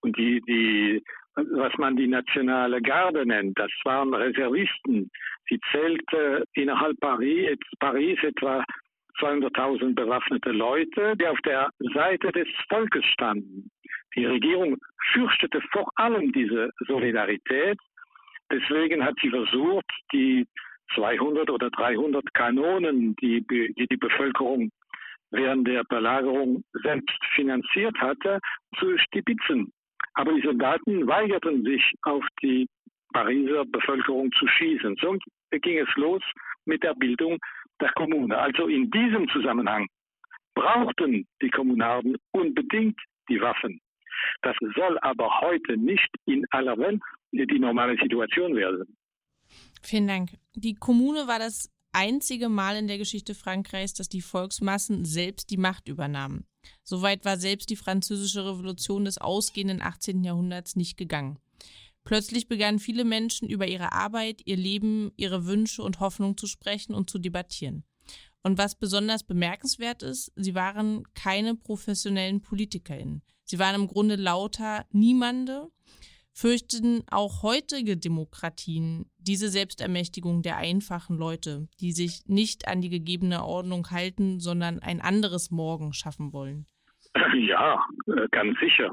Und 0.00 0.16
die, 0.16 0.40
die 0.42 1.02
was 1.36 1.72
man 1.78 1.96
die 1.96 2.06
nationale 2.06 2.80
Garde 2.80 3.26
nennt. 3.26 3.58
Das 3.58 3.70
waren 3.84 4.14
Reservisten. 4.14 5.10
Sie 5.48 5.58
zählte 5.70 6.44
innerhalb 6.54 6.98
Paris, 7.00 7.58
Paris 7.80 8.18
etwa 8.22 8.64
200.000 9.20 9.94
bewaffnete 9.94 10.50
Leute, 10.50 11.16
die 11.16 11.26
auf 11.26 11.40
der 11.42 11.70
Seite 11.94 12.32
des 12.32 12.48
Volkes 12.68 13.04
standen. 13.06 13.70
Die 14.16 14.26
Regierung 14.26 14.76
fürchtete 15.12 15.60
vor 15.72 15.88
allem 15.96 16.32
diese 16.32 16.70
Solidarität. 16.86 17.78
Deswegen 18.50 19.04
hat 19.04 19.14
sie 19.20 19.30
versucht, 19.30 19.90
die 20.12 20.46
200 20.94 21.50
oder 21.50 21.70
300 21.70 22.22
Kanonen, 22.34 23.16
die 23.16 23.44
die, 23.46 23.86
die 23.90 23.96
Bevölkerung 23.96 24.70
während 25.30 25.66
der 25.66 25.82
Belagerung 25.84 26.62
selbst 26.82 27.18
finanziert 27.34 27.96
hatte, 27.98 28.38
zu 28.78 28.96
stibitzen. 28.98 29.72
Aber 30.14 30.32
die 30.32 30.42
Soldaten 30.42 31.06
weigerten 31.06 31.64
sich, 31.64 31.82
auf 32.02 32.24
die 32.42 32.66
Pariser 33.12 33.64
Bevölkerung 33.66 34.30
zu 34.32 34.46
schießen. 34.46 34.96
So 35.00 35.16
ging 35.50 35.78
es 35.78 35.88
los 35.96 36.22
mit 36.64 36.82
der 36.82 36.94
Bildung 36.94 37.38
der 37.80 37.90
Kommune. 37.92 38.36
Also 38.36 38.66
in 38.66 38.90
diesem 38.90 39.28
Zusammenhang 39.28 39.86
brauchten 40.54 41.26
die 41.42 41.50
Kommunarden 41.50 42.16
unbedingt 42.32 42.98
die 43.28 43.40
Waffen. 43.40 43.80
Das 44.42 44.56
soll 44.74 44.98
aber 45.00 45.40
heute 45.40 45.76
nicht 45.76 46.08
in 46.26 46.44
aller 46.50 46.76
Welt 46.78 47.00
die 47.32 47.58
normale 47.58 47.96
Situation 48.00 48.54
werden. 48.54 48.96
Vielen 49.82 50.06
Dank. 50.06 50.30
Die 50.54 50.74
Kommune 50.74 51.26
war 51.26 51.38
das 51.38 51.70
einzige 51.92 52.48
Mal 52.48 52.76
in 52.76 52.88
der 52.88 52.98
Geschichte 52.98 53.34
Frankreichs, 53.34 53.94
dass 53.94 54.08
die 54.08 54.22
Volksmassen 54.22 55.04
selbst 55.04 55.50
die 55.50 55.56
Macht 55.56 55.88
übernahmen. 55.88 56.46
Soweit 56.82 57.24
war 57.24 57.38
selbst 57.38 57.70
die 57.70 57.76
französische 57.76 58.44
Revolution 58.44 59.04
des 59.04 59.18
ausgehenden 59.18 59.82
18. 59.82 60.24
Jahrhunderts 60.24 60.76
nicht 60.76 60.96
gegangen. 60.96 61.38
Plötzlich 62.04 62.48
begannen 62.48 62.78
viele 62.78 63.04
Menschen 63.04 63.48
über 63.48 63.66
ihre 63.66 63.92
Arbeit, 63.92 64.42
ihr 64.44 64.56
Leben, 64.56 65.12
ihre 65.16 65.46
Wünsche 65.46 65.82
und 65.82 66.00
Hoffnungen 66.00 66.36
zu 66.36 66.46
sprechen 66.46 66.94
und 66.94 67.08
zu 67.08 67.18
debattieren. 67.18 67.84
Und 68.42 68.58
was 68.58 68.74
besonders 68.74 69.24
bemerkenswert 69.24 70.02
ist, 70.02 70.30
sie 70.36 70.54
waren 70.54 71.04
keine 71.14 71.54
professionellen 71.54 72.42
PolitikerInnen. 72.42 73.22
Sie 73.44 73.58
waren 73.58 73.74
im 73.74 73.88
Grunde 73.88 74.16
lauter 74.16 74.84
Niemande, 74.92 75.70
fürchten 76.34 77.04
auch 77.10 77.42
heutige 77.42 77.96
Demokratien 77.96 79.06
diese 79.18 79.48
Selbstermächtigung 79.48 80.42
der 80.42 80.56
einfachen 80.56 81.16
Leute, 81.16 81.68
die 81.80 81.92
sich 81.92 82.26
nicht 82.26 82.66
an 82.68 82.80
die 82.80 82.90
gegebene 82.90 83.44
Ordnung 83.44 83.90
halten, 83.90 84.40
sondern 84.40 84.80
ein 84.80 85.00
anderes 85.00 85.50
Morgen 85.50 85.92
schaffen 85.92 86.32
wollen? 86.32 86.66
Ja, 87.34 87.84
äh, 88.06 88.26
ganz 88.30 88.58
sicher. 88.58 88.92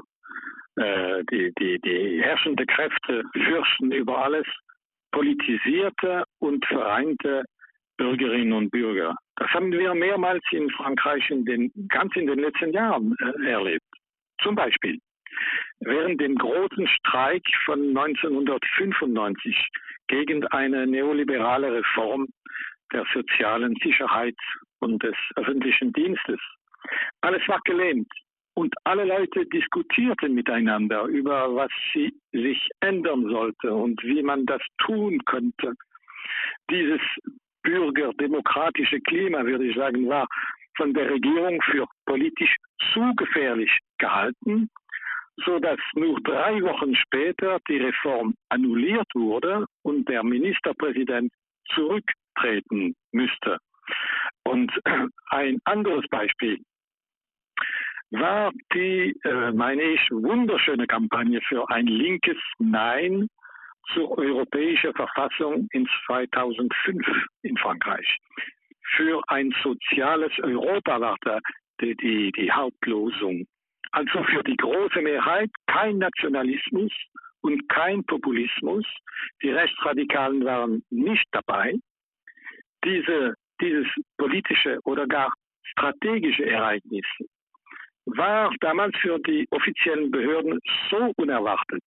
Äh, 0.76 1.24
die, 1.30 1.52
die, 1.58 1.80
die 1.80 2.22
herrschende 2.22 2.64
Kräfte 2.66 3.24
fürchten 3.32 3.92
über 3.92 4.24
alles 4.24 4.46
politisierte 5.10 6.24
und 6.38 6.64
vereinte 6.66 7.44
Bürgerinnen 7.96 8.52
und 8.52 8.70
Bürger. 8.70 9.16
Das 9.36 9.48
haben 9.50 9.72
wir 9.72 9.94
mehrmals 9.94 10.42
in 10.52 10.70
Frankreich 10.70 11.28
in 11.30 11.44
den, 11.44 11.72
ganz 11.88 12.14
in 12.16 12.26
den 12.26 12.38
letzten 12.38 12.72
Jahren 12.72 13.14
äh, 13.20 13.50
erlebt. 13.50 13.84
Zum 14.42 14.54
Beispiel 14.54 14.98
während 15.84 16.20
dem 16.20 16.36
großen 16.36 16.86
Streik 16.86 17.42
von 17.64 17.96
1995 17.96 19.68
gegen 20.08 20.46
eine 20.48 20.86
neoliberale 20.86 21.72
Reform 21.72 22.28
der 22.92 23.04
sozialen 23.12 23.74
Sicherheit 23.82 24.36
und 24.80 25.02
des 25.02 25.14
öffentlichen 25.36 25.92
Dienstes. 25.92 26.40
Alles 27.20 27.46
war 27.48 27.60
gelähmt 27.64 28.10
und 28.54 28.74
alle 28.84 29.04
Leute 29.04 29.46
diskutierten 29.46 30.34
miteinander 30.34 31.04
über, 31.04 31.54
was 31.54 31.70
sie 31.92 32.12
sich 32.32 32.68
ändern 32.80 33.28
sollte 33.28 33.72
und 33.72 34.02
wie 34.02 34.22
man 34.22 34.44
das 34.46 34.60
tun 34.78 35.18
könnte. 35.24 35.74
Dieses 36.70 37.00
bürgerdemokratische 37.62 39.00
Klima, 39.00 39.44
würde 39.44 39.66
ich 39.66 39.76
sagen, 39.76 40.08
war 40.08 40.26
von 40.76 40.92
der 40.92 41.10
Regierung 41.10 41.60
für 41.62 41.86
politisch 42.06 42.54
zu 42.92 43.14
gefährlich 43.16 43.70
gehalten 43.98 44.68
so 45.44 45.58
dass 45.58 45.78
nur 45.94 46.20
drei 46.22 46.60
Wochen 46.62 46.94
später 46.94 47.58
die 47.68 47.78
Reform 47.78 48.34
annulliert 48.48 49.08
wurde 49.14 49.66
und 49.82 50.08
der 50.08 50.22
Ministerpräsident 50.22 51.32
zurücktreten 51.74 52.94
müsste. 53.12 53.58
Und 54.44 54.72
ein 55.30 55.58
anderes 55.64 56.06
Beispiel 56.10 56.58
war 58.10 58.52
die, 58.74 59.14
äh, 59.24 59.52
meine 59.52 59.82
ich, 59.82 60.00
wunderschöne 60.10 60.86
Kampagne 60.86 61.40
für 61.48 61.68
ein 61.70 61.86
linkes 61.86 62.36
Nein 62.58 63.26
zur 63.94 64.16
europäischen 64.18 64.92
Verfassung 64.94 65.66
in 65.72 65.88
2005 66.06 67.06
in 67.42 67.56
Frankreich. 67.56 68.18
Für 68.96 69.22
ein 69.28 69.54
soziales 69.62 70.32
Europa 70.42 71.00
war 71.00 71.16
da 71.22 71.38
die, 71.80 71.96
die, 71.96 72.32
die 72.32 72.52
Hauptlosung. 72.52 73.46
Also 73.92 74.22
für 74.24 74.42
die 74.42 74.56
große 74.56 75.00
Mehrheit 75.02 75.50
kein 75.66 75.98
Nationalismus 75.98 76.90
und 77.42 77.68
kein 77.68 78.02
Populismus. 78.04 78.84
Die 79.42 79.50
Rechtsradikalen 79.50 80.44
waren 80.44 80.82
nicht 80.90 81.26
dabei. 81.32 81.74
Diese, 82.84 83.34
dieses 83.60 83.86
politische 84.16 84.78
oder 84.84 85.06
gar 85.06 85.32
strategische 85.62 86.46
Ereignis 86.46 87.06
war 88.06 88.52
damals 88.60 88.96
für 88.98 89.18
die 89.20 89.46
offiziellen 89.50 90.10
Behörden 90.10 90.58
so 90.90 91.12
unerwartet, 91.16 91.82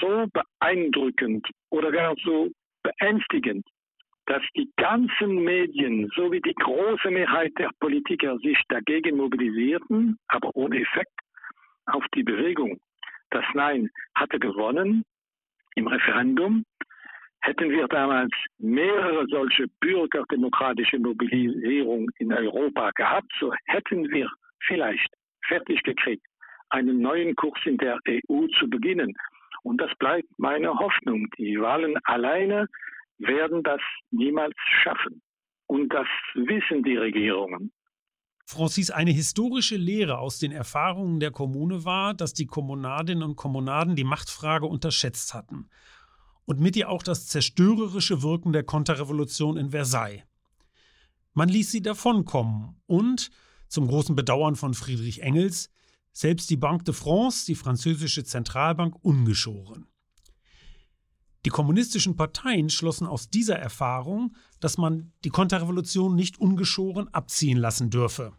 so 0.00 0.26
beeindruckend 0.32 1.46
oder 1.70 1.90
gar 1.90 2.14
so 2.22 2.50
beängstigend, 2.82 3.66
dass 4.26 4.42
die 4.56 4.70
ganzen 4.76 5.42
Medien 5.42 6.08
sowie 6.14 6.40
die 6.40 6.54
große 6.54 7.10
Mehrheit 7.10 7.52
der 7.58 7.70
Politiker 7.80 8.38
sich 8.38 8.58
dagegen 8.68 9.16
mobilisierten, 9.16 10.16
aber 10.28 10.54
ohne 10.54 10.80
Effekt 10.80 11.10
auf 11.86 12.04
die 12.14 12.22
Bewegung. 12.22 12.78
Das 13.30 13.44
Nein 13.54 13.90
hatte 14.14 14.38
gewonnen 14.38 15.04
im 15.76 15.86
Referendum. 15.86 16.64
Hätten 17.42 17.70
wir 17.70 17.88
damals 17.88 18.32
mehrere 18.58 19.26
solche 19.28 19.66
bürgerdemokratische 19.80 20.98
Mobilisierungen 20.98 22.08
in 22.18 22.32
Europa 22.32 22.90
gehabt, 22.96 23.32
so 23.40 23.52
hätten 23.64 24.10
wir 24.10 24.28
vielleicht 24.66 25.08
fertig 25.46 25.82
gekriegt, 25.82 26.24
einen 26.68 27.00
neuen 27.00 27.34
Kurs 27.36 27.58
in 27.64 27.78
der 27.78 27.98
EU 28.08 28.46
zu 28.58 28.68
beginnen. 28.68 29.14
Und 29.62 29.80
das 29.80 29.90
bleibt 29.98 30.28
meine 30.38 30.72
Hoffnung. 30.74 31.28
Die 31.38 31.60
Wahlen 31.60 31.96
alleine 32.04 32.66
werden 33.18 33.62
das 33.62 33.80
niemals 34.10 34.54
schaffen. 34.82 35.22
Und 35.66 35.92
das 35.92 36.08
wissen 36.34 36.82
die 36.82 36.96
Regierungen. 36.96 37.72
Francis, 38.50 38.90
eine 38.90 39.12
historische 39.12 39.76
Lehre 39.76 40.18
aus 40.18 40.40
den 40.40 40.50
Erfahrungen 40.50 41.20
der 41.20 41.30
Kommune 41.30 41.84
war, 41.84 42.14
dass 42.14 42.34
die 42.34 42.46
Kommunadinnen 42.46 43.22
und 43.22 43.36
Kommunaden 43.36 43.94
die 43.94 44.02
Machtfrage 44.02 44.66
unterschätzt 44.66 45.34
hatten. 45.34 45.68
Und 46.46 46.58
mit 46.58 46.74
ihr 46.74 46.88
auch 46.88 47.04
das 47.04 47.28
zerstörerische 47.28 48.22
Wirken 48.22 48.52
der 48.52 48.64
Konterrevolution 48.64 49.56
in 49.56 49.70
Versailles. 49.70 50.24
Man 51.32 51.48
ließ 51.48 51.70
sie 51.70 51.80
davonkommen 51.80 52.74
und, 52.86 53.30
zum 53.68 53.86
großen 53.86 54.16
Bedauern 54.16 54.56
von 54.56 54.74
Friedrich 54.74 55.22
Engels, 55.22 55.70
selbst 56.12 56.50
die 56.50 56.56
Banque 56.56 56.82
de 56.82 56.92
France, 56.92 57.46
die 57.46 57.54
französische 57.54 58.24
Zentralbank, 58.24 58.96
ungeschoren. 59.00 59.86
Die 61.44 61.50
kommunistischen 61.50 62.16
Parteien 62.16 62.68
schlossen 62.68 63.06
aus 63.06 63.30
dieser 63.30 63.60
Erfahrung, 63.60 64.34
dass 64.58 64.76
man 64.76 65.12
die 65.22 65.30
Konterrevolution 65.30 66.16
nicht 66.16 66.40
ungeschoren 66.40 67.06
abziehen 67.14 67.56
lassen 67.56 67.90
dürfe. 67.90 68.32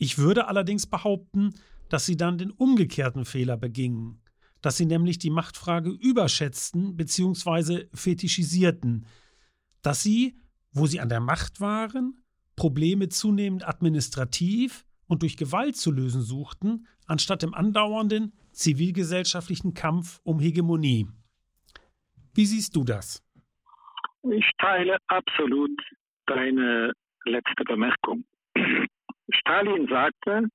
Ich 0.00 0.16
würde 0.16 0.48
allerdings 0.48 0.86
behaupten, 0.86 1.54
dass 1.90 2.06
sie 2.06 2.16
dann 2.16 2.38
den 2.38 2.52
umgekehrten 2.52 3.26
Fehler 3.26 3.58
begingen, 3.58 4.22
dass 4.62 4.78
sie 4.78 4.86
nämlich 4.86 5.18
die 5.18 5.28
Machtfrage 5.28 5.90
überschätzten 5.90 6.96
bzw. 6.96 7.84
fetischisierten, 7.92 9.04
dass 9.82 10.02
sie, 10.02 10.38
wo 10.72 10.86
sie 10.86 11.00
an 11.00 11.10
der 11.10 11.20
Macht 11.20 11.60
waren, 11.60 12.18
Probleme 12.56 13.10
zunehmend 13.10 13.68
administrativ 13.68 14.86
und 15.06 15.20
durch 15.20 15.36
Gewalt 15.36 15.76
zu 15.76 15.90
lösen 15.90 16.22
suchten, 16.22 16.86
anstatt 17.06 17.42
im 17.42 17.52
andauernden 17.52 18.32
zivilgesellschaftlichen 18.52 19.74
Kampf 19.74 20.20
um 20.24 20.40
Hegemonie. 20.40 21.08
Wie 22.32 22.46
siehst 22.46 22.74
du 22.74 22.84
das? 22.84 23.22
Ich 24.22 24.50
teile 24.58 24.96
absolut 25.08 25.78
deine 26.24 26.92
letzte 27.26 27.64
Bemerkung. 27.64 28.24
Stalin 29.34 29.86
sagte, 29.88 30.48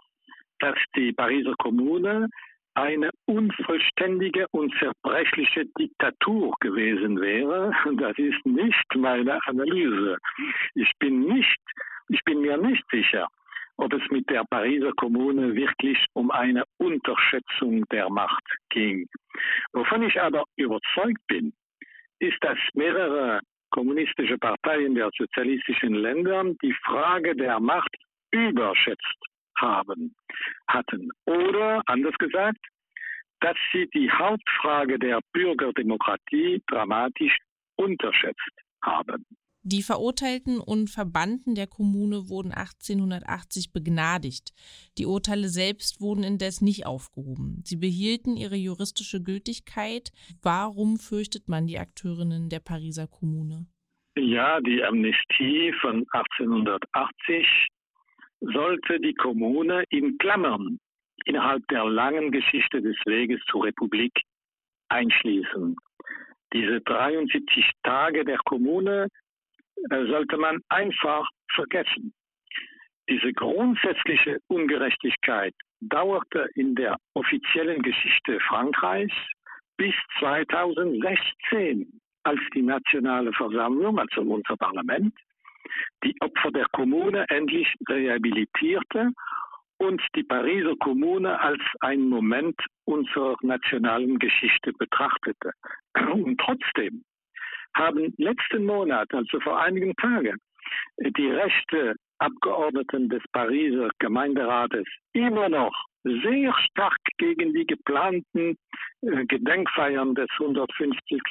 dass 0.60 0.78
die 0.96 1.12
Pariser 1.14 1.54
Kommune 1.58 2.30
eine 2.76 3.10
unvollständige 3.26 4.48
und 4.52 4.74
zerbrechliche 4.80 5.66
Diktatur 5.80 6.54
gewesen 6.60 7.20
wäre. 7.22 7.72
Das 7.98 8.18
ist 8.18 8.46
nicht 8.46 8.96
meine 8.96 9.40
Analyse. 9.48 10.18
Ich 10.76 10.92
bin 11.00 11.22
nicht, 11.22 11.60
ich 12.10 12.22
bin 12.26 12.42
mir 12.42 12.58
nicht 12.58 12.84
sicher, 12.92 13.28
ob 13.78 13.94
es 13.94 14.02
mit 14.12 14.30
der 14.30 14.44
Pariser 14.50 14.92
Kommune 14.94 15.56
wirklich 15.56 15.98
um 16.14 16.32
eine 16.32 16.64
Unterschätzung 16.78 17.86
der 17.92 18.10
Macht 18.10 18.44
ging. 18.70 19.08
Wovon 19.72 20.04
ich 20.04 20.20
aber 20.20 20.44
überzeugt 20.58 21.26
bin, 21.28 21.54
ist, 22.20 22.38
dass 22.42 22.58
mehrere 22.74 23.40
kommunistische 23.72 24.38
Parteien 24.38 24.96
der 24.96 25.10
sozialistischen 25.18 25.96
Länder 25.96 26.44
die 26.62 26.76
Frage 26.86 27.36
der 27.36 27.60
Macht 27.60 27.96
überschätzt 28.36 29.18
haben, 29.58 30.16
hatten. 30.68 31.10
Oder 31.26 31.82
anders 31.88 32.16
gesagt, 32.18 32.60
dass 33.42 33.58
sie 33.72 33.88
die 33.94 34.10
Hauptfrage 34.12 34.98
der 35.00 35.20
Bürgerdemokratie 35.34 36.62
dramatisch 36.68 37.38
unterschätzt 37.76 38.52
haben. 38.84 39.26
Die 39.68 39.82
Verurteilten 39.82 40.60
und 40.60 40.92
Verbannten 40.92 41.56
der 41.56 41.66
Kommune 41.66 42.30
wurden 42.30 42.52
1880 42.52 43.74
begnadigt. 43.74 44.54
Die 45.00 45.08
Urteile 45.08 45.50
selbst 45.50 46.02
wurden 46.02 46.24
indes 46.24 46.62
nicht 46.62 46.86
aufgehoben. 46.86 47.64
Sie 47.66 47.78
behielten 47.78 48.38
ihre 48.38 48.58
juristische 48.58 49.24
Gültigkeit. 49.24 50.12
Warum 50.44 50.98
fürchtet 50.98 51.48
man 51.48 51.66
die 51.66 51.80
Akteurinnen 51.80 52.50
der 52.50 52.60
Pariser 52.60 53.08
Kommune? 53.08 53.66
Ja, 54.16 54.62
die 54.62 54.84
Amnestie 54.84 55.74
von 55.82 56.06
1880 56.12 57.68
sollte 58.42 59.00
die 59.00 59.14
Kommune 59.14 59.84
in 59.90 60.18
Klammern 60.18 60.80
innerhalb 61.26 61.68
der 61.68 61.86
langen 61.86 62.32
Geschichte 62.32 62.82
des 62.82 62.98
Weges 63.06 63.42
zur 63.50 63.66
Republik 63.66 64.14
einschließen. 64.90 65.76
Diese 66.54 66.82
73 66.82 67.72
Tage 67.84 68.24
der 68.24 68.38
Kommune 68.46 69.08
äh, 69.90 70.06
sollte 70.06 70.38
man 70.38 70.62
einfach 70.70 71.28
vergessen. 71.54 72.14
Diese 73.10 73.34
grundsätzliche 73.34 74.40
Ungerechtigkeit 74.48 75.54
dauerte 75.80 76.48
in 76.56 76.76
der 76.76 76.98
offiziellen 77.14 77.82
Geschichte 77.82 78.40
Frankreichs 78.48 79.16
bis 79.78 79.94
2016, 80.20 82.02
als 82.24 82.40
die 82.54 82.62
nationale 82.62 83.32
Versammlung, 83.34 84.00
also 84.00 84.22
unser 84.22 84.56
Parlament, 84.58 85.14
die 86.03 86.16
Opfer 86.22 86.51
der 86.51 86.66
Kommune 86.72 87.26
endlich 87.30 87.68
rehabilitierte 87.89 89.11
und 89.78 90.01
die 90.16 90.24
Pariser 90.24 90.76
Kommune 90.80 91.39
als 91.39 91.61
ein 91.82 92.01
Moment 92.09 92.55
unserer 92.86 93.36
nationalen 93.41 94.20
Geschichte 94.20 94.72
betrachtete. 94.74 95.51
Und 96.11 96.39
trotzdem 96.39 97.03
haben 97.76 98.13
letzten 98.18 98.66
Monat, 98.66 99.13
also 99.13 99.39
vor 99.41 99.61
einigen 99.61 99.93
Tagen, 99.95 100.38
die 100.97 101.28
rechte 101.30 101.95
Abgeordneten 102.20 103.09
des 103.09 103.22
Pariser 103.34 103.89
Gemeinderates 103.99 104.86
immer 105.13 105.49
noch 105.49 105.74
sehr 106.03 106.53
stark 106.70 106.99
gegen 107.18 107.53
die 107.53 107.66
geplanten 107.66 108.57
äh, 109.01 109.26
Gedenkfeiern 109.26 110.16
des 110.16 110.30
150. 110.39 111.22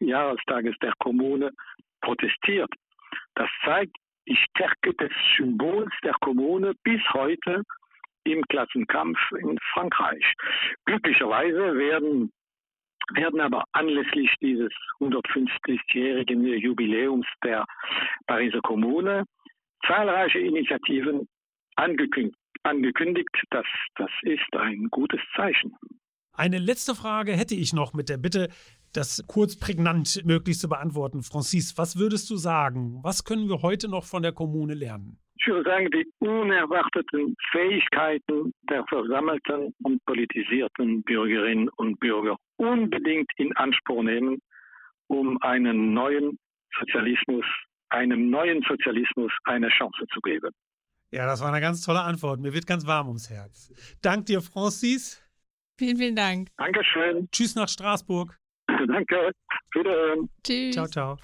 Jahrestages 0.00 0.74
der 0.80 0.92
Kommune 0.98 1.50
protestiert. 2.00 2.72
Das 3.34 3.48
zeigt 3.64 3.96
die 4.28 4.36
Stärke 4.36 4.94
des 4.94 5.10
Symbols 5.36 5.92
der 6.04 6.14
Kommune 6.20 6.74
bis 6.84 7.00
heute 7.12 7.62
im 8.24 8.42
Klassenkampf 8.48 9.18
in 9.40 9.58
Frankreich. 9.72 10.24
Glücklicherweise 10.84 11.76
werden 11.76 12.30
werden 13.14 13.40
aber 13.40 13.64
anlässlich 13.72 14.30
dieses 14.40 14.72
150-jährigen 15.00 16.44
Jubiläums 16.44 17.26
der 17.44 17.66
Pariser 18.26 18.60
Kommune 18.60 19.24
zahlreiche 19.86 20.38
Initiativen 20.38 21.28
angekündigt. 21.76 22.38
angekündigt. 22.62 23.28
Das, 23.50 23.66
das 23.96 24.10
ist 24.22 24.56
ein 24.56 24.88
gutes 24.90 25.20
Zeichen. 25.34 25.74
Eine 26.34 26.58
letzte 26.58 26.94
Frage 26.94 27.32
hätte 27.32 27.54
ich 27.54 27.72
noch 27.72 27.92
mit 27.92 28.08
der 28.08 28.16
Bitte, 28.16 28.48
das 28.92 29.24
kurz 29.26 29.58
prägnant 29.58 30.22
möglichst 30.24 30.60
zu 30.60 30.68
beantworten. 30.68 31.22
Francis, 31.22 31.76
was 31.78 31.98
würdest 31.98 32.30
du 32.30 32.36
sagen? 32.36 33.00
Was 33.02 33.24
können 33.24 33.48
wir 33.48 33.62
heute 33.62 33.88
noch 33.88 34.04
von 34.04 34.22
der 34.22 34.32
Kommune 34.32 34.74
lernen? 34.74 35.18
Ich 35.36 35.46
würde 35.48 35.68
sagen, 35.68 35.90
die 35.90 36.06
unerwarteten 36.20 37.34
Fähigkeiten 37.50 38.52
der 38.70 38.84
versammelten 38.88 39.74
und 39.82 40.04
politisierten 40.04 41.02
Bürgerinnen 41.02 41.68
und 41.76 41.98
Bürger 41.98 42.36
unbedingt 42.56 43.28
in 43.38 43.54
Anspruch 43.56 44.04
nehmen, 44.04 44.40
um 45.08 45.42
einen 45.42 45.94
neuen 45.94 46.38
Sozialismus, 46.78 47.44
einem 47.88 48.30
neuen 48.30 48.62
Sozialismus 48.68 49.32
eine 49.44 49.68
Chance 49.68 50.04
zu 50.12 50.20
geben. 50.20 50.50
Ja, 51.10 51.26
das 51.26 51.40
war 51.42 51.48
eine 51.48 51.60
ganz 51.60 51.82
tolle 51.84 52.02
Antwort. 52.02 52.40
Mir 52.40 52.54
wird 52.54 52.66
ganz 52.66 52.86
warm 52.86 53.08
ums 53.08 53.28
Herz. 53.28 53.72
Dank 54.00 54.26
dir, 54.26 54.40
Francis. 54.40 55.20
Vielen, 55.76 55.96
vielen 55.96 56.16
Dank. 56.16 56.48
Dankeschön. 56.56 57.28
Tschüss 57.32 57.54
nach 57.54 57.68
Straßburg. 57.68 58.38
Danke. 58.86 59.32
Wiederhören. 59.74 60.28
Tschüss. 60.42 60.74
Ciao, 60.74 60.86
ciao. 60.86 61.16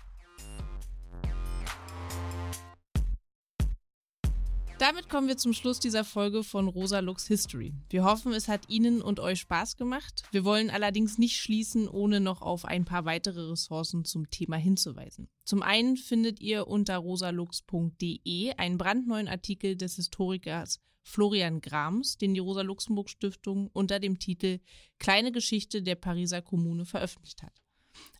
Damit 4.79 5.09
kommen 5.09 5.27
wir 5.27 5.37
zum 5.37 5.55
Schluss 5.55 5.81
dieser 5.81 6.05
Folge 6.05 6.45
von 6.45 6.69
Rosa 6.69 7.01
Lux 7.01 7.27
History. 7.27 7.75
Wir 7.91 8.05
hoffen, 8.05 8.33
es 8.33 8.47
hat 8.47 8.69
Ihnen 8.69 9.03
und 9.03 9.19
euch 9.19 9.41
Spaß 9.41 9.77
gemacht. 9.77 10.23
Wir 10.31 10.45
wollen 10.45 10.71
allerdings 10.71 11.19
nicht 11.19 11.41
schließen, 11.41 11.89
ohne 11.89 12.21
noch 12.21 12.43
auf 12.43 12.65
ein 12.65 12.85
paar 12.85 13.05
weitere 13.05 13.41
Ressourcen 13.51 14.05
zum 14.05 14.31
Thema 14.31 14.55
hinzuweisen. 14.57 15.29
Zum 15.45 15.63
einen 15.63 15.97
findet 15.97 16.41
ihr 16.41 16.69
unter 16.69 16.97
rosalux.de 16.99 18.53
einen 18.57 18.79
brandneuen 18.79 19.27
Artikel 19.27 19.75
des 19.77 19.97
Historikers 19.97 20.81
Florian 21.09 21.61
Grams, 21.61 22.19
den 22.19 22.35
die 22.35 22.41
Rosa-Luxemburg-Stiftung 22.41 23.71
unter 23.73 23.99
dem 23.99 24.19
Titel 24.19 24.61
Kleine 24.99 25.33
Geschichte 25.33 25.83
der 25.83 25.95
Pariser 25.95 26.43
Kommune 26.43 26.85
veröffentlicht 26.85 27.43
hat. 27.43 27.63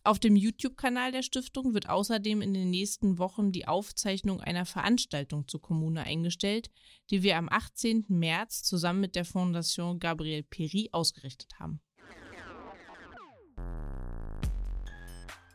Auf 0.03 0.19
dem 0.19 0.35
YouTube-Kanal 0.35 1.11
der 1.11 1.21
Stiftung 1.21 1.73
wird 1.73 1.87
außerdem 1.87 2.41
in 2.41 2.53
den 2.53 2.71
nächsten 2.71 3.19
Wochen 3.19 3.51
die 3.51 3.67
Aufzeichnung 3.67 4.41
einer 4.41 4.65
Veranstaltung 4.65 5.47
zur 5.47 5.61
Kommune 5.61 6.01
eingestellt, 6.01 6.71
die 7.11 7.21
wir 7.21 7.37
am 7.37 7.47
18. 7.47 8.05
März 8.09 8.63
zusammen 8.63 9.01
mit 9.01 9.15
der 9.15 9.23
Fondation 9.23 9.99
Gabriel 9.99 10.43
Péry 10.49 10.89
ausgerichtet 10.91 11.59
haben. 11.59 11.81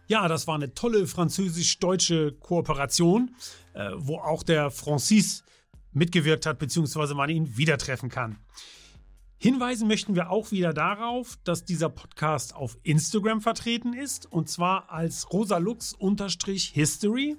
Ja, 0.07 0.29
das 0.29 0.47
war 0.47 0.55
eine 0.55 0.73
tolle 0.75 1.07
französisch-deutsche 1.07 2.33
Kooperation, 2.33 3.35
äh, 3.73 3.91
wo 3.97 4.19
auch 4.19 4.43
der 4.43 4.71
Francis 4.71 5.43
mitgewirkt 5.95 6.47
hat, 6.47 6.59
beziehungsweise 6.59 7.15
man 7.15 7.31
ihn 7.31 7.57
wieder 7.57 7.79
treffen 7.79 8.09
kann. 8.09 8.39
Hinweisen 9.39 9.87
möchten 9.89 10.15
wir 10.15 10.31
auch 10.31 10.53
wieder 10.53 10.73
darauf, 10.73 11.37
dass 11.45 11.65
dieser 11.65 11.91
Podcast 11.91 12.55
auf 12.55 12.79
Instagram 12.83 13.41
vertreten 13.43 13.93
ist 13.93 14.31
und 14.31 14.49
zwar 14.49 14.91
als 14.91 15.33
rosalux-history. 15.33 17.37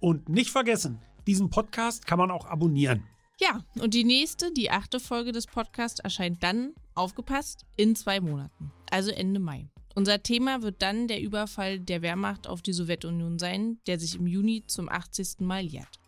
Und 0.00 0.28
nicht 0.28 0.50
vergessen, 0.50 1.00
diesen 1.26 1.48
Podcast 1.50 2.06
kann 2.06 2.18
man 2.18 2.30
auch 2.30 2.46
abonnieren. 2.46 3.02
Ja, 3.40 3.64
und 3.80 3.94
die 3.94 4.04
nächste, 4.04 4.52
die 4.52 4.70
achte 4.70 5.00
Folge 5.00 5.32
des 5.32 5.46
Podcasts 5.46 5.98
erscheint 6.00 6.42
dann, 6.42 6.74
aufgepasst, 6.94 7.64
in 7.76 7.96
zwei 7.96 8.20
Monaten, 8.20 8.70
also 8.90 9.10
Ende 9.10 9.40
Mai. 9.40 9.70
Unser 9.94 10.22
Thema 10.22 10.62
wird 10.62 10.82
dann 10.82 11.08
der 11.08 11.20
Überfall 11.20 11.80
der 11.80 12.02
Wehrmacht 12.02 12.46
auf 12.46 12.62
die 12.62 12.72
Sowjetunion 12.72 13.38
sein, 13.38 13.78
der 13.88 13.98
sich 13.98 14.14
im 14.14 14.26
Juni 14.26 14.64
zum 14.66 14.88
80. 14.88 15.40
Mal 15.40 15.64
jährt. 15.64 15.98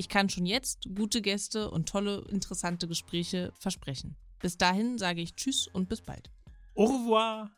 Ich 0.00 0.08
kann 0.08 0.30
schon 0.30 0.46
jetzt 0.46 0.88
gute 0.94 1.20
Gäste 1.20 1.70
und 1.70 1.86
tolle, 1.86 2.24
interessante 2.30 2.88
Gespräche 2.88 3.52
versprechen. 3.58 4.16
Bis 4.40 4.56
dahin 4.56 4.96
sage 4.96 5.20
ich 5.20 5.34
Tschüss 5.34 5.66
und 5.66 5.90
bis 5.90 6.00
bald. 6.00 6.30
Au 6.74 6.86
revoir. 6.86 7.50